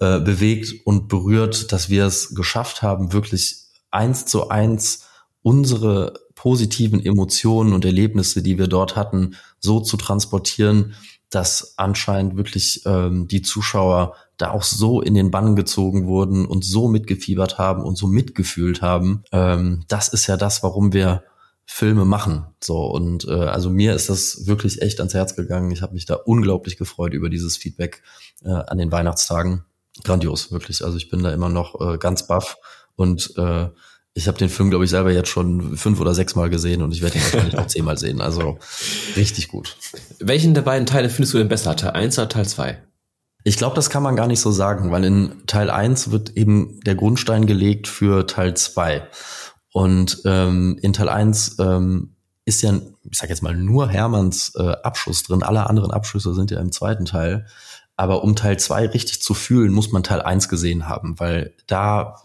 äh, 0.00 0.18
bewegt 0.18 0.74
und 0.86 1.08
berührt, 1.08 1.72
dass 1.72 1.90
wir 1.90 2.06
es 2.06 2.34
geschafft 2.34 2.80
haben, 2.80 3.12
wirklich 3.12 3.59
eins 3.90 4.26
zu 4.26 4.48
eins 4.48 5.06
unsere 5.42 6.14
positiven 6.34 7.04
Emotionen 7.04 7.72
und 7.72 7.84
Erlebnisse, 7.84 8.42
die 8.42 8.58
wir 8.58 8.66
dort 8.66 8.96
hatten, 8.96 9.36
so 9.58 9.80
zu 9.80 9.96
transportieren, 9.96 10.94
dass 11.30 11.74
anscheinend 11.76 12.36
wirklich 12.36 12.82
ähm, 12.86 13.28
die 13.28 13.42
Zuschauer 13.42 14.14
da 14.36 14.50
auch 14.50 14.62
so 14.62 15.00
in 15.00 15.14
den 15.14 15.30
Bann 15.30 15.54
gezogen 15.54 16.06
wurden 16.06 16.46
und 16.46 16.64
so 16.64 16.88
mitgefiebert 16.88 17.58
haben 17.58 17.84
und 17.84 17.96
so 17.96 18.06
mitgefühlt 18.06 18.82
haben. 18.82 19.22
Ähm, 19.32 19.84
das 19.88 20.08
ist 20.08 20.26
ja 20.26 20.36
das, 20.36 20.62
warum 20.62 20.92
wir 20.92 21.22
Filme 21.66 22.04
machen. 22.04 22.46
So 22.60 22.86
und 22.86 23.28
äh, 23.28 23.32
also 23.32 23.70
mir 23.70 23.94
ist 23.94 24.10
das 24.10 24.46
wirklich 24.46 24.82
echt 24.82 24.98
ans 24.98 25.14
Herz 25.14 25.36
gegangen. 25.36 25.70
Ich 25.70 25.82
habe 25.82 25.94
mich 25.94 26.04
da 26.04 26.14
unglaublich 26.14 26.76
gefreut 26.76 27.14
über 27.14 27.28
dieses 27.28 27.56
Feedback 27.56 28.02
äh, 28.42 28.48
an 28.48 28.78
den 28.78 28.90
Weihnachtstagen. 28.90 29.64
Grandios, 30.02 30.50
wirklich. 30.50 30.84
Also 30.84 30.96
ich 30.96 31.10
bin 31.10 31.22
da 31.22 31.32
immer 31.32 31.48
noch 31.48 31.80
äh, 31.80 31.98
ganz 31.98 32.26
baff 32.26 32.56
und 33.00 33.32
äh, 33.36 33.68
ich 34.12 34.28
habe 34.28 34.38
den 34.38 34.48
Film, 34.48 34.70
glaube 34.70 34.84
ich, 34.84 34.90
selber 34.90 35.12
jetzt 35.12 35.28
schon 35.28 35.76
fünf 35.76 36.00
oder 36.00 36.14
sechs 36.14 36.34
Mal 36.34 36.50
gesehen 36.50 36.82
und 36.82 36.92
ich 36.92 37.00
werde 37.00 37.16
ihn 37.16 37.24
wahrscheinlich 37.24 37.54
noch 37.54 37.66
zehnmal 37.68 37.96
sehen. 37.96 38.20
Also 38.20 38.58
richtig 39.16 39.48
gut. 39.48 39.76
Welchen 40.18 40.52
der 40.52 40.62
beiden 40.62 40.86
Teile 40.86 41.08
findest 41.08 41.34
du 41.34 41.38
denn 41.38 41.48
besser? 41.48 41.76
Teil 41.76 41.92
1 41.92 42.18
oder 42.18 42.28
Teil 42.28 42.46
2? 42.46 42.82
Ich 43.44 43.56
glaube, 43.56 43.76
das 43.76 43.88
kann 43.88 44.02
man 44.02 44.16
gar 44.16 44.26
nicht 44.26 44.40
so 44.40 44.50
sagen, 44.50 44.90
weil 44.90 45.04
in 45.04 45.46
Teil 45.46 45.70
1 45.70 46.10
wird 46.10 46.36
eben 46.36 46.80
der 46.80 46.94
Grundstein 46.94 47.46
gelegt 47.46 47.88
für 47.88 48.26
Teil 48.26 48.54
2. 48.54 49.08
Und 49.72 50.20
ähm, 50.24 50.76
in 50.82 50.92
Teil 50.92 51.08
1 51.08 51.56
ähm, 51.60 52.16
ist 52.44 52.62
ja, 52.62 52.74
ich 53.08 53.18
sag 53.18 53.30
jetzt 53.30 53.42
mal, 53.42 53.56
nur 53.56 53.88
Hermanns 53.88 54.54
äh, 54.56 54.72
Abschuss 54.82 55.22
drin. 55.22 55.42
Alle 55.42 55.70
anderen 55.70 55.92
Abschüsse 55.92 56.34
sind 56.34 56.50
ja 56.50 56.60
im 56.60 56.72
zweiten 56.72 57.04
Teil. 57.04 57.46
Aber 57.96 58.24
um 58.24 58.34
Teil 58.34 58.58
2 58.58 58.88
richtig 58.88 59.22
zu 59.22 59.34
fühlen, 59.34 59.72
muss 59.72 59.92
man 59.92 60.02
Teil 60.02 60.20
1 60.20 60.48
gesehen 60.48 60.88
haben, 60.88 61.18
weil 61.20 61.54
da 61.66 62.16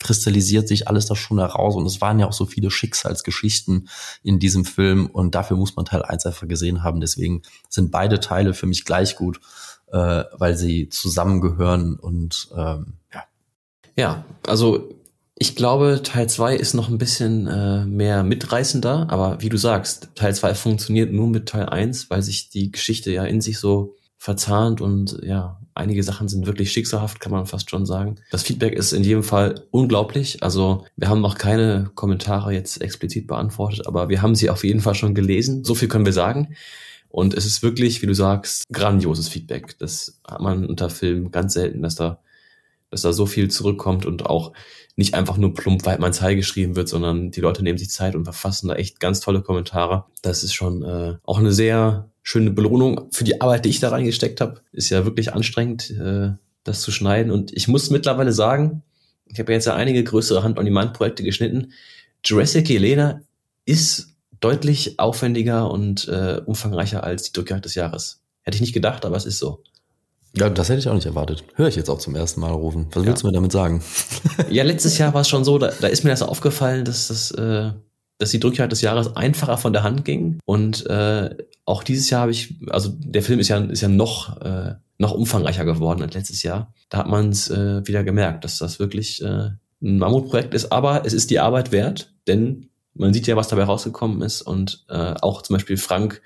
kristallisiert 0.00 0.66
sich 0.66 0.88
alles 0.88 1.06
da 1.06 1.14
schon 1.14 1.38
heraus 1.38 1.76
und 1.76 1.86
es 1.86 2.00
waren 2.00 2.18
ja 2.18 2.26
auch 2.26 2.32
so 2.32 2.46
viele 2.46 2.70
Schicksalsgeschichten 2.70 3.88
in 4.22 4.38
diesem 4.38 4.64
Film 4.64 5.06
und 5.06 5.34
dafür 5.34 5.56
muss 5.56 5.76
man 5.76 5.84
Teil 5.84 6.02
1 6.02 6.26
einfach 6.26 6.48
gesehen 6.48 6.82
haben. 6.82 7.00
Deswegen 7.00 7.42
sind 7.68 7.90
beide 7.90 8.18
Teile 8.18 8.54
für 8.54 8.66
mich 8.66 8.84
gleich 8.84 9.16
gut, 9.16 9.40
äh, 9.92 10.24
weil 10.32 10.56
sie 10.56 10.88
zusammengehören 10.88 11.96
und 11.96 12.48
ähm, 12.56 12.94
ja. 13.12 13.24
Ja, 13.96 14.24
also 14.46 14.88
ich 15.42 15.56
glaube, 15.56 16.00
Teil 16.02 16.28
2 16.28 16.56
ist 16.56 16.74
noch 16.74 16.88
ein 16.88 16.98
bisschen 16.98 17.46
äh, 17.46 17.84
mehr 17.84 18.22
mitreißender, 18.24 19.06
aber 19.10 19.40
wie 19.40 19.48
du 19.48 19.56
sagst, 19.56 20.08
Teil 20.14 20.34
2 20.34 20.54
funktioniert 20.54 21.12
nur 21.12 21.28
mit 21.28 21.48
Teil 21.48 21.66
1, 21.66 22.10
weil 22.10 22.22
sich 22.22 22.50
die 22.50 22.72
Geschichte 22.72 23.10
ja 23.10 23.24
in 23.24 23.40
sich 23.40 23.58
so 23.58 23.96
verzahnt 24.20 24.82
und 24.82 25.18
ja, 25.22 25.58
einige 25.72 26.02
Sachen 26.02 26.28
sind 26.28 26.44
wirklich 26.46 26.70
schicksalhaft, 26.72 27.20
kann 27.20 27.32
man 27.32 27.46
fast 27.46 27.70
schon 27.70 27.86
sagen. 27.86 28.16
Das 28.30 28.42
Feedback 28.42 28.74
ist 28.74 28.92
in 28.92 29.02
jedem 29.02 29.22
Fall 29.22 29.66
unglaublich. 29.70 30.42
Also 30.42 30.84
wir 30.96 31.08
haben 31.08 31.22
noch 31.22 31.38
keine 31.38 31.90
Kommentare 31.94 32.52
jetzt 32.52 32.82
explizit 32.82 33.26
beantwortet, 33.26 33.86
aber 33.86 34.10
wir 34.10 34.20
haben 34.20 34.34
sie 34.34 34.50
auf 34.50 34.62
jeden 34.62 34.80
Fall 34.80 34.94
schon 34.94 35.14
gelesen. 35.14 35.64
So 35.64 35.74
viel 35.74 35.88
können 35.88 36.04
wir 36.04 36.12
sagen. 36.12 36.54
Und 37.08 37.32
es 37.32 37.46
ist 37.46 37.62
wirklich, 37.62 38.02
wie 38.02 38.06
du 38.06 38.14
sagst, 38.14 38.68
grandioses 38.70 39.28
Feedback. 39.28 39.78
Das 39.78 40.20
hat 40.28 40.42
man 40.42 40.66
unter 40.66 40.90
Filmen 40.90 41.30
ganz 41.30 41.54
selten, 41.54 41.80
dass 41.80 41.94
da, 41.94 42.20
dass 42.90 43.00
da 43.00 43.14
so 43.14 43.24
viel 43.24 43.50
zurückkommt 43.50 44.04
und 44.04 44.26
auch 44.26 44.52
nicht 44.96 45.14
einfach 45.14 45.38
nur 45.38 45.54
plump 45.54 45.86
Weidmanns 45.86 46.20
Heil 46.20 46.36
geschrieben 46.36 46.76
wird, 46.76 46.90
sondern 46.90 47.30
die 47.30 47.40
Leute 47.40 47.62
nehmen 47.62 47.78
sich 47.78 47.88
Zeit 47.88 48.14
und 48.14 48.24
verfassen 48.24 48.68
da 48.68 48.74
echt 48.74 49.00
ganz 49.00 49.20
tolle 49.20 49.40
Kommentare. 49.40 50.04
Das 50.20 50.44
ist 50.44 50.52
schon 50.52 50.82
äh, 50.82 51.16
auch 51.24 51.38
eine 51.38 51.52
sehr 51.52 52.09
schöne 52.22 52.50
Belohnung 52.50 53.08
für 53.10 53.24
die 53.24 53.40
Arbeit, 53.40 53.64
die 53.64 53.70
ich 53.70 53.80
da 53.80 53.90
reingesteckt 53.90 54.40
habe. 54.40 54.60
Ist 54.72 54.90
ja 54.90 55.04
wirklich 55.04 55.32
anstrengend, 55.32 55.90
äh, 55.90 56.30
das 56.64 56.82
zu 56.82 56.90
schneiden. 56.92 57.32
Und 57.32 57.52
ich 57.52 57.68
muss 57.68 57.90
mittlerweile 57.90 58.32
sagen, 58.32 58.82
ich 59.26 59.38
habe 59.38 59.52
jetzt 59.52 59.66
ja 59.66 59.74
einige 59.74 60.02
größere 60.04 60.42
Hand-on-Demand-Projekte 60.42 61.22
geschnitten. 61.22 61.72
Jurassic 62.24 62.68
Elena 62.70 63.22
ist 63.64 64.08
deutlich 64.40 64.98
aufwendiger 64.98 65.70
und 65.70 66.08
äh, 66.08 66.40
umfangreicher 66.44 67.04
als 67.04 67.24
die 67.24 67.32
Drückjagd 67.32 67.64
des 67.64 67.74
Jahres. 67.74 68.20
Hätte 68.42 68.56
ich 68.56 68.60
nicht 68.60 68.72
gedacht, 68.72 69.04
aber 69.04 69.16
es 69.16 69.26
ist 69.26 69.38
so. 69.38 69.62
Ja, 70.36 70.48
das 70.48 70.68
hätte 70.68 70.78
ich 70.78 70.88
auch 70.88 70.94
nicht 70.94 71.06
erwartet. 71.06 71.44
Höre 71.56 71.68
ich 71.68 71.76
jetzt 71.76 71.90
auch 71.90 71.98
zum 71.98 72.14
ersten 72.14 72.40
Mal 72.40 72.52
rufen. 72.52 72.86
Was 72.92 73.04
willst 73.04 73.22
du 73.22 73.26
mir 73.26 73.32
damit 73.32 73.52
sagen? 73.52 73.82
Ja, 74.48 74.64
letztes 74.64 74.98
Jahr 74.98 75.12
war 75.14 75.20
es 75.20 75.28
schon 75.28 75.44
so, 75.44 75.58
da, 75.58 75.70
da 75.80 75.86
ist 75.86 76.02
mir 76.02 76.10
das 76.10 76.22
aufgefallen, 76.22 76.84
dass 76.84 77.08
das, 77.08 77.30
äh, 77.32 77.70
dass 78.18 78.30
die 78.30 78.40
Drückjagd 78.40 78.72
des 78.72 78.80
Jahres 78.80 79.16
einfacher 79.16 79.58
von 79.58 79.72
der 79.72 79.82
Hand 79.82 80.04
ging. 80.04 80.40
Und 80.44 80.86
äh, 80.86 81.36
auch 81.70 81.84
dieses 81.84 82.10
Jahr 82.10 82.22
habe 82.22 82.32
ich, 82.32 82.54
also 82.68 82.90
der 82.92 83.22
Film 83.22 83.38
ist 83.38 83.48
ja, 83.48 83.58
ist 83.58 83.80
ja 83.80 83.88
noch, 83.88 84.40
äh, 84.42 84.74
noch 84.98 85.12
umfangreicher 85.12 85.64
geworden 85.64 86.02
als 86.02 86.14
letztes 86.14 86.42
Jahr. 86.42 86.74
Da 86.88 86.98
hat 86.98 87.08
man 87.08 87.30
es 87.30 87.48
äh, 87.48 87.86
wieder 87.86 88.04
gemerkt, 88.04 88.44
dass 88.44 88.58
das 88.58 88.78
wirklich 88.78 89.22
äh, 89.22 89.50
ein 89.82 89.98
Mammutprojekt 89.98 90.52
ist, 90.52 90.72
aber 90.72 91.06
es 91.06 91.12
ist 91.12 91.30
die 91.30 91.38
Arbeit 91.38 91.72
wert, 91.72 92.12
denn 92.26 92.68
man 92.94 93.14
sieht 93.14 93.26
ja, 93.26 93.36
was 93.36 93.48
dabei 93.48 93.64
rausgekommen 93.64 94.20
ist 94.22 94.42
und 94.42 94.84
äh, 94.88 95.14
auch 95.22 95.42
zum 95.42 95.54
Beispiel 95.54 95.76
Frank 95.76 96.20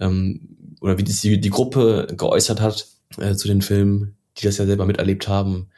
ähm, 0.00 0.76
oder 0.80 0.98
wie 0.98 1.04
die, 1.04 1.40
die 1.40 1.50
Gruppe 1.50 2.08
geäußert 2.16 2.60
hat 2.60 2.88
äh, 3.18 3.34
zu 3.34 3.48
den 3.48 3.62
Filmen, 3.62 4.16
die 4.38 4.44
das 4.44 4.58
ja 4.58 4.66
selber 4.66 4.86
miterlebt 4.86 5.28
haben. 5.28 5.68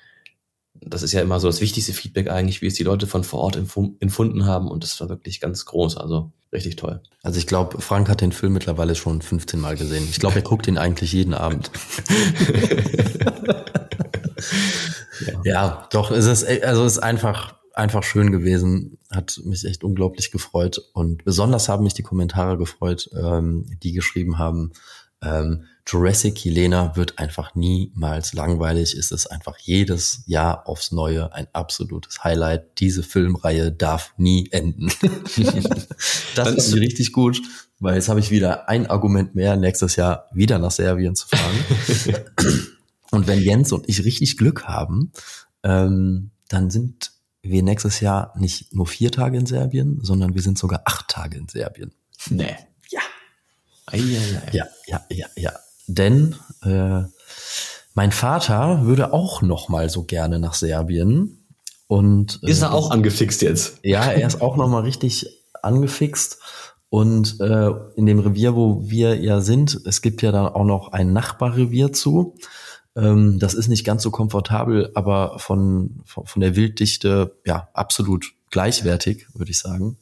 Das 0.88 1.02
ist 1.02 1.12
ja 1.12 1.20
immer 1.20 1.40
so 1.40 1.48
das 1.48 1.60
wichtigste 1.60 1.92
Feedback 1.92 2.30
eigentlich, 2.30 2.62
wie 2.62 2.68
es 2.68 2.74
die 2.74 2.84
Leute 2.84 3.06
von 3.06 3.24
vor 3.24 3.40
Ort 3.40 3.56
empfunden 3.56 4.46
haben 4.46 4.68
und 4.68 4.84
das 4.84 5.00
war 5.00 5.08
wirklich 5.08 5.40
ganz 5.40 5.64
groß, 5.64 5.96
also 5.96 6.30
richtig 6.52 6.76
toll. 6.76 7.00
Also 7.22 7.38
ich 7.38 7.46
glaube, 7.46 7.80
Frank 7.80 8.08
hat 8.08 8.20
den 8.20 8.32
Film 8.32 8.52
mittlerweile 8.52 8.94
schon 8.94 9.20
15 9.20 9.58
Mal 9.60 9.76
gesehen. 9.76 10.06
Ich 10.08 10.20
glaube, 10.20 10.36
er 10.36 10.42
guckt 10.48 10.68
ihn 10.68 10.78
eigentlich 10.78 11.12
jeden 11.12 11.34
Abend. 11.34 11.70
ja. 15.26 15.40
ja, 15.44 15.88
doch, 15.90 16.10
es 16.12 16.26
ist, 16.26 16.44
also 16.64 16.84
es 16.84 16.92
ist 16.92 16.98
einfach, 17.00 17.56
einfach 17.74 18.04
schön 18.04 18.30
gewesen, 18.30 18.98
hat 19.10 19.40
mich 19.44 19.64
echt 19.64 19.82
unglaublich 19.84 20.30
gefreut 20.30 20.80
und 20.92 21.24
besonders 21.24 21.68
haben 21.68 21.84
mich 21.84 21.94
die 21.94 22.02
Kommentare 22.02 22.56
gefreut, 22.56 23.10
ähm, 23.14 23.66
die 23.82 23.92
geschrieben 23.92 24.38
haben, 24.38 24.72
ähm, 25.22 25.64
Jurassic 25.86 26.44
Helena 26.44 26.96
wird 26.96 27.18
einfach 27.18 27.54
niemals 27.54 28.32
langweilig. 28.32 28.94
Es 28.94 29.12
ist 29.12 29.28
einfach 29.28 29.56
jedes 29.58 30.22
Jahr 30.26 30.68
aufs 30.68 30.90
Neue 30.90 31.32
ein 31.32 31.46
absolutes 31.52 32.24
Highlight. 32.24 32.80
Diese 32.80 33.04
Filmreihe 33.04 33.70
darf 33.70 34.12
nie 34.16 34.48
enden. 34.50 34.90
das 36.34 36.48
ist 36.54 36.74
richtig 36.74 37.12
gut, 37.12 37.40
weil 37.78 37.94
jetzt 37.94 38.08
habe 38.08 38.18
ich 38.18 38.32
wieder 38.32 38.68
ein 38.68 38.88
Argument 38.88 39.36
mehr, 39.36 39.56
nächstes 39.56 39.94
Jahr 39.94 40.28
wieder 40.32 40.58
nach 40.58 40.72
Serbien 40.72 41.14
zu 41.14 41.28
fahren. 41.28 41.56
und 43.12 43.28
wenn 43.28 43.40
Jens 43.40 43.70
und 43.70 43.88
ich 43.88 44.04
richtig 44.04 44.36
Glück 44.36 44.64
haben, 44.64 45.12
ähm, 45.62 46.30
dann 46.48 46.70
sind 46.70 47.12
wir 47.42 47.62
nächstes 47.62 48.00
Jahr 48.00 48.32
nicht 48.36 48.74
nur 48.74 48.88
vier 48.88 49.12
Tage 49.12 49.38
in 49.38 49.46
Serbien, 49.46 50.00
sondern 50.02 50.34
wir 50.34 50.42
sind 50.42 50.58
sogar 50.58 50.82
acht 50.84 51.06
Tage 51.08 51.38
in 51.38 51.46
Serbien. 51.46 51.92
Nee. 52.28 52.56
Ja. 53.92 53.98
Eieiei. 53.98 54.42
Ja, 54.52 54.66
ja, 54.86 55.00
ja, 55.10 55.26
ja. 55.36 55.52
Denn 55.86 56.36
äh, 56.62 57.02
mein 57.94 58.12
Vater 58.12 58.84
würde 58.84 59.12
auch 59.12 59.42
noch 59.42 59.68
mal 59.68 59.88
so 59.88 60.04
gerne 60.04 60.38
nach 60.38 60.54
Serbien. 60.54 61.46
Und, 61.86 62.40
äh, 62.42 62.50
ist 62.50 62.62
er 62.62 62.74
auch 62.74 62.90
angefixt 62.90 63.42
jetzt? 63.42 63.78
Ja, 63.82 64.04
er 64.04 64.26
ist 64.26 64.40
auch 64.40 64.56
noch 64.56 64.68
mal 64.68 64.82
richtig 64.82 65.26
angefixt. 65.62 66.38
Und 66.88 67.40
äh, 67.40 67.70
in 67.96 68.06
dem 68.06 68.18
Revier, 68.20 68.54
wo 68.54 68.88
wir 68.88 69.16
ja 69.16 69.40
sind, 69.40 69.80
es 69.86 70.02
gibt 70.02 70.22
ja 70.22 70.32
dann 70.32 70.46
auch 70.46 70.64
noch 70.64 70.92
ein 70.92 71.12
Nachbarrevier 71.12 71.92
zu. 71.92 72.36
Ähm, 72.96 73.38
das 73.38 73.54
ist 73.54 73.68
nicht 73.68 73.84
ganz 73.84 74.02
so 74.02 74.10
komfortabel, 74.10 74.90
aber 74.94 75.38
von, 75.38 76.00
von, 76.04 76.26
von 76.26 76.40
der 76.40 76.56
Wilddichte 76.56 77.36
ja 77.44 77.68
absolut 77.74 78.32
gleichwertig, 78.50 79.26
würde 79.34 79.50
ich 79.50 79.58
sagen. 79.58 79.98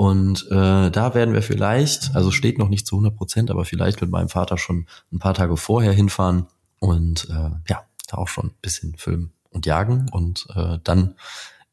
Und 0.00 0.46
äh, 0.50 0.90
da 0.90 1.12
werden 1.12 1.34
wir 1.34 1.42
vielleicht, 1.42 2.16
also 2.16 2.30
steht 2.30 2.56
noch 2.56 2.70
nicht 2.70 2.86
zu 2.86 2.96
100 2.96 3.14
Prozent, 3.14 3.50
aber 3.50 3.66
vielleicht 3.66 4.00
mit 4.00 4.10
meinem 4.10 4.30
Vater 4.30 4.56
schon 4.56 4.86
ein 5.12 5.18
paar 5.18 5.34
Tage 5.34 5.58
vorher 5.58 5.92
hinfahren 5.92 6.46
und 6.78 7.28
äh, 7.28 7.50
ja, 7.68 7.84
da 8.08 8.16
auch 8.16 8.28
schon 8.28 8.46
ein 8.46 8.54
bisschen 8.62 8.96
filmen 8.96 9.34
und 9.50 9.66
jagen 9.66 10.08
und 10.10 10.46
äh, 10.54 10.78
dann 10.82 11.16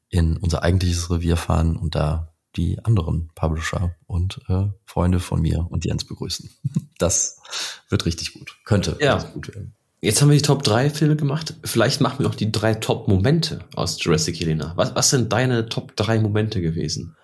in 0.09 0.36
unser 0.36 0.61
eigentliches 0.61 1.09
Revier 1.09 1.38
fahren 1.38 1.78
und 1.78 1.95
da 1.95 2.34
die 2.57 2.84
anderen 2.84 3.30
Publisher 3.34 3.95
und 4.07 4.41
äh, 4.49 4.65
Freunde 4.84 5.21
von 5.21 5.41
mir 5.41 5.65
und 5.69 5.86
Jens 5.86 6.03
begrüßen. 6.03 6.49
Das 6.97 7.39
wird 7.88 8.05
richtig 8.05 8.34
gut. 8.34 8.57
Könnte 8.65 8.97
ja. 8.99 9.23
gut 9.23 9.47
werden. 9.55 9.73
Jetzt 10.01 10.21
haben 10.21 10.30
wir 10.30 10.36
die 10.36 10.41
Top 10.41 10.63
3 10.63 10.89
Filme 10.89 11.15
gemacht. 11.15 11.53
Vielleicht 11.63 12.01
machen 12.01 12.19
wir 12.19 12.28
noch 12.28 12.36
die 12.36 12.51
drei 12.51 12.73
Top 12.73 13.07
Momente 13.07 13.59
aus 13.73 14.03
Jurassic 14.03 14.38
Helena. 14.38 14.73
Was, 14.75 14.95
was 14.95 15.11
sind 15.11 15.32
deine 15.32 15.69
Top 15.69 15.95
3 15.95 16.19
Momente 16.19 16.59
gewesen? 16.59 17.15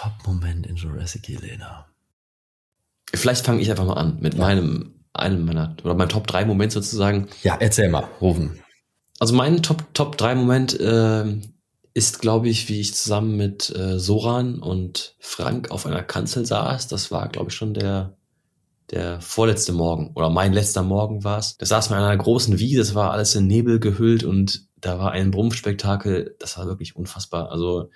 Top-Moment 0.00 0.66
in 0.66 0.76
Jurassic 0.76 1.28
Helena. 1.28 1.86
Vielleicht 3.12 3.44
fange 3.44 3.60
ich 3.60 3.70
einfach 3.70 3.84
mal 3.84 3.94
an 3.94 4.18
mit 4.20 4.34
ja. 4.34 4.40
meinem, 4.40 4.94
einem 5.12 5.44
meiner, 5.44 5.76
oder 5.82 5.94
meinem 5.94 6.08
Top 6.08 6.26
3 6.26 6.46
Moment 6.46 6.72
sozusagen. 6.72 7.28
Ja, 7.42 7.56
erzähl 7.60 7.90
mal, 7.90 8.08
rufen. 8.20 8.60
Also 9.18 9.34
mein 9.34 9.62
Top, 9.62 9.92
Top 9.92 10.16
3 10.16 10.36
Moment 10.36 10.78
äh, 10.80 11.24
ist, 11.92 12.20
glaube 12.20 12.48
ich, 12.48 12.68
wie 12.70 12.80
ich 12.80 12.94
zusammen 12.94 13.36
mit 13.36 13.74
äh, 13.76 13.98
Soran 13.98 14.60
und 14.60 15.16
Frank 15.18 15.70
auf 15.70 15.84
einer 15.84 16.02
Kanzel 16.02 16.46
saß. 16.46 16.88
Das 16.88 17.10
war, 17.10 17.28
glaube 17.28 17.50
ich, 17.50 17.56
schon 17.56 17.74
der, 17.74 18.16
der 18.90 19.20
vorletzte 19.20 19.72
Morgen 19.72 20.12
oder 20.14 20.30
mein 20.30 20.54
letzter 20.54 20.82
Morgen 20.82 21.24
war 21.24 21.38
es. 21.38 21.58
Da 21.58 21.66
saß 21.66 21.90
wir 21.90 21.98
in 21.98 22.04
einer 22.04 22.16
großen 22.16 22.58
Wiese, 22.58 22.80
es 22.80 22.94
war 22.94 23.10
alles 23.10 23.34
in 23.34 23.46
Nebel 23.46 23.80
gehüllt 23.80 24.24
und 24.24 24.66
da 24.80 24.98
war 24.98 25.10
ein 25.10 25.30
Brummspektakel, 25.30 26.36
das 26.38 26.56
war 26.56 26.66
wirklich 26.66 26.96
unfassbar. 26.96 27.50
Also 27.50 27.90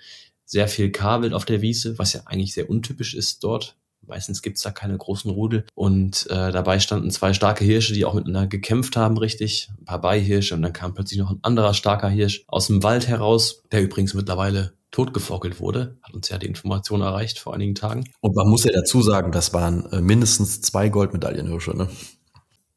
sehr 0.45 0.67
viel 0.67 0.91
Kabel 0.91 1.33
auf 1.33 1.45
der 1.45 1.61
Wiese, 1.61 1.97
was 1.97 2.13
ja 2.13 2.21
eigentlich 2.25 2.53
sehr 2.53 2.69
untypisch 2.69 3.13
ist 3.13 3.43
dort. 3.43 3.75
Meistens 4.07 4.41
gibt's 4.41 4.61
da 4.61 4.71
keine 4.71 4.97
großen 4.97 5.31
Rudel. 5.31 5.65
Und 5.73 6.27
äh, 6.29 6.51
dabei 6.51 6.79
standen 6.79 7.09
zwei 7.09 7.33
starke 7.33 7.65
Hirsche, 7.65 7.93
die 7.93 8.05
auch 8.05 8.13
miteinander 8.13 8.47
gekämpft 8.47 8.95
haben, 8.95 9.17
richtig. 9.17 9.69
Ein 9.79 9.85
paar 9.85 10.01
Beihirsche 10.01 10.53
und 10.53 10.61
dann 10.61 10.73
kam 10.73 10.93
plötzlich 10.93 11.19
noch 11.19 11.31
ein 11.31 11.39
anderer 11.41 11.73
starker 11.73 12.09
Hirsch 12.09 12.43
aus 12.47 12.67
dem 12.67 12.83
Wald 12.83 13.07
heraus, 13.07 13.63
der 13.71 13.81
übrigens 13.81 14.13
mittlerweile 14.13 14.73
totgefockelt 14.91 15.59
wurde. 15.59 15.97
Hat 16.03 16.13
uns 16.13 16.29
ja 16.29 16.37
die 16.37 16.47
Information 16.47 17.01
erreicht 17.01 17.39
vor 17.39 17.53
einigen 17.53 17.75
Tagen. 17.75 18.05
Und 18.21 18.35
man 18.35 18.47
muss 18.47 18.63
ja 18.63 18.71
dazu 18.71 19.01
sagen, 19.01 19.31
das 19.31 19.53
waren 19.53 19.91
äh, 19.91 20.01
mindestens 20.01 20.61
zwei 20.61 20.89
Goldmedaillenhirsche, 20.89 21.75
ne? 21.75 21.89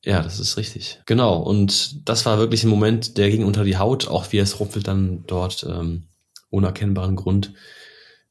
Ja, 0.04 0.22
das 0.22 0.40
ist 0.40 0.56
richtig. 0.56 1.00
Genau. 1.06 1.38
Und 1.38 2.08
das 2.08 2.24
war 2.24 2.38
wirklich 2.38 2.64
ein 2.64 2.70
Moment, 2.70 3.18
der 3.18 3.30
ging 3.30 3.44
unter 3.44 3.64
die 3.64 3.76
Haut, 3.76 4.08
auch 4.08 4.32
wie 4.32 4.38
es 4.38 4.58
Rumpel 4.58 4.82
dann 4.82 5.24
dort 5.26 5.66
ähm, 5.68 6.07
unerkennbaren 6.51 7.16
Grund 7.16 7.55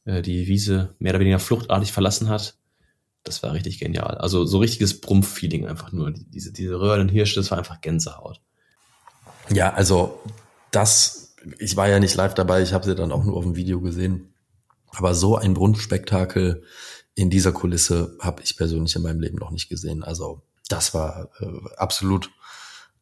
äh, 0.06 0.22
die 0.22 0.48
Wiese 0.48 0.96
mehr 1.00 1.12
oder 1.12 1.20
weniger 1.20 1.40
fluchtartig 1.40 1.92
verlassen 1.92 2.30
hat. 2.30 2.56
Das 3.24 3.44
war 3.44 3.54
richtig 3.54 3.80
genial. 3.80 4.18
Also 4.18 4.46
so 4.46 4.60
richtiges 4.60 5.02
Brumpf-Feeling 5.02 5.68
einfach 5.68 5.92
nur. 5.92 6.12
Diese, 6.12 6.54
diese 6.54 6.80
Röhren 6.80 7.10
Hirsche, 7.10 7.36
das 7.36 7.52
war 7.52 7.58
einfach 7.58 7.82
Gänsehaut. 7.82 8.42
Ja, 9.50 9.74
also 9.74 10.22
das, 10.72 11.36
ich 11.60 11.76
war 11.76 11.90
ja 11.90 12.00
nicht 12.00 12.16
live 12.16 12.34
dabei, 12.34 12.62
ich 12.62 12.74
habe 12.74 12.86
sie 12.86 12.96
dann 12.96 13.12
auch 13.12 13.24
nur 13.24 13.36
auf 13.36 13.44
dem 13.44 13.56
Video 13.56 13.82
gesehen. 13.82 14.34
Aber 14.92 15.14
so 15.14 15.36
ein 15.36 15.54
Brunnenspektakel 15.54 16.64
in 17.16 17.30
dieser 17.30 17.52
Kulisse 17.52 18.16
habe 18.22 18.42
ich 18.44 18.58
persönlich 18.58 18.96
in 18.96 19.02
meinem 19.02 19.20
Leben 19.20 19.38
noch 19.38 19.52
nicht 19.52 19.70
gesehen. 19.70 20.04
Also 20.04 20.42
das 20.70 20.94
war 20.94 21.30
äh, 21.40 21.48
absolut, 21.76 22.32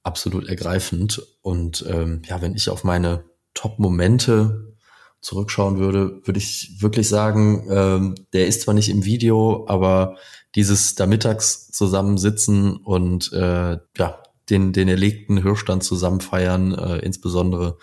absolut 0.03 0.47
ergreifend. 0.47 1.21
Und 1.41 1.85
ähm, 1.87 2.21
ja, 2.25 2.41
wenn 2.41 2.55
ich 2.55 2.69
auf 2.69 2.83
meine 2.83 3.25
Top-Momente 3.53 4.74
zurückschauen 5.25 5.79
würde, 5.79 6.21
würde 6.23 6.37
ich 6.37 6.75
wirklich 6.77 7.09
sagen, 7.09 7.65
ähm, 7.67 8.15
der 8.31 8.45
ist 8.45 8.61
zwar 8.61 8.75
nicht 8.75 8.89
im 8.89 9.05
Video, 9.05 9.65
aber 9.67 10.17
dieses 10.53 10.93
da 10.93 11.07
mittags 11.07 11.71
zusammensitzen 11.71 12.77
und 12.77 13.33
äh, 13.33 13.79
ja, 13.97 14.23
den, 14.51 14.71
den 14.71 14.87
erlegten 14.87 15.41
Hirschstand 15.41 15.83
zusammen 15.83 16.21
feiern, 16.21 16.73
äh, 16.75 16.99
insbesondere 16.99 17.79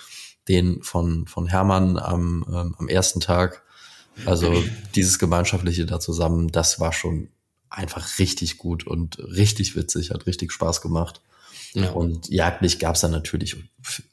den 0.47 0.85
von, 0.85 1.27
von 1.27 1.49
Hermann 1.49 1.99
am, 1.99 2.45
ähm, 2.49 2.77
am 2.79 2.87
ersten 2.87 3.19
Tag. 3.19 3.65
Also 4.25 4.63
dieses 4.95 5.19
Gemeinschaftliche 5.19 5.85
da 5.85 5.99
zusammen, 5.99 6.47
das 6.47 6.79
war 6.79 6.93
schon 6.93 7.29
einfach 7.71 8.21
richtig 8.21 8.57
gut 8.57 8.87
und 8.87 9.19
richtig 9.19 9.75
witzig, 9.75 10.13
hat 10.13 10.27
richtig 10.27 10.53
Spaß 10.53 10.81
gemacht. 10.81 11.21
Ja. 11.75 11.91
Und 11.91 12.29
jagdlich 12.29 12.79
gab's 12.79 13.01
dann 13.01 13.13
natürlich 13.13 13.57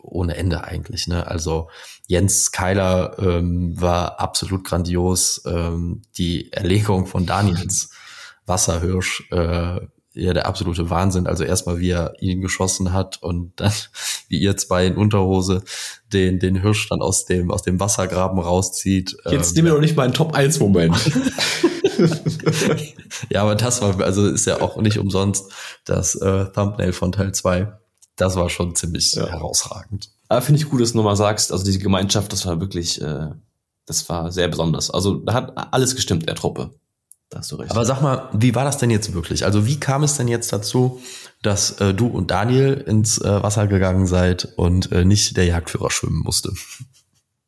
ohne 0.01 0.35
Ende 0.35 0.63
eigentlich. 0.63 1.07
Ne? 1.07 1.27
Also 1.27 1.69
Jens 2.07 2.51
Keiler 2.51 3.17
ähm, 3.19 3.79
war 3.79 4.19
absolut 4.19 4.63
grandios. 4.63 5.41
Ähm, 5.45 6.01
die 6.17 6.51
Erlegung 6.53 7.05
von 7.05 7.25
Daniels 7.25 7.89
Wasserhirsch, 8.45 9.29
äh, 9.31 9.81
ja 10.13 10.33
der 10.33 10.47
absolute 10.47 10.89
Wahnsinn. 10.89 11.27
Also 11.27 11.43
erstmal, 11.43 11.79
wie 11.79 11.91
er 11.91 12.13
ihn 12.19 12.41
geschossen 12.41 12.93
hat 12.93 13.21
und 13.21 13.51
dann, 13.57 13.73
wie 14.29 14.39
ihr 14.39 14.57
zwei 14.57 14.85
in 14.85 14.95
Unterhose 14.95 15.63
den, 16.11 16.39
den 16.39 16.61
Hirsch 16.61 16.87
dann 16.89 17.01
aus 17.01 17.25
dem, 17.25 17.51
aus 17.51 17.61
dem 17.61 17.79
Wassergraben 17.79 18.39
rauszieht. 18.39 19.17
Jetzt 19.29 19.51
ähm, 19.51 19.55
nehmen 19.55 19.67
wir 19.67 19.73
doch 19.73 19.81
nicht 19.81 19.95
mal 19.95 20.03
einen 20.03 20.13
Top-1-Moment. 20.13 20.95
ja, 23.29 23.41
aber 23.41 23.55
das 23.55 23.81
war, 23.81 23.99
also 24.01 24.27
ist 24.27 24.45
ja 24.45 24.61
auch 24.61 24.77
nicht 24.77 24.99
umsonst 24.99 25.51
das 25.85 26.15
äh, 26.15 26.45
Thumbnail 26.51 26.93
von 26.93 27.11
Teil 27.11 27.33
2. 27.33 27.71
Das 28.15 28.35
war 28.35 28.49
schon 28.49 28.75
ziemlich 28.75 29.13
ja. 29.13 29.27
herausragend. 29.27 30.09
Aber 30.27 30.41
finde 30.41 30.61
ich 30.61 30.69
gut, 30.69 30.81
dass 30.81 30.91
du 30.91 30.97
nochmal 30.97 31.15
sagst, 31.15 31.51
also 31.51 31.63
diese 31.63 31.79
Gemeinschaft, 31.79 32.31
das 32.31 32.45
war 32.45 32.59
wirklich, 32.59 33.01
äh, 33.01 33.29
das 33.85 34.07
war 34.09 34.31
sehr 34.31 34.47
besonders. 34.47 34.91
Also 34.91 35.15
da 35.15 35.33
hat 35.33 35.73
alles 35.73 35.95
gestimmt 35.95 36.27
der 36.27 36.35
Truppe. 36.35 36.71
Da 37.29 37.39
hast 37.39 37.51
du 37.51 37.57
recht. 37.57 37.71
Aber 37.71 37.85
sag 37.85 38.01
mal, 38.01 38.29
wie 38.33 38.55
war 38.55 38.65
das 38.65 38.77
denn 38.77 38.89
jetzt 38.89 39.13
wirklich? 39.13 39.45
Also 39.45 39.67
wie 39.67 39.79
kam 39.79 40.03
es 40.03 40.17
denn 40.17 40.27
jetzt 40.27 40.51
dazu, 40.51 40.99
dass 41.41 41.79
äh, 41.79 41.93
du 41.93 42.07
und 42.07 42.31
Daniel 42.31 42.73
ins 42.73 43.19
äh, 43.19 43.43
Wasser 43.43 43.67
gegangen 43.67 44.07
seid 44.07 44.53
und 44.55 44.91
äh, 44.91 45.05
nicht 45.05 45.37
der 45.37 45.45
Jagdführer 45.45 45.91
schwimmen 45.91 46.23
musste? 46.23 46.51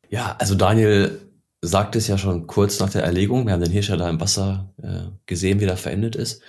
Ja, 0.08 0.36
also 0.38 0.54
Daniel 0.54 1.20
sagte 1.62 1.98
es 1.98 2.08
ja 2.08 2.18
schon 2.18 2.48
kurz 2.48 2.80
nach 2.80 2.90
der 2.90 3.04
Erlegung. 3.04 3.46
Wir 3.46 3.52
haben 3.52 3.62
den 3.62 3.70
Hirsch 3.72 3.88
ja 3.88 3.96
da 3.96 4.10
im 4.10 4.20
Wasser 4.20 4.68
äh, 4.82 5.12
gesehen, 5.26 5.60
wie 5.60 5.66
der 5.66 5.76
verendet 5.76 6.16
ist. 6.16 6.42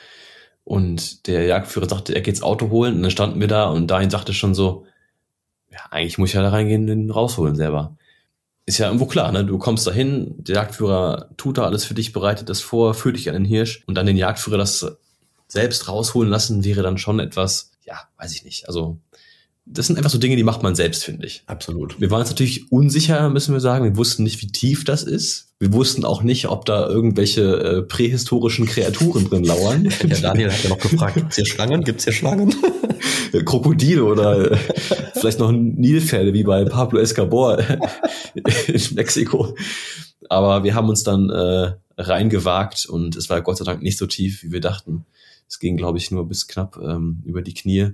Und 0.64 1.28
der 1.28 1.46
Jagdführer 1.46 1.88
sagte, 1.88 2.16
er 2.16 2.22
geht 2.22 2.36
ins 2.36 2.44
Auto 2.44 2.72
holen. 2.72 2.96
Und 2.96 3.04
dann 3.04 3.12
standen 3.12 3.40
wir 3.40 3.48
da 3.48 3.70
und 3.70 3.88
Daniel 3.88 4.10
sagte 4.10 4.34
schon 4.34 4.56
so, 4.56 4.86
ja, 5.72 5.80
eigentlich 5.92 6.18
muss 6.18 6.30
ich 6.30 6.36
ja 6.36 6.42
da 6.42 6.50
reingehen 6.50 6.88
den 6.88 7.12
rausholen 7.12 7.56
selber. 7.56 7.96
Ist 8.66 8.78
ja 8.78 8.88
irgendwo 8.88 9.06
klar, 9.06 9.32
ne? 9.32 9.46
Du 9.46 9.58
kommst 9.58 9.86
dahin, 9.86 10.36
der 10.38 10.56
Jagdführer 10.56 11.30
tut 11.38 11.58
da 11.58 11.66
alles 11.66 11.86
für 11.86 11.94
dich, 11.94 12.14
bereitet 12.14 12.50
das 12.50 12.62
vor, 12.62 12.94
führt 12.94 13.18
dich 13.18 13.30
an 13.30 13.36
den 13.36 13.46
Hirsch 13.46 13.84
und 13.88 13.96
dann 13.96 14.06
den 14.06 14.18
Jagdführer 14.18 14.58
das 14.58 14.98
selbst 15.48 15.88
rausholen 15.90 16.30
lassen, 16.32 16.64
wäre 16.64 16.82
dann 16.82 16.98
schon 16.98 17.20
etwas, 17.20 17.72
ja, 17.84 18.00
weiß 18.18 18.34
ich 18.34 18.46
nicht. 18.46 18.68
Also 18.68 18.98
das 19.66 19.88
sind 19.88 19.98
einfach 19.98 20.10
so 20.10 20.18
Dinge, 20.18 20.36
die 20.36 20.44
macht 20.44 20.62
man 20.62 20.76
selbst, 20.76 21.06
finde 21.06 21.26
ich. 21.26 21.44
Absolut. 21.48 22.00
Wir 22.00 22.12
waren 22.12 22.20
uns 22.20 22.30
natürlich 22.30 22.72
unsicher, 22.72 23.30
müssen 23.30 23.54
wir 23.54 23.62
sagen. 23.62 23.86
Wir 23.86 23.96
wussten 23.96 24.24
nicht, 24.24 24.42
wie 24.42 24.48
tief 24.48 24.84
das 24.84 25.04
ist. 25.04 25.54
Wir 25.60 25.72
wussten 25.72 26.04
auch 26.04 26.22
nicht, 26.22 26.50
ob 26.50 26.66
da 26.66 26.86
irgendwelche 26.88 27.42
äh, 27.42 27.82
prähistorischen 27.82 28.66
Kreaturen 28.66 29.30
drin 29.30 29.44
lauern. 29.44 29.90
Ja, 30.04 30.20
Daniel 30.20 30.52
hat 30.52 30.64
ja 30.64 30.70
noch 30.70 30.80
gefragt, 30.80 31.16
gibt's 31.16 31.38
hier 31.38 31.46
Schlangen? 31.46 31.84
Gibt's 31.84 32.04
hier 32.04 32.12
Schlangen? 32.12 32.54
Krokodile 33.46 34.04
oder 34.04 34.52
äh, 34.52 34.58
vielleicht 35.14 35.40
noch 35.40 35.52
Nilpferde 35.52 36.34
wie 36.34 36.44
bei 36.44 36.66
Pablo 36.66 37.00
Escobar 37.00 37.60
in 38.34 38.82
Mexiko. 38.96 39.56
Aber 40.30 40.64
wir 40.64 40.76
haben 40.76 40.90
uns 40.90 41.04
dann 41.04 41.30
äh, 41.30 41.72
reingewagt 41.98 42.86
und 42.86 43.16
es 43.16 43.30
war 43.30 43.42
Gott 43.42 43.58
sei 43.58 43.66
Dank 43.66 43.82
nicht 43.82 43.98
so 43.98 44.08
tief, 44.08 44.44
wie 44.44 44.52
wir 44.52 44.62
dachten. 44.62 45.06
Es 45.48 45.60
ging, 45.60 45.78
glaube 45.78 45.98
ich, 45.98 46.12
nur 46.12 46.28
bis 46.28 46.48
knapp 46.48 46.78
ähm, 46.78 47.24
über 47.26 47.42
die 47.42 47.54
Knie. 47.54 47.92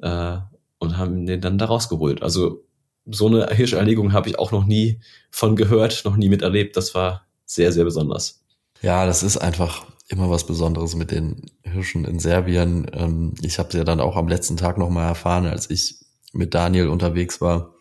Äh, 0.00 0.38
und 0.78 0.96
haben 0.96 1.26
den 1.26 1.40
dann 1.40 1.58
da 1.58 1.66
rausgeholt. 1.66 2.22
Also 2.22 2.64
so 3.06 3.26
eine 3.26 3.48
Hirscherlegung 3.48 4.12
habe 4.12 4.28
ich 4.28 4.38
auch 4.38 4.52
noch 4.52 4.64
nie 4.64 5.00
von 5.30 5.56
gehört, 5.56 6.04
noch 6.04 6.16
nie 6.16 6.28
miterlebt. 6.28 6.76
Das 6.76 6.94
war 6.94 7.26
sehr, 7.44 7.72
sehr 7.72 7.84
besonders. 7.84 8.44
Ja, 8.82 9.06
das 9.06 9.22
ist 9.22 9.38
einfach 9.38 9.86
immer 10.08 10.30
was 10.30 10.46
Besonderes 10.46 10.94
mit 10.94 11.10
den 11.10 11.50
Hirschen 11.62 12.04
in 12.04 12.18
Serbien. 12.18 12.90
Ähm, 12.92 13.34
ich 13.42 13.58
habe 13.58 13.68
es 13.68 13.74
ja 13.74 13.84
dann 13.84 14.00
auch 14.00 14.16
am 14.16 14.28
letzten 14.28 14.56
Tag 14.56 14.78
nochmal 14.78 15.08
erfahren, 15.08 15.46
als 15.46 15.70
ich 15.70 15.96
mit 16.32 16.54
Daniel 16.54 16.88
unterwegs 16.88 17.40
war 17.40 17.74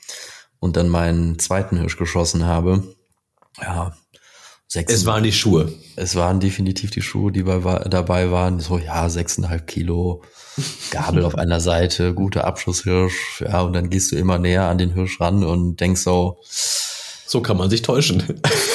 und 0.59 0.77
dann 0.77 0.89
meinen 0.89 1.39
zweiten 1.39 1.77
Hirsch 1.77 1.97
geschossen 1.97 2.45
habe. 2.45 2.95
Ja, 3.61 3.95
sechs. 4.68 4.93
Es 4.93 5.05
waren 5.05 5.24
die 5.24 5.32
Schuhe. 5.32 5.72
Es 5.95 6.15
waren 6.15 6.39
definitiv 6.39 6.91
die 6.91 7.01
Schuhe, 7.01 7.32
die 7.32 7.43
bei, 7.43 7.59
dabei 7.89 8.32
waren. 8.32 8.59
So, 8.59 8.78
ja, 8.78 9.09
sechseinhalb 9.09 9.68
Kilo, 9.68 10.22
Gabel 10.91 11.26
auf 11.26 11.36
einer 11.36 11.59
Seite, 11.59 12.13
guter 12.13 12.45
Abschusshirsch. 12.45 13.41
Ja, 13.41 13.61
und 13.61 13.74
dann 13.74 13.89
gehst 13.89 14.11
du 14.11 14.15
immer 14.15 14.38
näher 14.38 14.65
an 14.65 14.78
den 14.78 14.93
Hirsch 14.93 15.20
ran 15.20 15.43
und 15.43 15.80
denkst 15.80 16.01
so, 16.01 16.38
so 17.26 17.41
kann 17.41 17.57
man 17.57 17.70
sich 17.70 17.82
täuschen. 17.82 18.24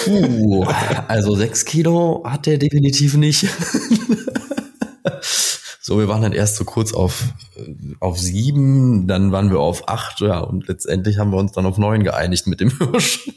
Uh, 0.06 0.64
also 1.08 1.34
sechs 1.36 1.64
Kilo 1.64 2.22
hat 2.26 2.46
der 2.46 2.58
definitiv 2.58 3.14
nicht. 3.14 3.46
so, 5.80 5.98
wir 5.98 6.08
waren 6.08 6.22
dann 6.22 6.32
erst 6.32 6.56
so 6.56 6.64
kurz 6.64 6.92
auf, 6.92 7.24
auf 8.00 8.18
sieben, 8.18 9.06
dann 9.06 9.32
waren 9.32 9.50
wir 9.50 9.58
auf 9.58 9.88
acht, 9.88 10.20
ja, 10.20 10.40
und 10.40 10.68
letztendlich 10.68 11.18
haben 11.18 11.30
wir 11.30 11.38
uns 11.38 11.52
dann 11.52 11.66
auf 11.66 11.78
neun 11.78 12.04
geeinigt 12.04 12.46
mit 12.46 12.60
dem 12.60 12.76
Hirsch. 12.76 13.30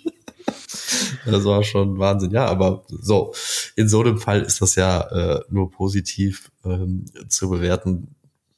Das 1.26 1.46
war 1.46 1.64
schon 1.64 2.00
Wahnsinn, 2.00 2.32
ja, 2.32 2.46
aber 2.46 2.84
so, 2.88 3.34
in 3.76 3.90
so 3.90 4.02
einem 4.02 4.18
Fall 4.18 4.42
ist 4.42 4.62
das 4.62 4.76
ja 4.76 5.02
äh, 5.02 5.42
nur 5.50 5.72
positiv 5.72 6.52
ähm, 6.64 7.06
zu 7.30 7.50
bewerten, 7.50 8.16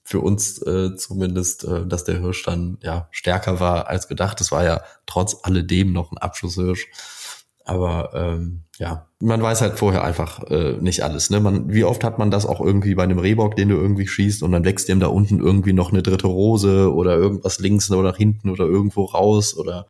für 0.08 0.22
uns 0.22 0.62
äh, 0.62 0.96
zumindest, 0.96 1.66
äh, 1.66 1.86
dass 1.86 2.06
der 2.06 2.22
Hirsch 2.22 2.44
dann 2.44 2.78
ja 2.82 3.10
stärker 3.12 3.60
war 3.60 3.90
als 3.90 4.08
gedacht. 4.08 4.40
Es 4.40 4.54
war 4.54 4.64
ja 4.64 4.82
trotz 5.06 5.36
alledem 5.44 5.92
noch 5.92 6.14
ein 6.14 6.18
Abschusshirsch. 6.18 6.88
Aber 7.66 8.12
ähm, 8.14 8.64
ja, 8.78 9.10
man 9.20 9.42
weiß 9.42 9.60
halt 9.60 9.78
vorher 9.78 10.06
einfach 10.06 10.44
äh, 10.50 10.78
nicht 10.80 11.04
alles. 11.04 11.30
Ne? 11.30 11.42
Man, 11.42 11.74
wie 11.74 11.84
oft 11.84 12.06
hat 12.06 12.20
man 12.20 12.32
das 12.32 12.46
auch 12.46 12.62
irgendwie 12.62 12.96
bei 12.96 13.04
einem 13.04 13.20
Rehbock, 13.20 13.58
den 13.58 13.68
du 13.68 13.76
irgendwie 13.76 14.08
schießt 14.08 14.44
und 14.44 14.54
dann 14.54 14.64
wächst 14.64 14.88
dem 14.88 15.02
da 15.02 15.08
unten 15.08 15.42
irgendwie 15.42 15.74
noch 15.74 15.92
eine 15.92 16.02
dritte 16.02 16.28
Rose 16.28 16.94
oder 16.94 17.18
irgendwas 17.18 17.60
links 17.60 17.92
oder 17.92 18.14
hinten 18.14 18.50
oder 18.50 18.64
irgendwo 18.64 19.04
raus 19.04 19.58
oder 19.58 19.88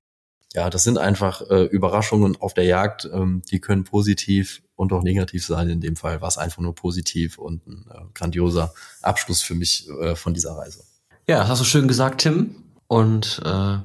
ja, 0.58 0.72
das 0.72 0.84
sind 0.84 0.98
einfach 0.98 1.44
äh, 1.52 1.66
Überraschungen 1.66 2.36
auf 2.42 2.56
der 2.56 2.64
Jagd, 2.64 3.08
ähm, 3.14 3.44
die 3.52 3.60
können 3.60 3.84
positiv 3.84 4.64
und 4.76 4.92
auch 4.92 5.04
negativ 5.04 5.46
sein. 5.46 5.70
In 5.70 5.82
dem 5.82 5.96
Fall 5.96 6.20
war 6.20 6.30
es 6.30 6.40
einfach 6.40 6.64
nur 6.64 6.74
positiv 6.74 7.38
und 7.38 7.68
ein 7.68 7.86
äh, 7.92 8.00
grandioser 8.16 8.74
Abschluss 9.04 9.44
für 9.44 9.54
mich 9.54 9.88
äh, 10.02 10.16
von 10.16 10.34
dieser 10.34 10.58
Reise. 10.58 10.84
Ja, 11.28 11.42
das 11.42 11.50
hast 11.50 11.62
du 11.62 11.66
schön 11.66 11.88
gesagt, 11.88 12.22
Tim. 12.22 12.56
Und 12.88 13.40
äh, 13.46 13.78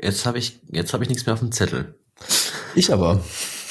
jetzt 0.00 0.24
habe 0.24 0.38
ich 0.38 0.60
jetzt 0.70 0.92
habe 0.92 1.02
ich 1.02 1.10
nichts 1.10 1.26
mehr 1.26 1.32
auf 1.32 1.40
dem 1.40 1.50
Zettel. 1.50 1.96
Ich 2.76 2.92
aber. 2.92 3.20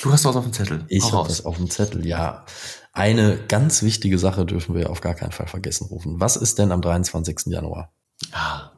Du 0.04 0.12
hast 0.12 0.26
was 0.26 0.36
auf 0.36 0.44
dem 0.44 0.52
Zettel. 0.52 0.84
Ich 0.90 1.10
habe 1.14 1.30
was 1.30 1.46
auf 1.46 1.56
dem 1.56 1.70
Zettel, 1.70 2.06
ja. 2.06 2.46
Eine 2.92 3.40
ganz 3.48 3.82
wichtige 3.82 4.20
Sache 4.20 4.46
dürfen 4.46 4.76
wir 4.76 4.90
auf 4.90 5.00
gar 5.00 5.14
keinen 5.14 5.32
Fall 5.32 5.48
vergessen 5.48 5.88
rufen. 5.88 6.20
Was 6.20 6.36
ist 6.36 6.60
denn 6.60 6.74
am 6.74 6.82
23. 6.82 7.44
Januar? 7.46 7.94
Ah, 8.34 8.72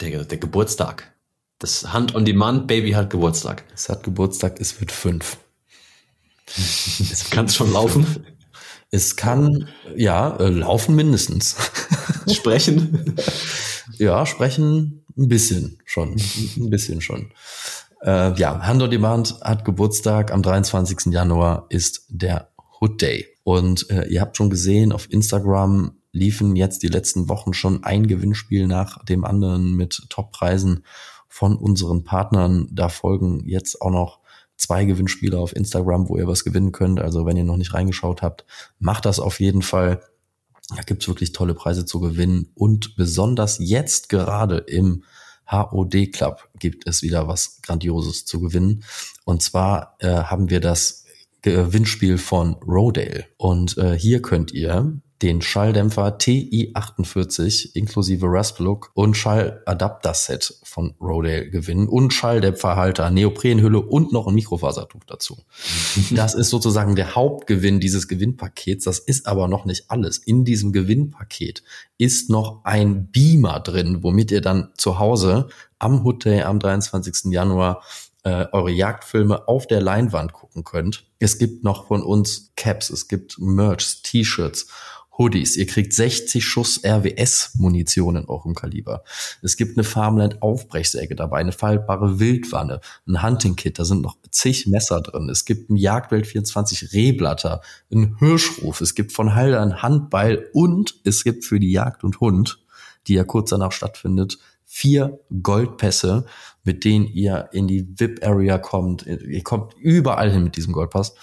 der, 0.00 0.24
der 0.24 0.38
Geburtstag. 0.38 1.17
Das 1.58 1.92
Hand-on-Demand-Baby 1.92 2.92
hat 2.92 3.10
Geburtstag. 3.10 3.64
Es 3.74 3.88
hat 3.88 4.04
Geburtstag, 4.04 4.60
es 4.60 4.80
wird 4.80 4.92
fünf. 4.92 5.38
Es 6.46 7.30
kann 7.30 7.48
schon 7.48 7.72
laufen. 7.72 8.24
Es 8.90 9.16
kann, 9.16 9.68
ja, 9.96 10.36
äh, 10.36 10.48
laufen 10.48 10.94
mindestens. 10.94 11.56
Sprechen? 12.32 13.16
ja, 13.98 14.24
sprechen 14.24 15.04
ein 15.16 15.28
bisschen 15.28 15.78
schon. 15.84 16.16
Ein 16.56 16.70
bisschen 16.70 17.00
schon. 17.00 17.32
Äh, 18.02 18.38
ja, 18.38 18.60
Hand 18.60 18.82
on 18.82 18.90
Demand 18.90 19.40
hat 19.42 19.64
Geburtstag. 19.64 20.32
Am 20.32 20.42
23. 20.42 21.12
Januar 21.12 21.66
ist 21.70 22.06
der 22.08 22.52
Hood 22.80 23.02
Day. 23.02 23.26
Und 23.42 23.90
äh, 23.90 24.06
ihr 24.06 24.20
habt 24.20 24.36
schon 24.36 24.48
gesehen, 24.48 24.92
auf 24.92 25.10
Instagram 25.10 25.98
liefen 26.12 26.56
jetzt 26.56 26.82
die 26.82 26.88
letzten 26.88 27.28
Wochen 27.28 27.52
schon 27.52 27.84
ein 27.84 28.06
Gewinnspiel 28.06 28.66
nach 28.66 29.04
dem 29.04 29.24
anderen 29.24 29.74
mit 29.74 30.06
Toppreisen 30.08 30.84
von 31.38 31.54
unseren 31.56 32.02
Partnern. 32.02 32.66
Da 32.72 32.88
folgen 32.88 33.46
jetzt 33.46 33.80
auch 33.80 33.92
noch 33.92 34.18
zwei 34.56 34.84
Gewinnspiele 34.86 35.38
auf 35.38 35.54
Instagram, 35.54 36.08
wo 36.08 36.18
ihr 36.18 36.26
was 36.26 36.42
gewinnen 36.42 36.72
könnt. 36.72 36.98
Also 36.98 37.26
wenn 37.26 37.36
ihr 37.36 37.44
noch 37.44 37.56
nicht 37.56 37.74
reingeschaut 37.74 38.22
habt, 38.22 38.44
macht 38.80 39.04
das 39.04 39.20
auf 39.20 39.38
jeden 39.38 39.62
Fall. 39.62 40.02
Da 40.74 40.82
gibt's 40.82 41.06
wirklich 41.06 41.30
tolle 41.30 41.54
Preise 41.54 41.86
zu 41.86 42.00
gewinnen. 42.00 42.50
Und 42.56 42.96
besonders 42.96 43.58
jetzt 43.60 44.08
gerade 44.08 44.56
im 44.58 45.04
HOD 45.48 46.12
Club 46.12 46.48
gibt 46.58 46.88
es 46.88 47.02
wieder 47.02 47.28
was 47.28 47.62
Grandioses 47.62 48.24
zu 48.24 48.40
gewinnen. 48.40 48.82
Und 49.24 49.40
zwar 49.40 49.94
äh, 50.00 50.08
haben 50.08 50.50
wir 50.50 50.58
das 50.58 51.04
Gewinnspiel 51.42 52.18
von 52.18 52.54
Rodale. 52.54 53.26
Und 53.36 53.78
äh, 53.78 53.96
hier 53.96 54.22
könnt 54.22 54.52
ihr 54.52 55.00
den 55.22 55.42
Schalldämpfer 55.42 56.16
TI48 56.18 57.74
inklusive 57.74 58.26
Rasp-Look 58.26 58.92
und 58.94 59.16
Schalladapter-Set 59.16 60.60
von 60.62 60.94
Rodale 61.00 61.50
gewinnen 61.50 61.88
und 61.88 62.14
Schalldämpferhalter, 62.14 63.10
Neoprenhülle 63.10 63.80
und 63.80 64.12
noch 64.12 64.28
ein 64.28 64.34
Mikrofasertuch 64.34 65.04
dazu. 65.06 65.38
das 66.10 66.34
ist 66.34 66.50
sozusagen 66.50 66.94
der 66.94 67.16
Hauptgewinn 67.16 67.80
dieses 67.80 68.06
Gewinnpakets. 68.06 68.84
Das 68.84 69.00
ist 69.00 69.26
aber 69.26 69.48
noch 69.48 69.64
nicht 69.64 69.90
alles. 69.90 70.18
In 70.18 70.44
diesem 70.44 70.72
Gewinnpaket 70.72 71.64
ist 71.98 72.30
noch 72.30 72.64
ein 72.64 73.10
Beamer 73.10 73.58
drin, 73.60 74.04
womit 74.04 74.30
ihr 74.30 74.40
dann 74.40 74.70
zu 74.76 75.00
Hause 75.00 75.48
am 75.80 76.04
Hood 76.04 76.24
Day 76.24 76.42
am 76.42 76.60
23. 76.60 77.32
Januar 77.32 77.82
äh, 78.22 78.46
eure 78.52 78.70
Jagdfilme 78.70 79.48
auf 79.48 79.66
der 79.66 79.80
Leinwand 79.80 80.32
gucken 80.32 80.62
könnt. 80.62 81.06
Es 81.18 81.38
gibt 81.38 81.64
noch 81.64 81.86
von 81.88 82.02
uns 82.02 82.52
Caps, 82.56 82.90
es 82.90 83.08
gibt 83.08 83.38
Merch, 83.38 84.02
T-Shirts 84.02 84.68
Hoodies. 85.18 85.56
Ihr 85.56 85.66
kriegt 85.66 85.92
60 85.92 86.44
Schuss 86.44 86.80
RWS-Munition 86.84 88.16
in 88.16 88.24
eurem 88.26 88.54
Kaliber. 88.54 89.02
Es 89.42 89.56
gibt 89.56 89.76
eine 89.76 89.84
Farmland 89.84 90.40
Aufbrechsäge 90.42 91.16
dabei, 91.16 91.38
eine 91.38 91.52
faltbare 91.52 92.20
Wildwanne, 92.20 92.80
ein 93.06 93.22
Hunting-Kit, 93.22 93.78
da 93.78 93.84
sind 93.84 94.00
noch 94.00 94.16
zig 94.30 94.68
Messer 94.68 95.00
drin. 95.00 95.28
Es 95.28 95.44
gibt 95.44 95.70
ein 95.70 95.76
Jagdwelt 95.76 96.26
24 96.26 96.92
Rehblatter, 96.92 97.60
ein 97.92 98.16
Hirschruf, 98.18 98.80
es 98.80 98.94
gibt 98.94 99.12
von 99.12 99.34
Halder 99.34 99.60
ein 99.60 99.82
Handbeil 99.82 100.48
und 100.52 100.94
es 101.04 101.24
gibt 101.24 101.44
für 101.44 101.58
die 101.58 101.72
Jagd 101.72 102.04
und 102.04 102.20
Hund, 102.20 102.64
die 103.08 103.14
ja 103.14 103.24
kurz 103.24 103.50
danach 103.50 103.72
stattfindet, 103.72 104.38
vier 104.64 105.18
Goldpässe, 105.42 106.26
mit 106.62 106.84
denen 106.84 107.06
ihr 107.06 107.48
in 107.52 107.66
die 107.66 107.88
VIP-Area 107.98 108.58
kommt. 108.58 109.06
Ihr 109.06 109.42
kommt 109.42 109.74
überall 109.78 110.30
hin 110.30 110.44
mit 110.44 110.56
diesem 110.56 110.74
Goldpass. 110.74 111.14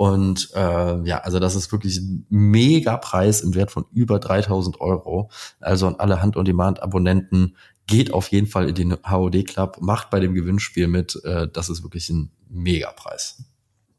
Und 0.00 0.48
äh, 0.54 1.06
ja, 1.06 1.18
also 1.18 1.40
das 1.40 1.54
ist 1.54 1.70
wirklich 1.72 1.98
ein 1.98 2.24
mega 2.30 2.96
Preis 2.96 3.42
im 3.42 3.54
Wert 3.54 3.70
von 3.70 3.84
über 3.92 4.18
3000 4.18 4.80
Euro. 4.80 5.30
Also 5.60 5.88
an 5.88 5.96
alle 5.96 6.22
Hand-on-Demand-Abonnenten 6.22 7.54
geht 7.86 8.10
auf 8.10 8.28
jeden 8.28 8.46
Fall 8.46 8.70
in 8.70 8.74
den 8.74 8.96
HOD 9.06 9.46
Club, 9.46 9.76
macht 9.82 10.08
bei 10.08 10.18
dem 10.18 10.32
Gewinnspiel 10.32 10.88
mit. 10.88 11.22
Äh, 11.24 11.48
das 11.52 11.68
ist 11.68 11.82
wirklich 11.82 12.08
ein 12.08 12.30
mega 12.48 12.90
Preis. 12.92 13.44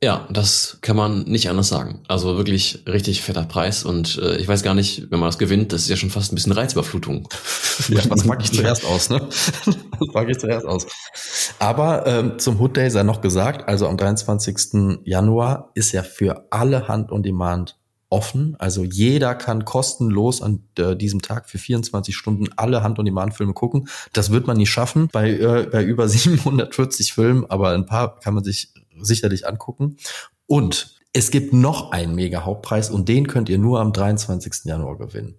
Ja, 0.03 0.27
das 0.31 0.79
kann 0.81 0.95
man 0.95 1.23
nicht 1.23 1.47
anders 1.47 1.69
sagen. 1.69 2.01
Also 2.07 2.35
wirklich 2.35 2.83
richtig 2.87 3.21
fetter 3.21 3.43
Preis 3.43 3.83
und 3.83 4.17
äh, 4.17 4.37
ich 4.37 4.47
weiß 4.47 4.63
gar 4.63 4.73
nicht, 4.73 5.11
wenn 5.11 5.19
man 5.19 5.27
das 5.27 5.37
gewinnt, 5.37 5.73
das 5.73 5.83
ist 5.83 5.89
ja 5.89 5.95
schon 5.95 6.09
fast 6.09 6.31
ein 6.31 6.35
bisschen 6.35 6.53
Reizüberflutung. 6.53 7.27
Ja, 7.87 8.01
was 8.09 8.25
mag 8.25 8.43
ich 8.43 8.51
zuerst 8.51 8.85
aus, 8.85 9.09
ne? 9.09 9.21
Was 9.99 10.13
mag 10.13 10.29
ich 10.29 10.37
zuerst 10.37 10.65
aus. 10.65 10.85
Aber 11.57 12.05
ähm, 12.05 12.37
zum 12.37 12.59
Hood 12.59 12.77
Day 12.77 12.91
sei 12.91 13.01
noch 13.01 13.21
gesagt, 13.21 13.67
also 13.67 13.87
am 13.87 13.97
23. 13.97 14.99
Januar 15.03 15.71
ist 15.73 15.91
ja 15.91 16.03
für 16.03 16.45
alle 16.51 16.87
Hand 16.87 17.11
on 17.11 17.23
Demand 17.23 17.77
offen. 18.11 18.55
Also 18.59 18.83
jeder 18.83 19.33
kann 19.35 19.65
kostenlos 19.65 20.41
an 20.41 20.63
äh, 20.77 20.95
diesem 20.95 21.21
Tag 21.21 21.49
für 21.49 21.57
24 21.57 22.15
Stunden 22.15 22.49
alle 22.57 22.83
Hand-on-Demand-Filme 22.83 23.53
gucken. 23.53 23.87
Das 24.13 24.31
wird 24.31 24.47
man 24.47 24.57
nicht 24.57 24.69
schaffen 24.69 25.07
bei, 25.11 25.31
äh, 25.31 25.67
bei 25.71 25.83
über 25.83 26.07
740 26.07 27.13
Filmen, 27.13 27.49
aber 27.49 27.69
ein 27.69 27.85
paar 27.85 28.19
kann 28.19 28.33
man 28.33 28.43
sich 28.43 28.73
sicherlich 29.03 29.47
angucken. 29.47 29.97
Und 30.47 30.95
es 31.13 31.31
gibt 31.31 31.53
noch 31.53 31.91
einen 31.91 32.15
mega 32.15 32.45
Hauptpreis 32.45 32.89
und 32.89 33.09
den 33.09 33.27
könnt 33.27 33.49
ihr 33.49 33.57
nur 33.57 33.79
am 33.79 33.93
23. 33.93 34.65
Januar 34.65 34.97
gewinnen. 34.97 35.37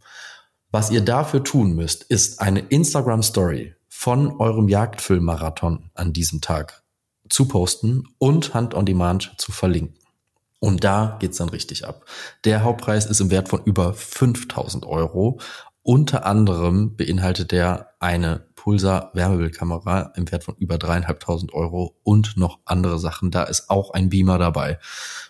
Was 0.70 0.90
ihr 0.90 1.02
dafür 1.02 1.44
tun 1.44 1.74
müsst, 1.74 2.04
ist 2.04 2.40
eine 2.40 2.60
Instagram 2.60 3.22
Story 3.22 3.74
von 3.88 4.40
eurem 4.40 4.68
Jagdfilm-Marathon 4.68 5.90
an 5.94 6.12
diesem 6.12 6.40
Tag 6.40 6.82
zu 7.28 7.46
posten 7.46 8.04
und 8.18 8.54
Hand 8.54 8.74
on 8.74 8.84
Demand 8.84 9.34
zu 9.38 9.52
verlinken. 9.52 9.98
Und 10.60 10.84
da 10.84 11.16
geht's 11.20 11.38
dann 11.38 11.48
richtig 11.48 11.86
ab. 11.86 12.04
Der 12.44 12.62
Hauptpreis 12.62 13.06
ist 13.06 13.20
im 13.20 13.30
Wert 13.30 13.48
von 13.48 13.62
über 13.64 13.94
5000 13.94 14.86
Euro. 14.86 15.40
Unter 15.82 16.24
anderem 16.24 16.96
beinhaltet 16.96 17.50
der 17.50 17.94
eine 17.98 18.46
Pulsar 18.62 19.10
Wärmebildkamera 19.12 20.12
im 20.14 20.30
Wert 20.30 20.44
von 20.44 20.54
über 20.54 20.78
dreieinhalbtausend 20.78 21.52
Euro 21.52 21.96
und 22.04 22.36
noch 22.36 22.60
andere 22.64 23.00
Sachen. 23.00 23.32
Da 23.32 23.42
ist 23.42 23.68
auch 23.68 23.90
ein 23.90 24.08
Beamer 24.08 24.38
dabei. 24.38 24.78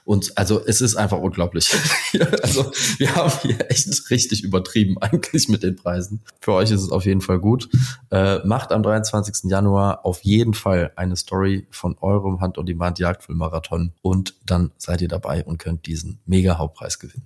Und 0.04 0.36
also 0.36 0.62
es 0.62 0.82
ist 0.82 0.96
einfach 0.96 1.16
unglaublich. 1.16 1.74
also 2.42 2.70
wir 2.98 3.16
haben 3.16 3.32
hier 3.40 3.70
echt 3.70 3.88
richtig 4.10 4.44
übertrieben 4.44 4.98
eigentlich 4.98 5.48
mit 5.48 5.62
den 5.62 5.76
Preisen. 5.76 6.22
Für 6.42 6.52
euch 6.52 6.72
ist 6.72 6.82
es 6.82 6.90
auf 6.90 7.06
jeden 7.06 7.22
Fall 7.22 7.38
gut. 7.38 7.70
Äh, 8.10 8.40
macht 8.44 8.70
am 8.70 8.82
23. 8.82 9.50
Januar 9.50 10.04
auf 10.04 10.20
jeden 10.24 10.52
Fall 10.52 10.92
eine 10.96 11.16
Story 11.16 11.66
von 11.70 11.96
eurem 12.02 12.42
Hand-on-Demand 12.42 12.98
Jagdfilmmarathon 12.98 13.94
und 14.02 14.34
dann 14.44 14.72
seid 14.76 15.00
ihr 15.00 15.08
dabei 15.08 15.42
und 15.42 15.56
könnt 15.56 15.86
diesen 15.86 16.20
mega 16.26 16.58
Hauptpreis 16.58 16.98
gewinnen. 16.98 17.24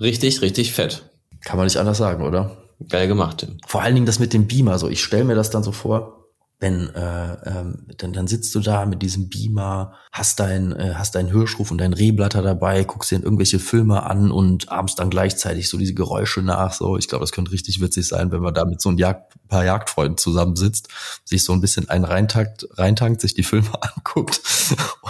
Richtig, 0.00 0.42
richtig 0.42 0.74
fett. 0.74 1.10
Kann 1.40 1.56
man 1.56 1.66
nicht 1.66 1.78
anders 1.78 1.98
sagen, 1.98 2.22
oder? 2.22 2.67
Geil 2.88 3.08
gemacht, 3.08 3.38
Tim. 3.38 3.58
Vor 3.66 3.82
allen 3.82 3.94
Dingen 3.94 4.06
das 4.06 4.18
mit 4.18 4.32
dem 4.32 4.46
Beamer. 4.46 4.78
So, 4.78 4.88
ich 4.88 5.02
stelle 5.02 5.24
mir 5.24 5.34
das 5.34 5.50
dann 5.50 5.62
so 5.62 5.72
vor, 5.72 6.18
wenn 6.60 6.92
äh, 6.94 7.34
ähm, 7.48 7.86
dann, 7.98 8.12
dann 8.12 8.26
sitzt 8.26 8.52
du 8.54 8.60
da 8.60 8.84
mit 8.84 9.00
diesem 9.00 9.28
Beamer, 9.28 9.94
hast 10.10 10.40
dein 10.40 10.72
äh, 10.72 10.94
hast 10.94 11.14
deinen 11.14 11.30
Hörschruf 11.30 11.70
und 11.70 11.78
dein 11.78 11.92
Rehblatter 11.92 12.42
dabei, 12.42 12.82
guckst 12.82 13.12
dir 13.12 13.22
irgendwelche 13.22 13.60
Filme 13.60 14.02
an 14.02 14.32
und 14.32 14.68
abends 14.68 14.96
dann 14.96 15.08
gleichzeitig 15.08 15.68
so 15.68 15.78
diese 15.78 15.94
Geräusche 15.94 16.42
nach. 16.42 16.72
So, 16.72 16.96
ich 16.96 17.06
glaube, 17.06 17.22
das 17.22 17.30
könnte 17.30 17.52
richtig 17.52 17.80
witzig 17.80 18.08
sein, 18.08 18.32
wenn 18.32 18.40
man 18.40 18.54
da 18.54 18.64
mit 18.64 18.80
so 18.80 18.88
ein 18.88 18.98
Jagd, 18.98 19.34
paar 19.46 19.64
Jagdfreunden 19.64 20.18
zusammensitzt, 20.18 20.88
sich 21.24 21.44
so 21.44 21.52
ein 21.52 21.60
bisschen 21.60 21.88
einen 21.88 22.04
reintankt, 22.04 22.66
reintankt, 22.72 23.20
sich 23.20 23.34
die 23.34 23.44
Filme 23.44 23.70
anguckt 23.80 24.40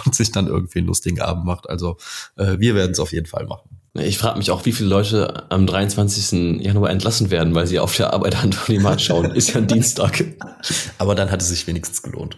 und 0.05 0.13
sich 0.13 0.31
dann 0.31 0.45
irgendwie 0.45 0.79
einen 0.79 0.87
lustigen 0.87 1.19
Abend 1.19 1.45
macht. 1.45 1.67
Also 1.67 1.97
äh, 2.35 2.59
wir 2.59 2.75
werden 2.75 2.91
es 2.91 2.99
auf 2.99 3.11
jeden 3.11 3.27
Fall 3.27 3.47
machen. 3.47 3.79
Ich 3.93 4.17
frage 4.17 4.37
mich 4.37 4.51
auch, 4.51 4.65
wie 4.65 4.71
viele 4.71 4.89
Leute 4.89 5.51
am 5.51 5.65
23. 5.65 6.61
Januar 6.63 6.91
entlassen 6.91 7.31
werden, 7.31 7.55
weil 7.55 7.65
sie 7.65 7.79
auf 7.79 7.95
der 7.95 8.13
Arbeit 8.13 8.41
Hand 8.41 8.57
on 8.57 8.75
Demand 8.75 9.01
schauen. 9.01 9.31
Ist 9.31 9.49
ja 9.49 9.55
ein 9.57 9.67
Dienstag. 9.67 10.23
Aber 10.99 11.15
dann 11.15 11.31
hat 11.31 11.41
es 11.41 11.49
sich 11.49 11.65
wenigstens 11.65 12.03
gelohnt. 12.03 12.37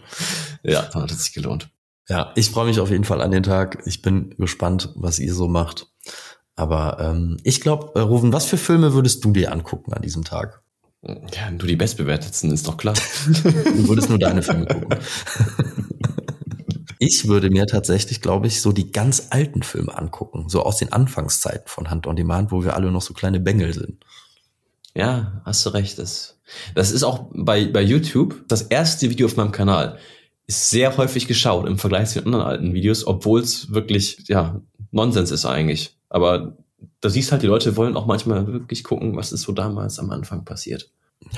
Ja, 0.62 0.82
dann 0.92 1.02
hat 1.02 1.10
es 1.10 1.24
sich 1.24 1.34
gelohnt. 1.34 1.68
Ja, 2.08 2.32
ich 2.36 2.50
freue 2.50 2.66
mich 2.66 2.80
auf 2.80 2.90
jeden 2.90 3.04
Fall 3.04 3.20
an 3.20 3.30
den 3.30 3.42
Tag. 3.42 3.82
Ich 3.86 4.02
bin 4.02 4.34
gespannt, 4.38 4.90
was 4.96 5.18
ihr 5.18 5.34
so 5.34 5.46
macht. 5.46 5.88
Aber 6.56 6.98
ähm, 7.00 7.38
ich 7.44 7.60
glaube, 7.60 7.92
äh, 7.98 8.02
Rufen, 8.02 8.32
was 8.32 8.46
für 8.46 8.58
Filme 8.58 8.92
würdest 8.92 9.24
du 9.24 9.32
dir 9.32 9.52
angucken 9.52 9.92
an 9.92 10.02
diesem 10.02 10.24
Tag? 10.24 10.62
Ja, 11.02 11.50
du 11.50 11.66
die 11.66 11.76
bestbewertetsten, 11.76 12.52
ist 12.52 12.68
doch 12.68 12.76
klar. 12.76 12.94
Du 13.26 13.88
würdest 13.88 14.08
nur 14.08 14.18
deine 14.18 14.42
Filme 14.42 14.66
gucken. 14.66 14.88
Ich 17.04 17.26
würde 17.26 17.50
mir 17.50 17.66
tatsächlich, 17.66 18.20
glaube 18.20 18.46
ich, 18.46 18.62
so 18.62 18.70
die 18.70 18.92
ganz 18.92 19.26
alten 19.30 19.64
Filme 19.64 19.98
angucken, 19.98 20.48
so 20.48 20.62
aus 20.62 20.76
den 20.76 20.92
Anfangszeiten 20.92 21.66
von 21.66 21.90
Hand 21.90 22.06
on 22.06 22.14
Demand, 22.14 22.52
wo 22.52 22.62
wir 22.62 22.76
alle 22.76 22.92
noch 22.92 23.02
so 23.02 23.12
kleine 23.12 23.40
Bengel 23.40 23.74
sind. 23.74 24.04
Ja, 24.94 25.42
hast 25.44 25.66
du 25.66 25.70
recht. 25.70 25.98
Das, 25.98 26.38
das 26.76 26.92
ist 26.92 27.02
auch 27.02 27.26
bei, 27.34 27.64
bei 27.64 27.82
YouTube 27.82 28.44
das 28.46 28.62
erste 28.62 29.10
Video 29.10 29.26
auf 29.26 29.36
meinem 29.36 29.50
Kanal. 29.50 29.98
Ist 30.46 30.70
sehr 30.70 30.96
häufig 30.96 31.26
geschaut 31.26 31.66
im 31.66 31.76
Vergleich 31.76 32.10
zu 32.10 32.20
den 32.20 32.26
anderen 32.26 32.46
alten 32.46 32.72
Videos, 32.72 33.04
obwohl 33.04 33.40
es 33.40 33.72
wirklich, 33.72 34.18
ja, 34.28 34.60
Nonsens 34.92 35.32
ist 35.32 35.44
eigentlich. 35.44 35.96
Aber 36.08 36.56
da 37.00 37.10
siehst 37.10 37.32
halt, 37.32 37.42
die 37.42 37.48
Leute 37.48 37.76
wollen 37.76 37.96
auch 37.96 38.06
manchmal 38.06 38.46
wirklich 38.46 38.84
gucken, 38.84 39.16
was 39.16 39.32
ist 39.32 39.42
so 39.42 39.50
damals 39.50 39.98
am 39.98 40.10
Anfang 40.10 40.44
passiert. 40.44 40.88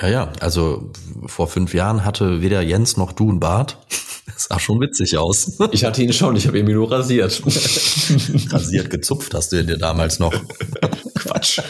Ja, 0.00 0.08
ja, 0.08 0.32
also 0.40 0.90
vor 1.26 1.46
fünf 1.46 1.72
Jahren 1.72 2.04
hatte 2.04 2.42
weder 2.42 2.60
Jens 2.62 2.96
noch 2.96 3.12
du 3.12 3.28
einen 3.30 3.40
Bart. 3.40 3.78
Das 4.26 4.44
sah 4.44 4.58
schon 4.58 4.80
witzig 4.80 5.18
aus. 5.18 5.58
Ich 5.70 5.84
hatte 5.84 6.02
ihn 6.02 6.12
schon, 6.12 6.34
ich 6.36 6.46
habe 6.46 6.58
ihn 6.58 6.64
mir 6.64 6.74
nur 6.74 6.90
rasiert. 6.90 7.42
Rasiert, 8.52 8.90
gezupft 8.90 9.34
hast 9.34 9.52
du 9.52 9.60
ihn 9.60 9.66
dir 9.66 9.76
damals 9.76 10.18
noch. 10.18 10.34
Quatsch. 11.14 11.60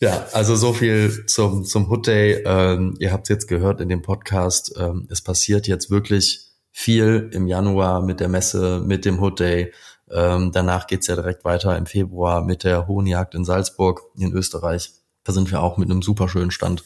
Ja, 0.00 0.26
also 0.32 0.56
so 0.56 0.72
viel 0.72 1.26
zum, 1.26 1.64
zum 1.64 1.88
Hood 1.88 2.08
Day. 2.08 2.42
Ähm, 2.44 2.96
ihr 2.98 3.12
habt 3.12 3.28
jetzt 3.28 3.46
gehört 3.46 3.80
in 3.80 3.88
dem 3.88 4.02
Podcast, 4.02 4.74
ähm, 4.76 5.06
es 5.10 5.22
passiert 5.22 5.68
jetzt 5.68 5.90
wirklich 5.90 6.50
viel 6.72 7.30
im 7.32 7.46
Januar 7.46 8.02
mit 8.02 8.18
der 8.18 8.28
Messe, 8.28 8.82
mit 8.84 9.04
dem 9.04 9.20
Hood 9.20 9.38
Day. 9.38 9.72
Ähm, 10.10 10.50
danach 10.52 10.88
geht's 10.88 11.06
ja 11.06 11.14
direkt 11.14 11.44
weiter 11.44 11.76
im 11.76 11.86
Februar 11.86 12.44
mit 12.44 12.64
der 12.64 12.88
Hohenjagd 12.88 13.34
in 13.34 13.44
Salzburg 13.44 14.02
in 14.16 14.32
Österreich. 14.32 14.92
Da 15.24 15.32
sind 15.32 15.50
wir 15.50 15.62
auch 15.62 15.76
mit 15.76 15.90
einem 15.90 16.02
super 16.02 16.28
schönen 16.28 16.50
Stand. 16.50 16.84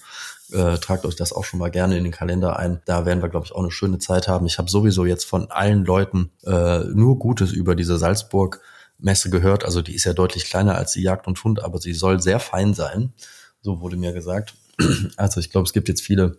Äh, 0.53 0.79
tragt 0.79 1.05
euch 1.05 1.17
das 1.17 1.33
auch 1.33 1.45
schon 1.45 1.59
mal 1.59 1.71
gerne 1.71 1.97
in 1.99 2.05
den 2.05 2.13
Kalender 2.13 2.59
ein. 2.59 2.81
Da 2.85 3.05
werden 3.05 3.23
wir, 3.23 3.29
glaube 3.29 3.47
ich, 3.47 3.53
auch 3.53 3.61
eine 3.61 3.71
schöne 3.71 3.99
Zeit 3.99 4.29
haben. 4.29 4.47
Ich 4.47 4.59
habe 4.59 4.71
sowieso 4.71 5.05
jetzt 5.05 5.25
von 5.25 5.51
allen 5.51 5.85
Leuten 5.85 6.31
äh, 6.45 6.81
nur 6.85 7.19
Gutes 7.19 7.53
über 7.53 7.75
diese 7.75 7.99
Salzburg 7.99 8.61
Messe 8.99 9.31
gehört. 9.31 9.65
Also 9.65 9.83
die 9.83 9.95
ist 9.95 10.05
ja 10.05 10.13
deutlich 10.13 10.45
kleiner 10.45 10.77
als 10.77 10.93
die 10.93 11.03
Jagd 11.03 11.27
und 11.27 11.43
Hund, 11.43 11.63
aber 11.63 11.79
sie 11.79 11.93
soll 11.93 12.21
sehr 12.21 12.41
fein 12.41 12.75
sein. 12.75 13.13
So 13.61 13.81
wurde 13.81 13.97
mir 13.97 14.13
gesagt. 14.13 14.55
Also 15.17 15.41
ich 15.41 15.51
glaube, 15.51 15.67
es 15.67 15.73
gibt 15.73 15.89
jetzt 15.89 16.03
viele, 16.03 16.39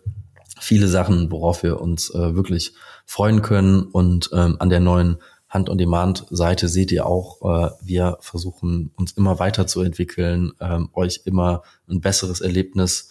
viele 0.60 0.88
Sachen, 0.88 1.30
worauf 1.30 1.62
wir 1.62 1.80
uns 1.80 2.10
äh, 2.10 2.34
wirklich 2.34 2.74
freuen 3.04 3.42
können. 3.42 3.82
Und 3.82 4.30
ähm, 4.32 4.56
an 4.60 4.70
der 4.70 4.80
neuen 4.80 5.18
Hand-on-Demand-Seite 5.48 6.68
seht 6.68 6.92
ihr 6.92 7.06
auch, 7.06 7.40
äh, 7.42 7.70
wir 7.82 8.18
versuchen 8.20 8.92
uns 8.96 9.12
immer 9.12 9.38
weiterzuentwickeln, 9.38 10.52
ähm, 10.60 10.90
euch 10.92 11.22
immer 11.24 11.62
ein 11.88 12.00
besseres 12.00 12.40
Erlebnis 12.40 13.10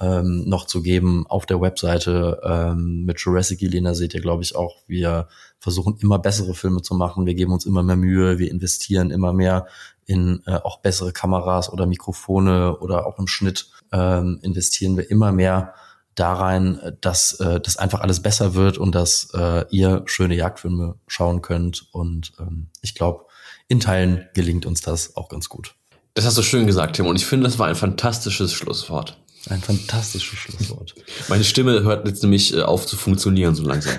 ähm, 0.00 0.44
noch 0.46 0.66
zu 0.66 0.82
geben 0.82 1.26
auf 1.26 1.46
der 1.46 1.60
Webseite. 1.60 2.40
Ähm, 2.44 3.04
mit 3.04 3.20
Jurassic 3.20 3.62
Elena 3.62 3.94
seht 3.94 4.14
ihr, 4.14 4.20
glaube 4.20 4.42
ich, 4.42 4.56
auch, 4.56 4.76
wir 4.86 5.28
versuchen 5.58 5.96
immer 6.00 6.18
bessere 6.18 6.54
Filme 6.54 6.82
zu 6.82 6.94
machen. 6.94 7.26
Wir 7.26 7.34
geben 7.34 7.52
uns 7.52 7.66
immer 7.66 7.82
mehr 7.82 7.96
Mühe, 7.96 8.38
wir 8.38 8.50
investieren 8.50 9.10
immer 9.10 9.32
mehr 9.32 9.66
in 10.04 10.42
äh, 10.46 10.56
auch 10.56 10.80
bessere 10.80 11.12
Kameras 11.12 11.72
oder 11.72 11.86
Mikrofone 11.86 12.78
oder 12.78 13.06
auch 13.06 13.18
im 13.18 13.26
Schnitt 13.26 13.70
ähm, 13.92 14.38
investieren 14.42 14.96
wir 14.96 15.10
immer 15.10 15.32
mehr 15.32 15.74
da 16.16 16.32
rein, 16.32 16.96
dass 17.00 17.38
äh, 17.40 17.60
das 17.60 17.76
einfach 17.76 18.00
alles 18.00 18.20
besser 18.20 18.54
wird 18.54 18.78
und 18.78 18.94
dass 18.94 19.28
äh, 19.34 19.64
ihr 19.70 20.02
schöne 20.06 20.34
Jagdfilme 20.34 20.96
schauen 21.06 21.42
könnt. 21.42 21.86
Und 21.92 22.32
ähm, 22.40 22.68
ich 22.80 22.94
glaube, 22.94 23.26
in 23.68 23.80
Teilen 23.80 24.26
gelingt 24.34 24.66
uns 24.66 24.80
das 24.80 25.14
auch 25.16 25.28
ganz 25.28 25.48
gut. 25.48 25.74
Das 26.14 26.24
hast 26.24 26.38
du 26.38 26.42
schön 26.42 26.66
gesagt, 26.66 26.96
Tim. 26.96 27.06
Und 27.06 27.16
ich 27.16 27.26
finde, 27.26 27.44
das 27.44 27.58
war 27.58 27.68
ein 27.68 27.76
fantastisches 27.76 28.52
Schlusswort. 28.54 29.18
Ein 29.48 29.60
fantastisches 29.60 30.38
Schlusswort. 30.38 30.94
Meine 31.28 31.44
Stimme 31.44 31.82
hört 31.82 32.06
jetzt 32.08 32.22
nämlich 32.22 32.54
äh, 32.54 32.62
auf 32.62 32.86
zu 32.86 32.96
funktionieren 32.96 33.54
so 33.54 33.62
langsam. 33.62 33.94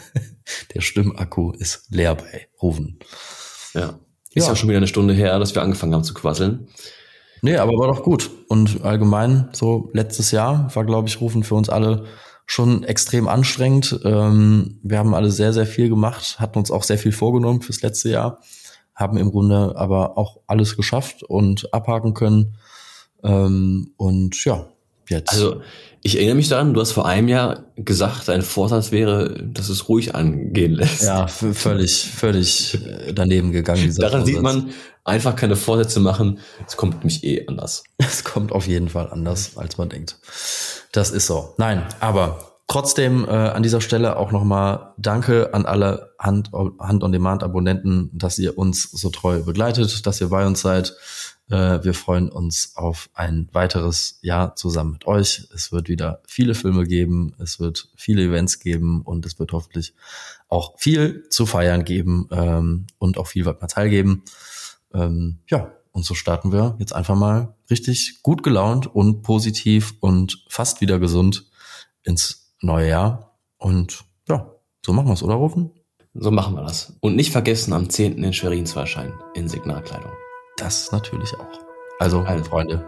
Der 0.74 0.82
Stimmakku 0.82 1.52
ist 1.52 1.86
leer 1.90 2.14
bei 2.14 2.48
Rufen. 2.62 2.98
Ja. 3.74 3.98
Ist 4.34 4.44
ja. 4.44 4.52
ja 4.52 4.56
schon 4.56 4.68
wieder 4.68 4.76
eine 4.76 4.86
Stunde 4.86 5.14
her, 5.14 5.38
dass 5.38 5.54
wir 5.54 5.62
angefangen 5.62 5.94
haben 5.94 6.04
zu 6.04 6.14
quasseln. 6.14 6.68
Nee, 7.42 7.56
aber 7.56 7.72
war 7.72 7.88
doch 7.88 8.02
gut. 8.02 8.30
Und 8.48 8.82
allgemein, 8.82 9.48
so 9.52 9.90
letztes 9.92 10.30
Jahr 10.30 10.74
war, 10.74 10.84
glaube 10.84 11.08
ich, 11.08 11.20
Rufen 11.20 11.42
für 11.42 11.54
uns 11.54 11.68
alle 11.68 12.04
schon 12.46 12.82
extrem 12.82 13.28
anstrengend. 13.28 14.00
Ähm, 14.04 14.80
wir 14.82 14.98
haben 14.98 15.14
alle 15.14 15.30
sehr, 15.30 15.52
sehr 15.52 15.66
viel 15.66 15.88
gemacht, 15.88 16.40
hatten 16.40 16.58
uns 16.58 16.70
auch 16.70 16.82
sehr 16.82 16.98
viel 16.98 17.12
vorgenommen 17.12 17.60
fürs 17.60 17.82
letzte 17.82 18.08
Jahr, 18.08 18.40
haben 18.94 19.18
im 19.18 19.30
Grunde 19.30 19.74
aber 19.76 20.16
auch 20.16 20.40
alles 20.46 20.76
geschafft 20.76 21.22
und 21.22 21.72
abhaken 21.74 22.14
können. 22.14 22.56
Ähm, 23.22 23.92
und 23.96 24.42
ja, 24.44 24.66
jetzt. 25.08 25.30
Also 25.30 25.60
ich 26.02 26.16
erinnere 26.16 26.36
mich 26.36 26.48
daran, 26.48 26.72
du 26.72 26.80
hast 26.80 26.92
vor 26.92 27.06
einem 27.06 27.28
Jahr 27.28 27.66
gesagt, 27.76 28.28
dein 28.28 28.42
Vorsatz 28.42 28.92
wäre, 28.92 29.44
dass 29.44 29.68
es 29.68 29.88
ruhig 29.88 30.14
angehen 30.14 30.72
lässt. 30.72 31.02
Ja, 31.02 31.26
völlig, 31.26 32.04
völlig 32.04 32.74
äh, 32.74 33.12
daneben 33.12 33.52
gegangen. 33.52 33.94
Daran 33.94 34.20
Vorsatz. 34.20 34.26
sieht 34.26 34.42
man, 34.42 34.70
einfach 35.08 35.36
keine 35.36 35.56
Vorsätze 35.56 36.00
machen. 36.00 36.38
Es 36.66 36.76
kommt 36.76 36.98
nämlich 36.98 37.24
eh 37.24 37.46
anders. 37.46 37.84
Es 37.98 38.24
kommt 38.24 38.52
auf 38.52 38.66
jeden 38.66 38.88
Fall 38.88 39.10
anders, 39.10 39.56
als 39.56 39.78
man 39.78 39.88
denkt. 39.88 40.18
Das 40.92 41.10
ist 41.10 41.26
so. 41.26 41.54
Nein, 41.58 41.84
aber 42.00 42.48
Trotzdem 42.70 43.24
äh, 43.24 43.30
an 43.30 43.62
dieser 43.62 43.80
Stelle 43.80 44.18
auch 44.18 44.30
nochmal 44.30 44.92
Danke 44.98 45.54
an 45.54 45.64
alle 45.64 46.12
Hand, 46.18 46.52
Hand 46.52 47.02
on 47.02 47.12
Demand 47.12 47.42
Abonnenten, 47.42 48.10
dass 48.12 48.38
ihr 48.38 48.58
uns 48.58 48.82
so 48.90 49.08
treu 49.08 49.42
begleitet, 49.42 50.06
dass 50.06 50.20
ihr 50.20 50.28
bei 50.28 50.46
uns 50.46 50.60
seid. 50.60 50.94
Äh, 51.48 51.82
wir 51.82 51.94
freuen 51.94 52.28
uns 52.28 52.72
auf 52.76 53.08
ein 53.14 53.48
weiteres 53.52 54.18
Jahr 54.20 54.54
zusammen 54.54 54.92
mit 54.92 55.06
euch. 55.06 55.48
Es 55.54 55.72
wird 55.72 55.88
wieder 55.88 56.20
viele 56.26 56.54
Filme 56.54 56.84
geben, 56.84 57.34
es 57.38 57.58
wird 57.58 57.88
viele 57.96 58.24
Events 58.24 58.60
geben 58.60 59.00
und 59.00 59.24
es 59.24 59.38
wird 59.38 59.52
hoffentlich 59.52 59.94
auch 60.48 60.78
viel 60.78 61.26
zu 61.30 61.46
feiern 61.46 61.84
geben 61.84 62.28
ähm, 62.30 62.86
und 62.98 63.16
auch 63.16 63.28
viel 63.28 63.44
Material 63.44 63.88
geben. 63.88 64.24
Ähm, 64.94 65.40
ja, 65.48 65.72
und 65.92 66.04
so 66.04 66.14
starten 66.14 66.52
wir 66.52 66.76
jetzt 66.78 66.94
einfach 66.94 67.16
mal 67.16 67.56
richtig 67.70 68.22
gut 68.22 68.42
gelaunt 68.42 68.86
und 68.86 69.22
positiv 69.22 69.94
und 70.00 70.44
fast 70.48 70.80
wieder 70.80 70.98
gesund 70.98 71.50
ins 72.04 72.54
neue 72.60 72.88
Jahr. 72.88 73.38
Und 73.56 74.04
ja, 74.28 74.54
so 74.84 74.92
machen 74.92 75.08
wir 75.08 75.14
es, 75.14 75.22
oder 75.22 75.34
Rufen? 75.34 75.72
So 76.14 76.30
machen 76.30 76.54
wir 76.54 76.62
das. 76.62 76.96
Und 77.00 77.16
nicht 77.16 77.32
vergessen, 77.32 77.72
am 77.72 77.90
10. 77.90 78.22
in 78.22 78.32
Schwerin 78.32 78.66
zu 78.66 78.78
erscheinen, 78.78 79.12
in 79.34 79.48
Signalkleidung. 79.48 80.12
Das 80.56 80.90
natürlich 80.92 81.34
auch. 81.34 81.60
Also, 82.00 82.20
also 82.20 82.44
Freunde. 82.44 82.84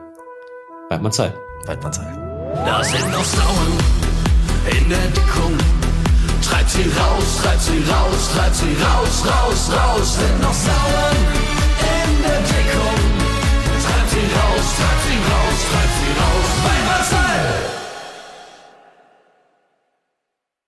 Bleibt 0.89 1.03
mal 1.03 1.11
Zeit. 1.11 1.35
Bleibt 1.65 1.83
mal 1.83 1.93
Zeit. 1.93 2.17
Da 2.55 2.83
sind 2.83 3.11
noch 3.11 3.25
Sauen 3.25 3.73
in 4.79 4.89
der 4.89 5.07
Deckung. 5.09 5.57
Treibt 6.43 6.71
sie 6.71 6.83
raus, 6.83 7.43
treibt 7.43 7.61
sie 7.61 7.79
raus, 7.91 8.31
treibt 8.35 8.55
sie 8.55 8.77
raus, 8.83 9.25
raus, 9.27 9.71
raus. 9.73 10.15
Sind 10.15 10.41
noch 10.43 10.55
Sauen 10.55 11.50
in 11.81 12.23
der 12.23 12.41
Deckung. 12.51 13.01
Treibt 13.85 14.11
sie 14.11 14.27
raus, 14.37 14.67
treibt 14.79 15.03
sie 15.07 15.19
raus, 15.31 15.59
treibt 15.71 15.95
sie 15.99 16.13
raus. 16.21 16.49
Weiberzahl! 16.65 17.90